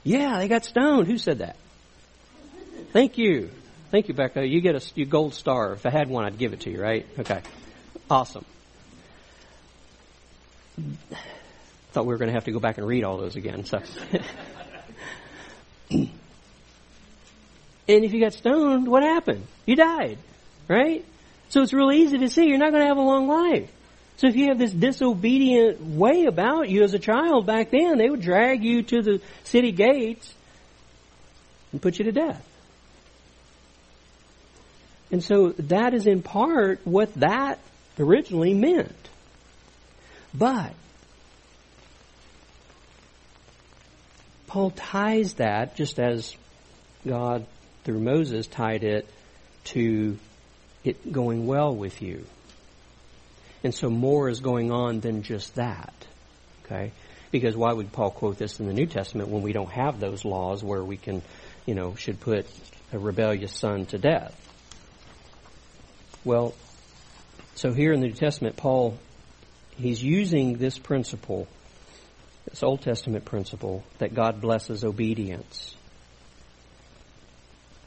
Yeah, 0.05 0.39
they 0.39 0.49
got 0.49 0.65
stoned. 0.65 1.07
Who 1.09 1.19
said 1.19 1.39
that? 1.39 1.57
Thank 2.93 3.19
you. 3.19 3.51
Thank 3.91 4.09
you, 4.09 4.15
Becca. 4.15 4.47
You 4.47 4.61
get 4.61 4.75
a 4.75 4.83
you 4.95 5.07
gold 5.07 5.35
star. 5.35 5.73
If 5.73 5.87
I 5.87 5.91
had 5.91 6.09
one, 6.09 6.25
I'd 6.25 6.39
give 6.39 6.53
it 6.53 6.61
to 6.61 6.71
you, 6.71 6.81
right? 6.81 7.07
Okay. 7.19 7.41
Awesome. 8.11 8.45
Thought 11.93 12.07
we 12.07 12.13
were 12.13 12.19
going 12.19 12.29
to 12.29 12.35
have 12.35 12.45
to 12.45 12.53
go 12.53 12.59
back 12.59 12.79
and 12.79 12.87
read 12.87 13.05
all 13.05 13.17
those 13.17 13.37
again. 13.37 13.65
So. 13.65 13.81
and 15.91 16.09
if 17.87 18.13
you 18.13 18.21
got 18.21 18.33
stoned, 18.33 18.89
what 18.89 19.03
happened? 19.03 19.47
You 19.65 19.77
died, 19.77 20.19
right? 20.69 21.05
So 21.49 21.63
it's 21.63 21.73
real 21.73 21.93
easy 21.93 22.19
to 22.19 22.29
see 22.29 22.47
you're 22.47 22.59
not 22.59 22.73
going 22.73 22.83
to 22.83 22.89
have 22.89 22.97
a 22.97 23.03
long 23.03 23.29
life. 23.29 23.71
So 24.17 24.29
if 24.29 24.37
you 24.37 24.49
have 24.49 24.59
this 24.59 24.73
disobedient 24.73 25.81
way 25.81 26.27
about 26.27 26.69
you 26.69 26.85
as 26.85 26.95
a 26.95 26.99
child 26.99 27.47
back 27.47 27.71
then, 27.71 27.99
they 27.99 28.09
would 28.09 28.23
drag 28.23 28.63
you 28.63 28.83
to 28.83 29.03
the 29.03 29.21
city 29.43 29.73
gates 29.73 30.33
and 31.73 31.83
put 31.83 31.99
you 31.99 32.05
to 32.05 32.13
death. 32.13 32.47
And 35.11 35.23
so 35.23 35.51
that 35.51 35.95
is 35.95 36.07
in 36.07 36.23
part 36.23 36.81
what 36.85 37.13
that 37.15 37.59
originally 37.99 38.55
meant. 38.55 39.09
But 40.33 40.73
Paul 44.47 44.71
ties 44.71 45.35
that, 45.35 45.77
just 45.77 45.99
as 45.99 46.37
God 47.07 47.47
through 47.85 48.01
Moses 48.01 48.47
tied 48.47 48.85
it 48.85 49.09
to 49.65 50.19
it 50.85 51.13
going 51.13 51.47
well 51.47 51.75
with 51.75 52.03
you. 52.03 52.25
And 53.65 53.75
so 53.75 53.89
more 53.89 54.29
is 54.29 54.41
going 54.41 54.71
on 54.71 55.01
than 55.01 55.23
just 55.23 55.55
that. 55.55 55.95
Okay? 56.65 56.93
Because 57.31 57.57
why 57.57 57.73
would 57.73 57.91
Paul 57.91 58.11
quote 58.11 58.39
this 58.39 58.61
in 58.61 58.67
the 58.67 58.75
New 58.75 58.87
Testament 58.87 59.31
when 59.31 59.43
we 59.43 59.53
don't 59.53 59.73
have 59.73 59.99
those 59.99 60.25
laws 60.25 60.63
where 60.63 60.85
we 60.85 60.99
can, 60.99 61.23
you 61.67 61.75
know, 61.75 61.95
should 61.95 62.21
put 62.21 62.47
a 62.93 62.99
rebellious 62.99 63.53
son 63.53 63.87
to 63.87 63.99
death? 63.99 64.39
Well, 66.25 66.55
so 67.55 67.73
here 67.73 67.93
in 67.93 68.01
the 68.01 68.09
New 68.09 68.15
Testament, 68.15 68.57
Paul, 68.57 68.99
he's 69.77 70.03
using 70.03 70.59
this 70.59 70.79
principle, 70.79 71.49
this 72.49 72.63
Old 72.63 72.83
Testament 72.83 73.25
principle, 73.25 73.83
that 73.99 74.15
God 74.15 74.41
blesses 74.41 74.85
obedience. 74.85 75.75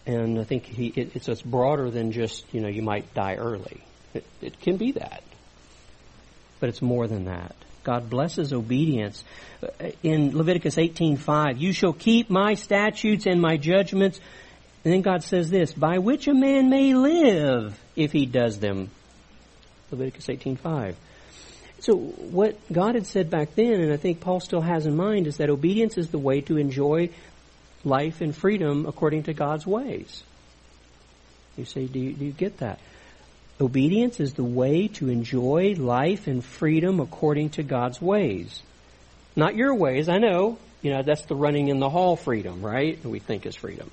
And 0.07 0.39
I 0.39 0.43
think 0.43 0.65
he, 0.65 0.87
it, 0.87 1.15
it's, 1.15 1.27
it's 1.27 1.41
broader 1.41 1.91
than 1.91 2.11
just, 2.11 2.51
you 2.53 2.61
know, 2.61 2.69
you 2.69 2.81
might 2.81 3.13
die 3.13 3.35
early. 3.35 3.83
It, 4.13 4.25
it 4.41 4.59
can 4.59 4.77
be 4.77 4.93
that. 4.93 5.21
But 6.59 6.69
it's 6.69 6.81
more 6.81 7.07
than 7.07 7.25
that. 7.25 7.55
God 7.83 8.09
blesses 8.09 8.51
obedience. 8.51 9.23
In 10.03 10.37
Leviticus 10.37 10.75
18:5, 10.75 11.59
you 11.59 11.71
shall 11.71 11.93
keep 11.93 12.29
my 12.29 12.55
statutes 12.55 13.25
and 13.25 13.41
my 13.41 13.57
judgments. 13.57 14.19
And 14.83 14.93
then 14.93 15.01
God 15.01 15.23
says 15.23 15.49
this, 15.49 15.73
by 15.73 15.97
which 15.99 16.27
a 16.27 16.33
man 16.33 16.69
may 16.69 16.93
live 16.93 17.79
if 17.95 18.11
he 18.11 18.25
does 18.25 18.59
them. 18.59 18.89
Leviticus 19.91 20.27
18:5. 20.27 20.95
So 21.79 21.95
what 21.95 22.57
God 22.71 22.95
had 22.95 23.05
said 23.05 23.29
back 23.29 23.55
then, 23.55 23.79
and 23.81 23.93
I 23.93 23.97
think 23.97 24.19
Paul 24.19 24.39
still 24.39 24.61
has 24.61 24.85
in 24.85 24.95
mind, 24.95 25.27
is 25.27 25.37
that 25.37 25.49
obedience 25.49 25.97
is 25.97 26.09
the 26.09 26.17
way 26.17 26.41
to 26.41 26.57
enjoy 26.57 27.09
life 27.83 28.19
and 28.21 28.35
freedom 28.35 28.85
according 28.85 29.23
to 29.23 29.33
God's 29.33 29.65
ways. 29.65 30.23
You 31.55 31.65
say, 31.65 31.85
do 31.85 31.99
you, 31.99 32.13
do 32.13 32.25
you 32.25 32.31
get 32.31 32.57
that? 32.57 32.79
Obedience 33.59 34.19
is 34.19 34.33
the 34.33 34.43
way 34.43 34.87
to 34.87 35.09
enjoy 35.09 35.73
life 35.77 36.27
and 36.27 36.45
freedom 36.45 36.99
according 36.99 37.49
to 37.51 37.63
God's 37.63 37.99
ways. 37.99 38.61
Not 39.35 39.55
your 39.55 39.73
ways, 39.73 40.09
I 40.09 40.19
know. 40.19 40.59
You 40.83 40.91
know, 40.91 41.01
that's 41.01 41.23
the 41.23 41.35
running 41.35 41.69
in 41.69 41.79
the 41.79 41.89
hall 41.89 42.15
freedom, 42.15 42.61
right? 42.61 43.03
We 43.03 43.19
think 43.19 43.47
is 43.47 43.55
freedom. 43.55 43.89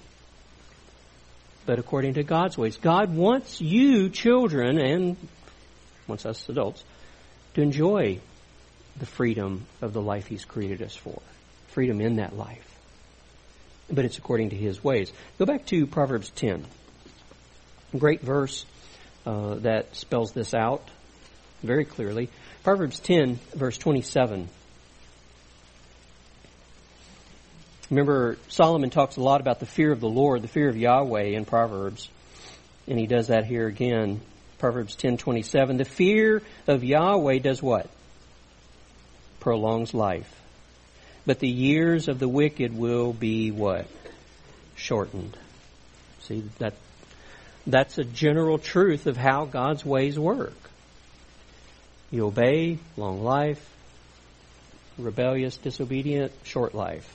But 1.65 1.79
according 1.79 2.15
to 2.15 2.23
God's 2.23 2.59
ways. 2.59 2.77
God 2.77 3.15
wants 3.15 3.61
you, 3.61 4.11
children, 4.11 4.79
and 4.79 5.17
wants 6.07 6.27
us 6.27 6.47
adults, 6.51 6.85
to 7.55 7.63
enjoy 7.63 8.21
the 8.99 9.07
freedom 9.07 9.65
of 9.81 9.95
the 9.95 10.01
life 10.03 10.27
He's 10.27 10.45
created 10.45 10.83
us 10.83 10.95
for. 10.95 11.21
Freedom 11.69 12.03
in 12.03 12.17
that 12.17 12.37
life. 12.37 12.71
But 13.91 14.05
it's 14.05 14.19
according 14.19 14.51
to 14.51 14.57
His 14.57 14.85
ways. 14.85 15.11
Go 15.39 15.47
back 15.47 15.65
to 15.67 15.87
Proverbs 15.87 16.31
10. 16.31 16.67
Great 17.97 18.21
verse 18.21 18.67
uh, 19.27 19.55
that 19.57 19.95
spells 19.97 20.33
this 20.33 20.55
out 20.55 20.87
very 21.63 21.85
clearly. 21.85 22.29
Proverbs 22.63 22.99
10, 23.01 23.39
verse 23.55 23.79
27. 23.79 24.49
Remember, 27.91 28.39
Solomon 28.49 28.91
talks 28.91 29.17
a 29.17 29.21
lot 29.21 29.41
about 29.41 29.61
the 29.61 29.67
fear 29.67 29.93
of 29.93 30.01
the 30.01 30.09
Lord, 30.09 30.43
the 30.43 30.49
fear 30.49 30.69
of 30.69 30.77
Yahweh 30.77 31.37
in 31.37 31.45
Proverbs, 31.45 32.09
and 32.87 32.99
he 32.99 33.07
does 33.07 33.29
that 33.29 33.45
here 33.45 33.67
again. 33.67 34.21
Proverbs 34.59 34.97
10:27. 34.97 35.77
The 35.77 35.85
fear 35.85 36.43
of 36.67 36.83
Yahweh 36.83 37.39
does 37.39 37.63
what? 37.63 37.89
Prolongs 39.41 39.93
life. 39.93 40.31
But 41.27 41.39
the 41.39 41.49
years 41.49 42.09
of 42.09 42.19
the 42.19 42.29
wicked 42.29 42.77
will 42.77 43.13
be 43.13 43.51
what? 43.51 43.87
Shortened. 44.75 45.37
See 46.23 46.45
that 46.59 46.75
that's 47.67 47.99
a 47.99 48.05
general 48.05 48.59
truth 48.59 49.07
of 49.07 49.17
how 49.17 49.47
God's 49.47 49.85
ways 49.85 50.19
work. 50.19 50.55
You 52.11 52.27
obey, 52.27 52.79
long 52.97 53.23
life. 53.25 53.71
Rebellious, 54.99 55.57
disobedient, 55.57 56.33
short 56.45 56.75
life. 56.75 57.11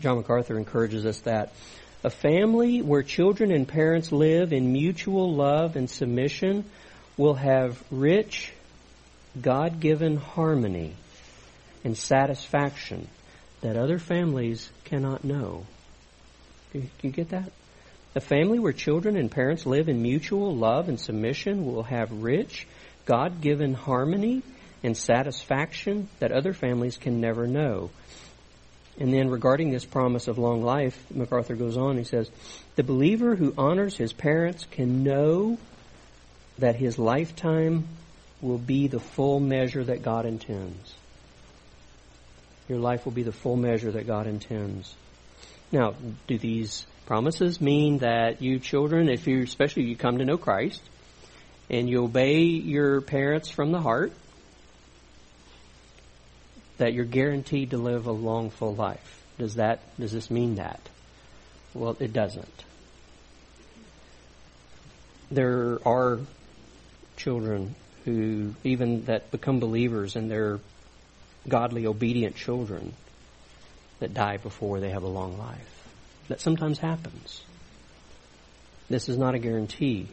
John 0.00 0.18
MacArthur 0.18 0.58
encourages 0.58 1.06
us 1.06 1.20
that 1.20 1.52
a 2.04 2.10
family 2.10 2.82
where 2.82 3.02
children 3.02 3.50
and 3.50 3.66
parents 3.66 4.12
live 4.12 4.52
in 4.52 4.72
mutual 4.72 5.34
love 5.34 5.76
and 5.76 5.88
submission 5.88 6.64
will 7.16 7.34
have 7.34 7.82
rich, 7.90 8.52
God 9.40 9.80
given 9.80 10.16
harmony 10.16 10.94
and 11.84 11.96
satisfaction 11.96 13.08
that 13.60 13.76
other 13.76 13.98
families 13.98 14.70
cannot 14.84 15.24
know. 15.24 15.66
Do 16.72 16.82
you 17.02 17.10
get 17.10 17.30
that? 17.30 17.50
A 18.14 18.20
family 18.20 18.58
where 18.58 18.72
children 18.72 19.16
and 19.16 19.30
parents 19.30 19.66
live 19.66 19.88
in 19.88 20.02
mutual 20.02 20.54
love 20.54 20.88
and 20.88 20.98
submission 20.98 21.64
will 21.64 21.84
have 21.84 22.10
rich, 22.10 22.66
God 23.04 23.40
given 23.40 23.74
harmony 23.74 24.42
and 24.82 24.96
satisfaction 24.96 26.08
that 26.18 26.32
other 26.32 26.52
families 26.52 26.96
can 26.96 27.20
never 27.20 27.46
know. 27.46 27.90
And 28.98 29.14
then 29.14 29.30
regarding 29.30 29.70
this 29.70 29.84
promise 29.84 30.26
of 30.26 30.38
long 30.38 30.62
life, 30.62 31.00
MacArthur 31.10 31.54
goes 31.54 31.76
on, 31.76 31.96
he 31.96 32.04
says, 32.04 32.30
The 32.74 32.82
believer 32.82 33.36
who 33.36 33.54
honors 33.56 33.96
his 33.96 34.12
parents 34.12 34.66
can 34.70 35.04
know 35.04 35.58
that 36.58 36.76
his 36.76 36.98
lifetime 36.98 37.86
will 38.40 38.58
be 38.58 38.88
the 38.88 39.00
full 39.00 39.38
measure 39.38 39.84
that 39.84 40.02
God 40.02 40.26
intends. 40.26 40.94
Your 42.68 42.78
life 42.78 43.04
will 43.04 43.12
be 43.12 43.22
the 43.22 43.32
full 43.32 43.56
measure 43.56 43.92
that 43.92 44.06
God 44.06 44.26
intends. 44.26 44.94
Now, 45.72 45.94
do 46.26 46.38
these 46.38 46.86
Promises 47.10 47.60
mean 47.60 47.98
that 47.98 48.40
you 48.40 48.60
children, 48.60 49.08
if 49.08 49.26
you, 49.26 49.42
especially 49.42 49.82
you 49.82 49.96
come 49.96 50.18
to 50.18 50.24
know 50.24 50.38
Christ, 50.38 50.80
and 51.68 51.90
you 51.90 52.04
obey 52.04 52.42
your 52.42 53.00
parents 53.00 53.50
from 53.50 53.72
the 53.72 53.80
heart, 53.80 54.12
that 56.78 56.92
you're 56.92 57.04
guaranteed 57.04 57.70
to 57.70 57.78
live 57.78 58.06
a 58.06 58.12
long, 58.12 58.50
full 58.50 58.76
life. 58.76 59.24
Does 59.38 59.56
that, 59.56 59.80
does 59.98 60.12
this 60.12 60.30
mean 60.30 60.54
that? 60.54 60.80
Well, 61.74 61.96
it 61.98 62.12
doesn't. 62.12 62.64
There 65.32 65.80
are 65.84 66.20
children 67.16 67.74
who, 68.04 68.54
even 68.62 69.06
that 69.06 69.32
become 69.32 69.58
believers 69.58 70.14
and 70.14 70.30
they're 70.30 70.60
godly, 71.48 71.86
obedient 71.86 72.36
children 72.36 72.94
that 73.98 74.14
die 74.14 74.36
before 74.36 74.78
they 74.78 74.90
have 74.90 75.02
a 75.02 75.08
long 75.08 75.36
life. 75.38 75.79
That 76.30 76.40
sometimes 76.40 76.78
happens. 76.78 77.42
This 78.88 79.08
is 79.08 79.18
not 79.18 79.34
a 79.34 79.40
guarantee. 79.40 80.06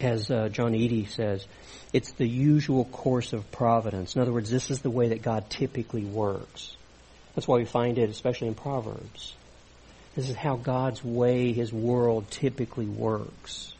As 0.00 0.30
uh, 0.30 0.48
John 0.50 0.72
Eadie 0.72 1.06
says, 1.06 1.44
it's 1.92 2.12
the 2.12 2.28
usual 2.28 2.84
course 2.84 3.32
of 3.32 3.50
providence. 3.50 4.14
In 4.14 4.22
other 4.22 4.32
words, 4.32 4.50
this 4.50 4.70
is 4.70 4.82
the 4.82 4.88
way 4.88 5.08
that 5.08 5.22
God 5.22 5.50
typically 5.50 6.04
works. 6.04 6.76
That's 7.34 7.48
why 7.48 7.58
we 7.58 7.64
find 7.64 7.98
it, 7.98 8.08
especially 8.08 8.46
in 8.46 8.54
Proverbs. 8.54 9.34
This 10.14 10.30
is 10.30 10.36
how 10.36 10.54
God's 10.54 11.02
way, 11.02 11.52
His 11.52 11.72
world 11.72 12.30
typically 12.30 12.86
works. 12.86 13.74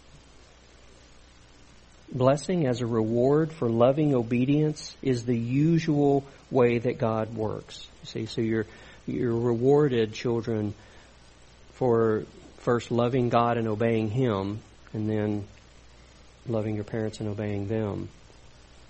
Blessing 2.12 2.66
as 2.66 2.80
a 2.80 2.86
reward 2.86 3.52
for 3.52 3.68
loving 3.68 4.16
obedience 4.16 4.96
is 5.00 5.26
the 5.26 5.38
usual 5.38 6.24
way 6.50 6.78
that 6.78 6.98
God 6.98 7.36
works. 7.36 7.86
You 8.02 8.06
see, 8.06 8.26
so 8.26 8.40
you're, 8.40 8.66
you're 9.06 9.32
rewarded, 9.32 10.12
children, 10.12 10.74
for 11.80 12.24
first 12.58 12.90
loving 12.90 13.30
God 13.30 13.56
and 13.56 13.66
obeying 13.66 14.10
Him, 14.10 14.60
and 14.92 15.08
then 15.08 15.46
loving 16.46 16.74
your 16.74 16.84
parents 16.84 17.20
and 17.20 17.28
obeying 17.30 17.68
them 17.68 18.10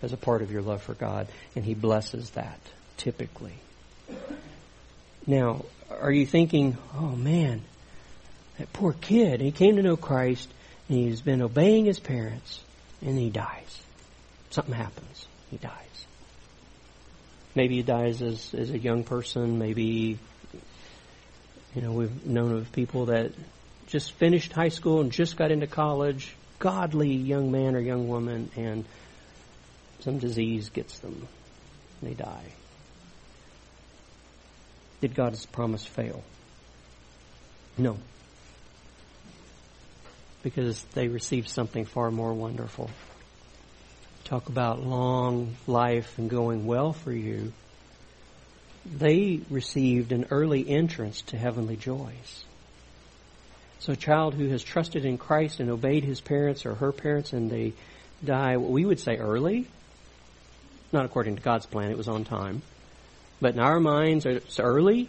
as 0.03 0.12
a 0.12 0.16
part 0.16 0.43
of 0.43 0.51
your 0.51 0.61
love 0.61 0.82
for 0.82 0.95
God. 0.95 1.28
And 1.55 1.64
He 1.64 1.74
blesses 1.74 2.30
that, 2.30 2.59
typically. 2.97 3.55
Now, 5.24 5.64
are 6.01 6.11
you 6.11 6.26
thinking, 6.26 6.78
oh 6.97 7.14
man, 7.14 7.62
that 8.59 8.72
poor 8.72 8.93
kid, 8.93 9.41
he 9.41 9.53
came 9.53 9.76
to 9.76 9.82
know 9.82 9.97
Christ, 9.97 10.49
and 10.88 10.99
he's 10.99 11.20
been 11.20 11.43
obeying 11.43 11.84
his 11.84 12.01
parents, 12.01 12.61
and 13.03 13.16
he 13.16 13.30
dies. 13.30 13.82
Something 14.51 14.74
happens. 14.74 15.26
He 15.53 15.59
dies. 15.59 16.07
Maybe 17.55 17.76
he 17.76 17.82
dies 17.82 18.20
as, 18.20 18.53
as 18.53 18.70
a 18.70 18.78
young 18.78 19.05
person, 19.05 19.61
maybe 19.61 20.18
you 21.75 21.83
know, 21.83 21.93
we've 21.93 22.27
known 22.27 22.53
of 22.53 22.73
people 22.73 23.07
that 23.07 23.33
just 23.87 24.12
finished 24.12 24.53
high 24.53 24.68
school 24.68 25.01
and 25.01 25.12
just 25.12 25.37
got 25.37 25.51
into 25.51 25.66
college, 25.66 26.35
godly 26.59 27.12
young 27.12 27.53
man 27.53 27.77
or 27.77 27.81
young 27.81 28.09
woman, 28.09 28.51
and 28.57 28.85
some 30.01 30.18
disease 30.18 30.71
gets 30.71 30.99
them. 30.99 31.27
They 32.03 32.14
die. 32.14 32.53
Did 35.01 35.14
God's 35.14 35.47
promise 35.47 35.85
fail? 35.85 36.23
No. 37.79 37.97
Because 40.43 40.83
they 40.95 41.09
received 41.09 41.49
something 41.49 41.85
far 41.85 42.11
more 42.11 42.33
wonderful. 42.35 42.91
Talk 44.25 44.49
about 44.49 44.83
long 44.83 45.55
life 45.66 46.18
and 46.18 46.29
going 46.29 46.66
well 46.66 46.93
for 46.93 47.12
you. 47.12 47.53
They 48.91 49.41
received 49.51 50.12
an 50.12 50.26
early 50.30 50.68
entrance 50.68 51.22
to 51.22 51.38
heavenly 51.38 51.76
joys. 51.76 52.45
So 53.78 53.93
a 53.93 53.97
child 53.97 54.34
who 54.34 54.49
has 54.49 54.62
trusted 54.62 55.05
in 55.05 55.16
Christ 55.16 55.61
and 55.61 55.70
obeyed 55.70 56.05
his 56.05 56.20
parents 56.20 56.66
or 56.66 56.74
her 56.74 56.93
parents 56.93 57.32
and 57.32 57.51
they 57.51 57.72
die, 58.22 58.57
what 58.57 58.70
we 58.70 58.84
would 58.84 59.01
say 59.01 59.16
early. 59.16 59.66
Not 60.93 61.05
according 61.05 61.36
to 61.36 61.43
God's 61.43 61.66
plan, 61.66 61.91
it 61.91 61.97
was 61.97 62.09
on 62.09 62.24
time. 62.24 62.62
But 63.41 63.55
in 63.55 63.61
our 63.61 63.80
minds, 63.80 64.26
it's 64.26 64.61
early. 64.61 65.09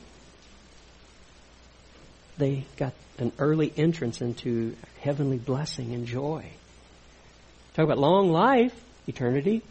They 2.37 2.65
got 2.77 2.93
an 3.17 3.33
early 3.39 3.73
entrance 3.75 4.21
into 4.21 4.75
heavenly 5.01 5.37
blessing 5.37 5.93
and 5.93 6.05
joy. 6.05 6.45
Talk 7.73 7.85
about 7.85 7.97
long 7.97 8.31
life, 8.31 8.73
eternity, 9.07 9.63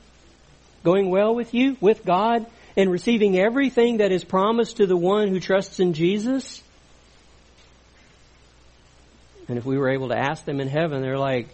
going 0.84 1.10
well 1.10 1.34
with 1.34 1.54
you, 1.54 1.76
with 1.80 2.04
God, 2.04 2.46
and 2.80 2.90
receiving 2.90 3.38
everything 3.38 3.98
that 3.98 4.10
is 4.10 4.24
promised 4.24 4.78
to 4.78 4.86
the 4.86 4.96
one 4.96 5.28
who 5.28 5.38
trusts 5.38 5.80
in 5.80 5.92
Jesus. 5.92 6.62
And 9.48 9.58
if 9.58 9.66
we 9.66 9.76
were 9.76 9.90
able 9.90 10.08
to 10.08 10.16
ask 10.16 10.46
them 10.46 10.60
in 10.60 10.68
heaven, 10.68 11.02
they're 11.02 11.18
like, 11.18 11.48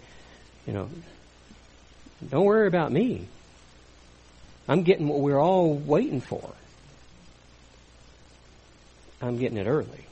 you 0.65 0.71
know, 0.71 0.89
don't 2.29 2.45
worry 2.45 2.67
about 2.67 2.91
me. 2.91 3.27
I'm 4.69 4.83
getting 4.83 5.07
what 5.07 5.19
we're 5.19 5.39
all 5.39 5.73
waiting 5.73 6.21
for. 6.21 6.53
I'm 9.21 9.37
getting 9.37 9.57
it 9.57 9.67
early. 9.67 10.05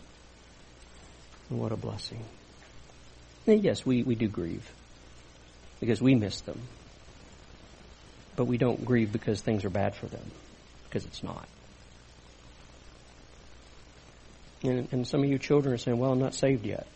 And 1.49 1.59
what 1.59 1.71
a 1.71 1.77
blessing. 1.77 2.23
And 3.47 3.63
yes, 3.63 3.85
we, 3.85 4.03
we 4.03 4.15
do 4.15 4.27
grieve 4.27 4.69
because 5.79 6.01
we 6.01 6.15
miss 6.15 6.41
them. 6.41 6.59
But 8.35 8.45
we 8.45 8.57
don't 8.57 8.83
grieve 8.83 9.13
because 9.13 9.39
things 9.39 9.63
are 9.63 9.69
bad 9.69 9.95
for 9.95 10.07
them, 10.07 10.31
because 10.85 11.05
it's 11.05 11.23
not. 11.23 11.47
And, 14.63 14.87
and 14.91 15.07
some 15.07 15.23
of 15.23 15.29
you 15.29 15.37
children 15.37 15.73
are 15.73 15.77
saying, 15.77 15.97
well, 15.97 16.11
I'm 16.11 16.19
not 16.19 16.33
saved 16.33 16.65
yet. 16.65 16.87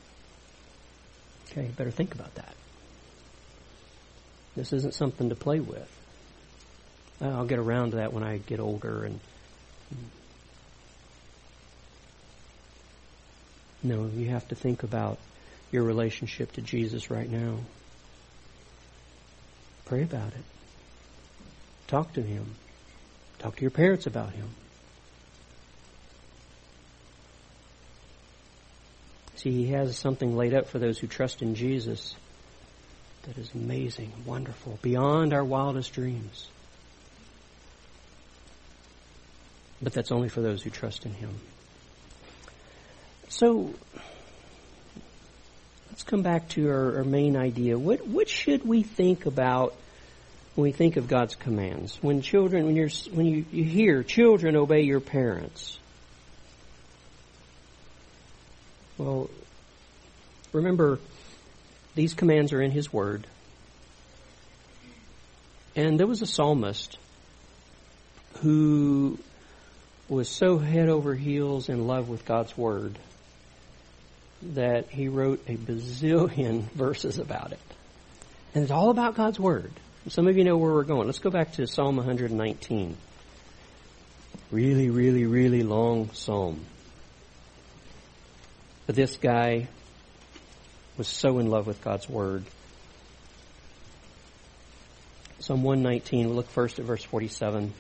Okay, 1.52 1.64
you 1.64 1.70
better 1.70 1.92
think 1.92 2.16
about 2.16 2.34
that. 2.36 2.56
This 4.56 4.74
isn't 4.74 4.94
something 4.94 5.30
to 5.30 5.36
play 5.36 5.60
with. 5.60 5.90
I'll 7.22 7.46
get 7.46 7.60
around 7.60 7.92
to 7.92 7.98
that 7.98 8.14
when 8.14 8.24
I 8.24 8.38
get 8.38 8.60
older 8.60 9.04
and 9.04 9.20
no, 13.84 14.10
you 14.14 14.30
have 14.30 14.48
to 14.50 14.56
think 14.56 14.84
about 14.84 15.18
your 15.72 15.84
relationship 15.84 16.52
to 16.54 16.62
Jesus 16.62 17.10
right 17.10 17.30
now. 17.30 17.58
Pray 19.86 20.04
about 20.04 20.34
it. 20.34 20.44
Talk 21.88 22.14
to 22.14 22.22
him. 22.22 22.56
Talk 23.40 23.56
to 23.56 23.62
your 23.62 23.72
parents 23.72 24.06
about 24.06 24.32
him. 24.34 24.50
See, 29.36 29.52
he 29.52 29.68
has 29.68 29.98
something 29.98 30.36
laid 30.36 30.54
up 30.54 30.68
for 30.68 30.80
those 30.80 31.00
who 31.00 31.08
trust 31.08 31.42
in 31.42 31.56
Jesus 31.56 32.16
that 33.24 33.38
is 33.38 33.52
amazing, 33.54 34.12
wonderful, 34.26 34.78
beyond 34.82 35.34
our 35.34 35.44
wildest 35.44 35.94
dreams. 35.94 36.50
But 39.82 39.94
that's 39.94 40.12
only 40.12 40.28
for 40.28 40.42
those 40.42 40.62
who 40.62 40.70
trust 40.70 41.06
in 41.06 41.14
him. 41.14 41.40
So, 43.30 43.74
let's 45.90 46.04
come 46.04 46.22
back 46.22 46.50
to 46.50 46.70
our, 46.70 46.98
our 46.98 47.04
main 47.06 47.38
idea. 47.38 47.78
What, 47.78 48.06
what 48.06 48.28
should 48.28 48.66
we 48.66 48.84
think 48.84 49.26
about 49.26 49.74
when 50.60 50.66
we 50.66 50.72
think 50.74 50.98
of 50.98 51.08
God's 51.08 51.36
commands? 51.36 51.98
When 52.02 52.22
children, 52.22 52.66
when 52.66 52.76
you're, 52.76 52.90
when 53.14 53.26
you, 53.26 53.46
you 53.50 53.64
hear 53.64 54.04
children 54.04 54.58
obey 54.58 54.82
your 54.82 55.00
parents, 55.00 55.80
Well, 58.98 59.30
remember, 60.52 61.00
these 61.96 62.14
commands 62.14 62.52
are 62.52 62.62
in 62.62 62.72
His 62.72 62.92
Word. 62.92 63.26
And 65.78 65.98
there 65.98 66.06
was 66.06 66.22
a 66.22 66.26
psalmist 66.28 66.98
who 68.42 69.18
was 70.10 70.28
so 70.28 70.58
head 70.58 70.90
over 70.90 71.16
heels 71.16 71.70
in 71.70 71.88
love 71.88 72.10
with 72.10 72.26
God's 72.26 72.58
Word 72.58 73.00
that 74.42 74.90
he 74.90 75.08
wrote 75.08 75.42
a 75.48 75.56
bazillion 75.56 76.64
verses 76.74 77.20
about 77.20 77.54
it. 77.54 77.60
And 78.54 78.64
it's 78.64 78.72
all 78.72 78.90
about 78.90 79.16
God's 79.16 79.40
Word. 79.40 79.72
Some 80.10 80.28
of 80.28 80.38
you 80.38 80.44
know 80.44 80.58
where 80.58 80.72
we're 80.72 80.84
going. 80.86 81.06
Let's 81.06 81.20
go 81.20 81.30
back 81.30 81.54
to 81.54 81.68
Psalm 81.68 81.98
119. 81.98 82.98
Really, 84.50 84.90
really, 84.90 85.26
really 85.26 85.62
long 85.62 86.10
psalm. 86.14 86.66
But 88.88 88.96
this 88.96 89.18
guy 89.18 89.68
was 90.98 91.08
so 91.08 91.38
in 91.38 91.52
love 91.52 91.68
with 91.68 91.84
God's 91.84 92.10
Word. 92.10 92.44
Psalm 95.42 95.62
119, 95.62 96.26
we'll 96.26 96.38
look 96.38 96.50
first 96.50 96.80
at 96.80 96.86
verse 96.86 97.04
47. 97.04 97.72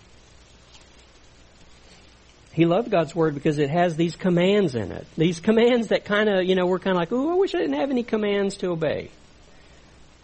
He 2.51 2.65
loved 2.65 2.91
God's 2.91 3.15
Word 3.15 3.33
because 3.33 3.57
it 3.57 3.71
has 3.71 3.95
these 3.95 4.15
commands 4.15 4.75
in 4.75 4.91
it. 4.91 5.07
These 5.17 5.39
commands 5.39 5.87
that 5.87 6.05
kind 6.05 6.29
of, 6.29 6.45
you 6.45 6.53
know, 6.53 6.67
we're 6.67 6.77
kind 6.77 6.95
of 6.95 6.99
like, 6.99 7.11
oh, 7.11 7.31
I 7.31 7.35
wish 7.35 7.55
I 7.55 7.57
didn't 7.57 7.79
have 7.79 7.89
any 7.89 8.03
commands 8.03 8.57
to 8.57 8.67
obey. 8.67 9.09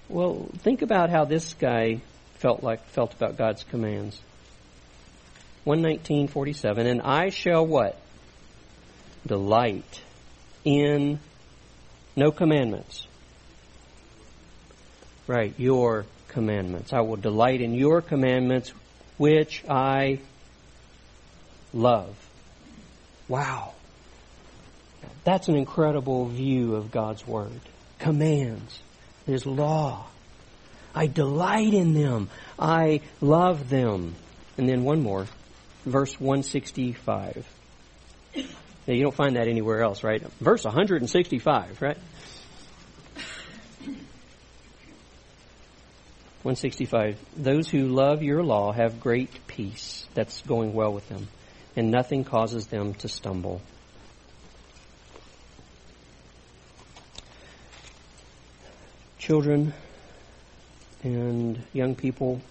Well, 0.08 0.48
think 0.60 0.82
about 0.82 1.10
how 1.10 1.26
this 1.26 1.54
guy 1.54 2.02
felt 2.36 2.62
like, 2.64 2.86
felt 2.88 3.14
about 3.14 3.38
God's 3.38 3.64
commands. 3.64 4.20
119.47, 5.66 6.86
and 6.86 7.02
I 7.02 7.30
shall 7.30 7.66
what? 7.66 8.00
Delight 9.26 10.02
in 10.64 11.20
no 12.16 12.32
commandments. 12.32 13.08
Right, 15.28 15.54
your 15.58 16.06
commandments. 16.28 16.94
I 16.94 17.02
will 17.02 17.16
delight 17.16 17.62
in 17.62 17.74
your 17.74 18.02
commandments, 18.02 18.72
which 19.18 19.64
I 19.68 20.20
love. 21.74 22.16
Wow. 23.28 23.74
That's 25.24 25.48
an 25.48 25.56
incredible 25.56 26.28
view 26.28 26.76
of 26.76 26.92
God's 26.92 27.26
Word. 27.26 27.60
Commands. 27.98 28.80
His 29.26 29.46
law. 29.46 30.06
I 30.94 31.08
delight 31.08 31.74
in 31.74 31.94
them. 31.94 32.30
I 32.58 33.02
love 33.22 33.70
them. 33.70 34.16
And 34.58 34.70
then 34.70 34.84
one 34.84 35.02
more. 35.02 35.28
Verse 35.86 36.20
165. 36.20 37.46
Now, 38.88 38.94
you 38.94 39.02
don't 39.02 39.16
find 39.16 39.36
that 39.36 39.48
anywhere 39.48 39.82
else, 39.82 40.04
right? 40.04 40.22
Verse 40.40 40.64
165, 40.64 41.82
right? 41.82 41.98
165. 46.44 47.20
Those 47.36 47.68
who 47.70 47.88
love 47.88 48.22
your 48.22 48.44
law 48.44 48.72
have 48.72 49.00
great 49.00 49.48
peace. 49.48 50.06
That's 50.14 50.42
going 50.44 50.74
well 50.74 50.94
with 50.94 51.10
them. 51.10 51.28
And 51.76 51.90
nothing 51.90 52.24
causes 52.24 52.68
them 52.68 52.94
to 52.96 53.08
stumble. 53.08 53.62
Children 59.26 59.74
and 61.02 61.60
young 61.74 61.96
people, 61.96 62.42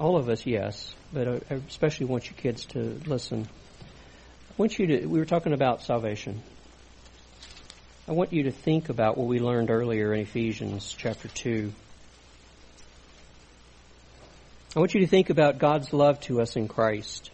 all 0.00 0.16
of 0.16 0.28
us, 0.28 0.46
yes, 0.46 0.96
but 1.12 1.28
I 1.28 1.54
especially 1.68 2.06
want 2.06 2.28
you 2.28 2.34
kids 2.34 2.64
to 2.70 3.00
listen. 3.06 3.46
I 4.50 4.54
want 4.56 4.76
you 4.80 4.88
to, 4.88 5.06
we 5.06 5.20
were 5.20 5.26
talking 5.26 5.52
about 5.52 5.82
salvation. 5.82 6.42
I 8.08 8.12
want 8.14 8.32
you 8.32 8.42
to 8.42 8.50
think 8.50 8.88
about 8.88 9.16
what 9.16 9.28
we 9.28 9.38
learned 9.38 9.70
earlier 9.70 10.12
in 10.12 10.22
Ephesians 10.22 10.92
chapter 10.98 11.28
2. 11.28 11.72
I 14.74 14.80
want 14.80 14.92
you 14.92 15.02
to 15.02 15.06
think 15.06 15.30
about 15.30 15.58
God's 15.58 15.92
love 15.92 16.18
to 16.22 16.40
us 16.40 16.56
in 16.56 16.66
Christ. 16.66 17.30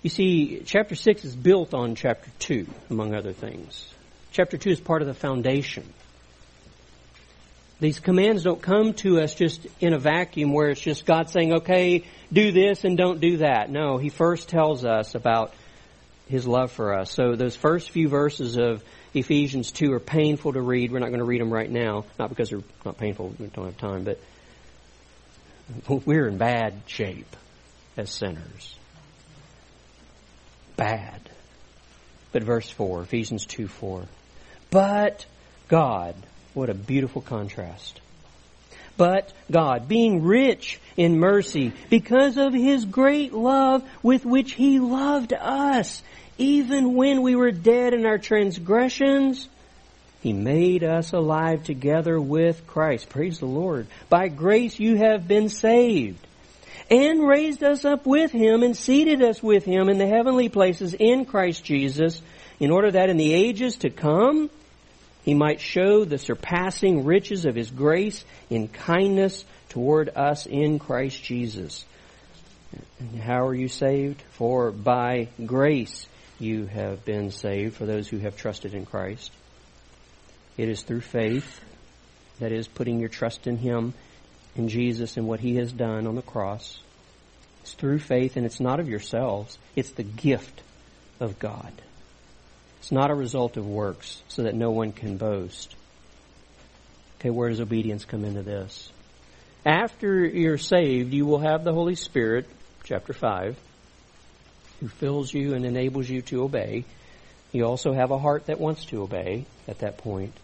You 0.00 0.08
see, 0.08 0.62
chapter 0.64 0.94
6 0.94 1.26
is 1.26 1.36
built 1.36 1.74
on 1.74 1.94
chapter 1.94 2.30
2, 2.38 2.66
among 2.88 3.14
other 3.14 3.34
things. 3.34 3.93
Chapter 4.34 4.58
2 4.58 4.70
is 4.70 4.80
part 4.80 5.00
of 5.00 5.08
the 5.08 5.14
foundation. 5.14 5.84
These 7.80 8.00
commands 8.00 8.42
don't 8.42 8.60
come 8.60 8.92
to 8.94 9.20
us 9.20 9.34
just 9.34 9.66
in 9.80 9.94
a 9.94 9.98
vacuum 9.98 10.52
where 10.52 10.70
it's 10.70 10.80
just 10.80 11.06
God 11.06 11.30
saying, 11.30 11.54
okay, 11.54 12.04
do 12.32 12.52
this 12.52 12.84
and 12.84 12.96
don't 12.98 13.20
do 13.20 13.38
that. 13.38 13.70
No, 13.70 13.96
He 13.96 14.08
first 14.08 14.48
tells 14.48 14.84
us 14.84 15.14
about 15.14 15.54
his 16.26 16.46
love 16.46 16.72
for 16.72 16.98
us. 16.98 17.12
So 17.12 17.36
those 17.36 17.54
first 17.54 17.90
few 17.90 18.08
verses 18.08 18.56
of 18.56 18.82
Ephesians 19.12 19.70
2 19.72 19.92
are 19.92 20.00
painful 20.00 20.54
to 20.54 20.60
read. 20.60 20.90
We're 20.90 20.98
not 20.98 21.10
going 21.10 21.18
to 21.18 21.24
read 21.24 21.40
them 21.40 21.52
right 21.52 21.70
now, 21.70 22.04
not 22.18 22.28
because 22.28 22.50
they're 22.50 22.62
not 22.84 22.98
painful, 22.98 23.34
we 23.38 23.46
don't 23.46 23.66
have 23.66 23.78
time, 23.78 24.04
but 24.04 24.18
we're 26.06 26.26
in 26.26 26.38
bad 26.38 26.74
shape 26.86 27.36
as 27.96 28.10
sinners. 28.10 28.76
Bad. 30.76 31.20
But 32.32 32.42
verse 32.42 32.68
4, 32.68 33.02
Ephesians 33.02 33.46
2 33.46 33.68
4. 33.68 34.06
But 34.74 35.24
God, 35.68 36.16
what 36.52 36.68
a 36.68 36.74
beautiful 36.74 37.22
contrast. 37.22 38.00
But 38.96 39.32
God, 39.48 39.86
being 39.86 40.24
rich 40.24 40.80
in 40.96 41.20
mercy, 41.20 41.72
because 41.90 42.36
of 42.38 42.52
His 42.52 42.84
great 42.84 43.32
love 43.32 43.88
with 44.02 44.24
which 44.24 44.50
He 44.50 44.80
loved 44.80 45.32
us, 45.32 46.02
even 46.38 46.94
when 46.94 47.22
we 47.22 47.36
were 47.36 47.52
dead 47.52 47.94
in 47.94 48.04
our 48.04 48.18
transgressions, 48.18 49.48
He 50.22 50.32
made 50.32 50.82
us 50.82 51.12
alive 51.12 51.62
together 51.62 52.20
with 52.20 52.66
Christ. 52.66 53.08
Praise 53.08 53.38
the 53.38 53.46
Lord. 53.46 53.86
By 54.08 54.26
grace 54.26 54.80
you 54.80 54.96
have 54.96 55.28
been 55.28 55.50
saved. 55.50 56.26
And 56.90 57.24
raised 57.24 57.62
us 57.62 57.84
up 57.84 58.06
with 58.06 58.32
Him 58.32 58.64
and 58.64 58.76
seated 58.76 59.22
us 59.22 59.40
with 59.40 59.64
Him 59.64 59.88
in 59.88 59.98
the 59.98 60.08
heavenly 60.08 60.48
places 60.48 60.94
in 60.94 61.26
Christ 61.26 61.62
Jesus, 61.62 62.20
in 62.58 62.72
order 62.72 62.90
that 62.90 63.08
in 63.08 63.16
the 63.16 63.32
ages 63.32 63.76
to 63.76 63.90
come, 63.90 64.50
he 65.24 65.32
might 65.32 65.60
show 65.60 66.04
the 66.04 66.18
surpassing 66.18 67.04
riches 67.04 67.46
of 67.46 67.54
his 67.54 67.70
grace 67.70 68.24
in 68.50 68.68
kindness 68.68 69.44
toward 69.70 70.10
us 70.10 70.44
in 70.44 70.78
Christ 70.78 71.22
Jesus. 71.22 71.84
And 73.00 73.20
how 73.20 73.46
are 73.46 73.54
you 73.54 73.68
saved? 73.68 74.22
For 74.32 74.70
by 74.70 75.28
grace 75.44 76.06
you 76.38 76.66
have 76.66 77.06
been 77.06 77.30
saved 77.30 77.76
for 77.76 77.86
those 77.86 78.06
who 78.06 78.18
have 78.18 78.36
trusted 78.36 78.74
in 78.74 78.84
Christ. 78.84 79.32
It 80.58 80.68
is 80.68 80.82
through 80.82 81.00
faith, 81.00 81.60
that 82.38 82.52
is, 82.52 82.68
putting 82.68 83.00
your 83.00 83.08
trust 83.08 83.46
in 83.46 83.56
Him, 83.56 83.94
in 84.56 84.68
Jesus, 84.68 85.16
and 85.16 85.26
what 85.26 85.40
He 85.40 85.56
has 85.56 85.72
done 85.72 86.06
on 86.06 86.16
the 86.16 86.22
cross. 86.22 86.78
It's 87.62 87.72
through 87.72 88.00
faith, 88.00 88.36
and 88.36 88.44
it's 88.44 88.60
not 88.60 88.78
of 88.78 88.88
yourselves, 88.88 89.58
it's 89.74 89.92
the 89.92 90.02
gift 90.02 90.62
of 91.18 91.38
God. 91.38 91.72
It's 92.84 92.92
not 92.92 93.10
a 93.10 93.14
result 93.14 93.56
of 93.56 93.66
works, 93.66 94.22
so 94.28 94.42
that 94.42 94.54
no 94.54 94.70
one 94.70 94.92
can 94.92 95.16
boast. 95.16 95.74
Okay, 97.18 97.30
where 97.30 97.48
does 97.48 97.62
obedience 97.62 98.04
come 98.04 98.26
into 98.26 98.42
this? 98.42 98.92
After 99.64 100.26
you're 100.26 100.58
saved, 100.58 101.14
you 101.14 101.24
will 101.24 101.38
have 101.38 101.64
the 101.64 101.72
Holy 101.72 101.94
Spirit, 101.94 102.46
chapter 102.82 103.14
5, 103.14 103.56
who 104.80 104.88
fills 104.88 105.32
you 105.32 105.54
and 105.54 105.64
enables 105.64 106.10
you 106.10 106.20
to 106.20 106.42
obey. 106.44 106.84
You 107.52 107.64
also 107.64 107.94
have 107.94 108.10
a 108.10 108.18
heart 108.18 108.48
that 108.48 108.60
wants 108.60 108.84
to 108.86 109.00
obey 109.00 109.46
at 109.66 109.78
that 109.78 109.96
point. 109.96 110.34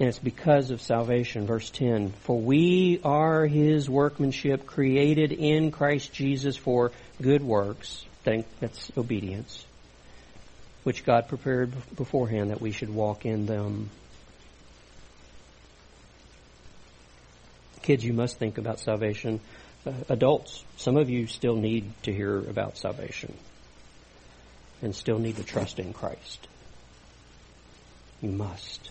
And 0.00 0.08
it's 0.08 0.18
because 0.18 0.70
of 0.70 0.80
salvation. 0.80 1.46
Verse 1.46 1.68
10 1.68 2.12
For 2.22 2.40
we 2.40 3.00
are 3.04 3.44
his 3.44 3.90
workmanship, 3.90 4.64
created 4.64 5.30
in 5.30 5.72
Christ 5.72 6.10
Jesus 6.10 6.56
for 6.56 6.90
good 7.20 7.42
works. 7.42 8.06
That's 8.24 8.90
obedience 8.96 9.66
which 10.84 11.04
God 11.04 11.28
prepared 11.28 11.72
beforehand 11.96 12.50
that 12.50 12.60
we 12.60 12.70
should 12.70 12.90
walk 12.90 13.26
in 13.26 13.46
them. 13.46 13.90
Kids, 17.82 18.04
you 18.04 18.12
must 18.12 18.38
think 18.38 18.58
about 18.58 18.78
salvation. 18.80 19.40
Uh, 19.86 19.92
adults, 20.08 20.64
some 20.76 20.96
of 20.96 21.10
you 21.10 21.26
still 21.26 21.56
need 21.56 21.90
to 22.02 22.12
hear 22.12 22.38
about 22.38 22.78
salvation 22.78 23.34
and 24.82 24.94
still 24.94 25.18
need 25.18 25.36
to 25.36 25.44
trust 25.44 25.78
in 25.78 25.92
Christ. 25.92 26.48
You 28.20 28.30
must. 28.30 28.90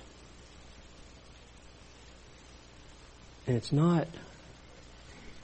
And 3.45 3.57
it's 3.57 3.71
not, 3.71 4.07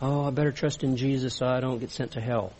oh, 0.02 0.26
I 0.26 0.30
better 0.32 0.52
trust 0.52 0.84
in 0.84 0.98
Jesus 0.98 1.36
so 1.36 1.48
I 1.48 1.60
don't 1.60 1.80
get 1.80 1.92
sent 1.92 2.12
to 2.12 2.22
hell. 2.22 2.54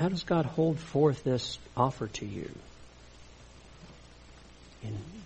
How 0.00 0.08
does 0.08 0.24
God 0.24 0.46
hold 0.46 0.78
forth 0.78 1.24
this 1.24 1.58
offer 1.76 2.06
to 2.06 2.24
you? 2.24 2.50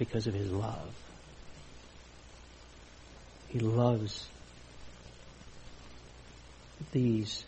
Because 0.01 0.27
of 0.27 0.35
His 0.35 0.51
love. 0.51 0.93
He 3.51 3.61
loves 3.61 4.27
these 6.91 7.45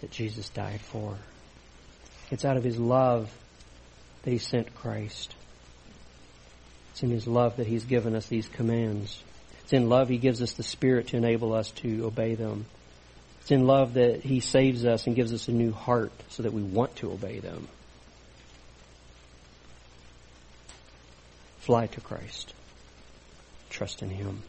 that 0.00 0.10
Jesus 0.10 0.48
died 0.48 0.80
for. 0.80 1.16
It's 2.32 2.44
out 2.44 2.56
of 2.56 2.64
His 2.64 2.76
love 2.76 3.32
that 4.24 4.32
He 4.32 4.38
sent 4.38 4.74
Christ. 4.74 5.36
It's 6.90 7.04
in 7.04 7.10
His 7.10 7.28
love 7.28 7.58
that 7.58 7.68
He's 7.68 7.84
given 7.84 8.16
us 8.16 8.26
these 8.26 8.48
commands. 8.48 9.22
It's 9.62 9.72
in 9.72 9.88
love 9.88 10.08
He 10.08 10.18
gives 10.18 10.42
us 10.42 10.54
the 10.54 10.64
Spirit 10.64 11.06
to 11.08 11.18
enable 11.18 11.52
us 11.52 11.70
to 11.82 12.04
obey 12.04 12.34
them. 12.34 12.66
It's 13.42 13.50
in 13.50 13.66
love 13.66 13.94
that 13.94 14.22
He 14.22 14.38
saves 14.38 14.86
us 14.86 15.08
and 15.08 15.16
gives 15.16 15.32
us 15.32 15.48
a 15.48 15.52
new 15.52 15.72
heart 15.72 16.12
so 16.28 16.44
that 16.44 16.52
we 16.52 16.62
want 16.62 16.94
to 16.96 17.10
obey 17.10 17.40
them. 17.40 17.66
Fly 21.58 21.88
to 21.88 22.00
Christ. 22.00 22.54
Trust 23.68 24.00
in 24.00 24.10
Him. 24.10 24.42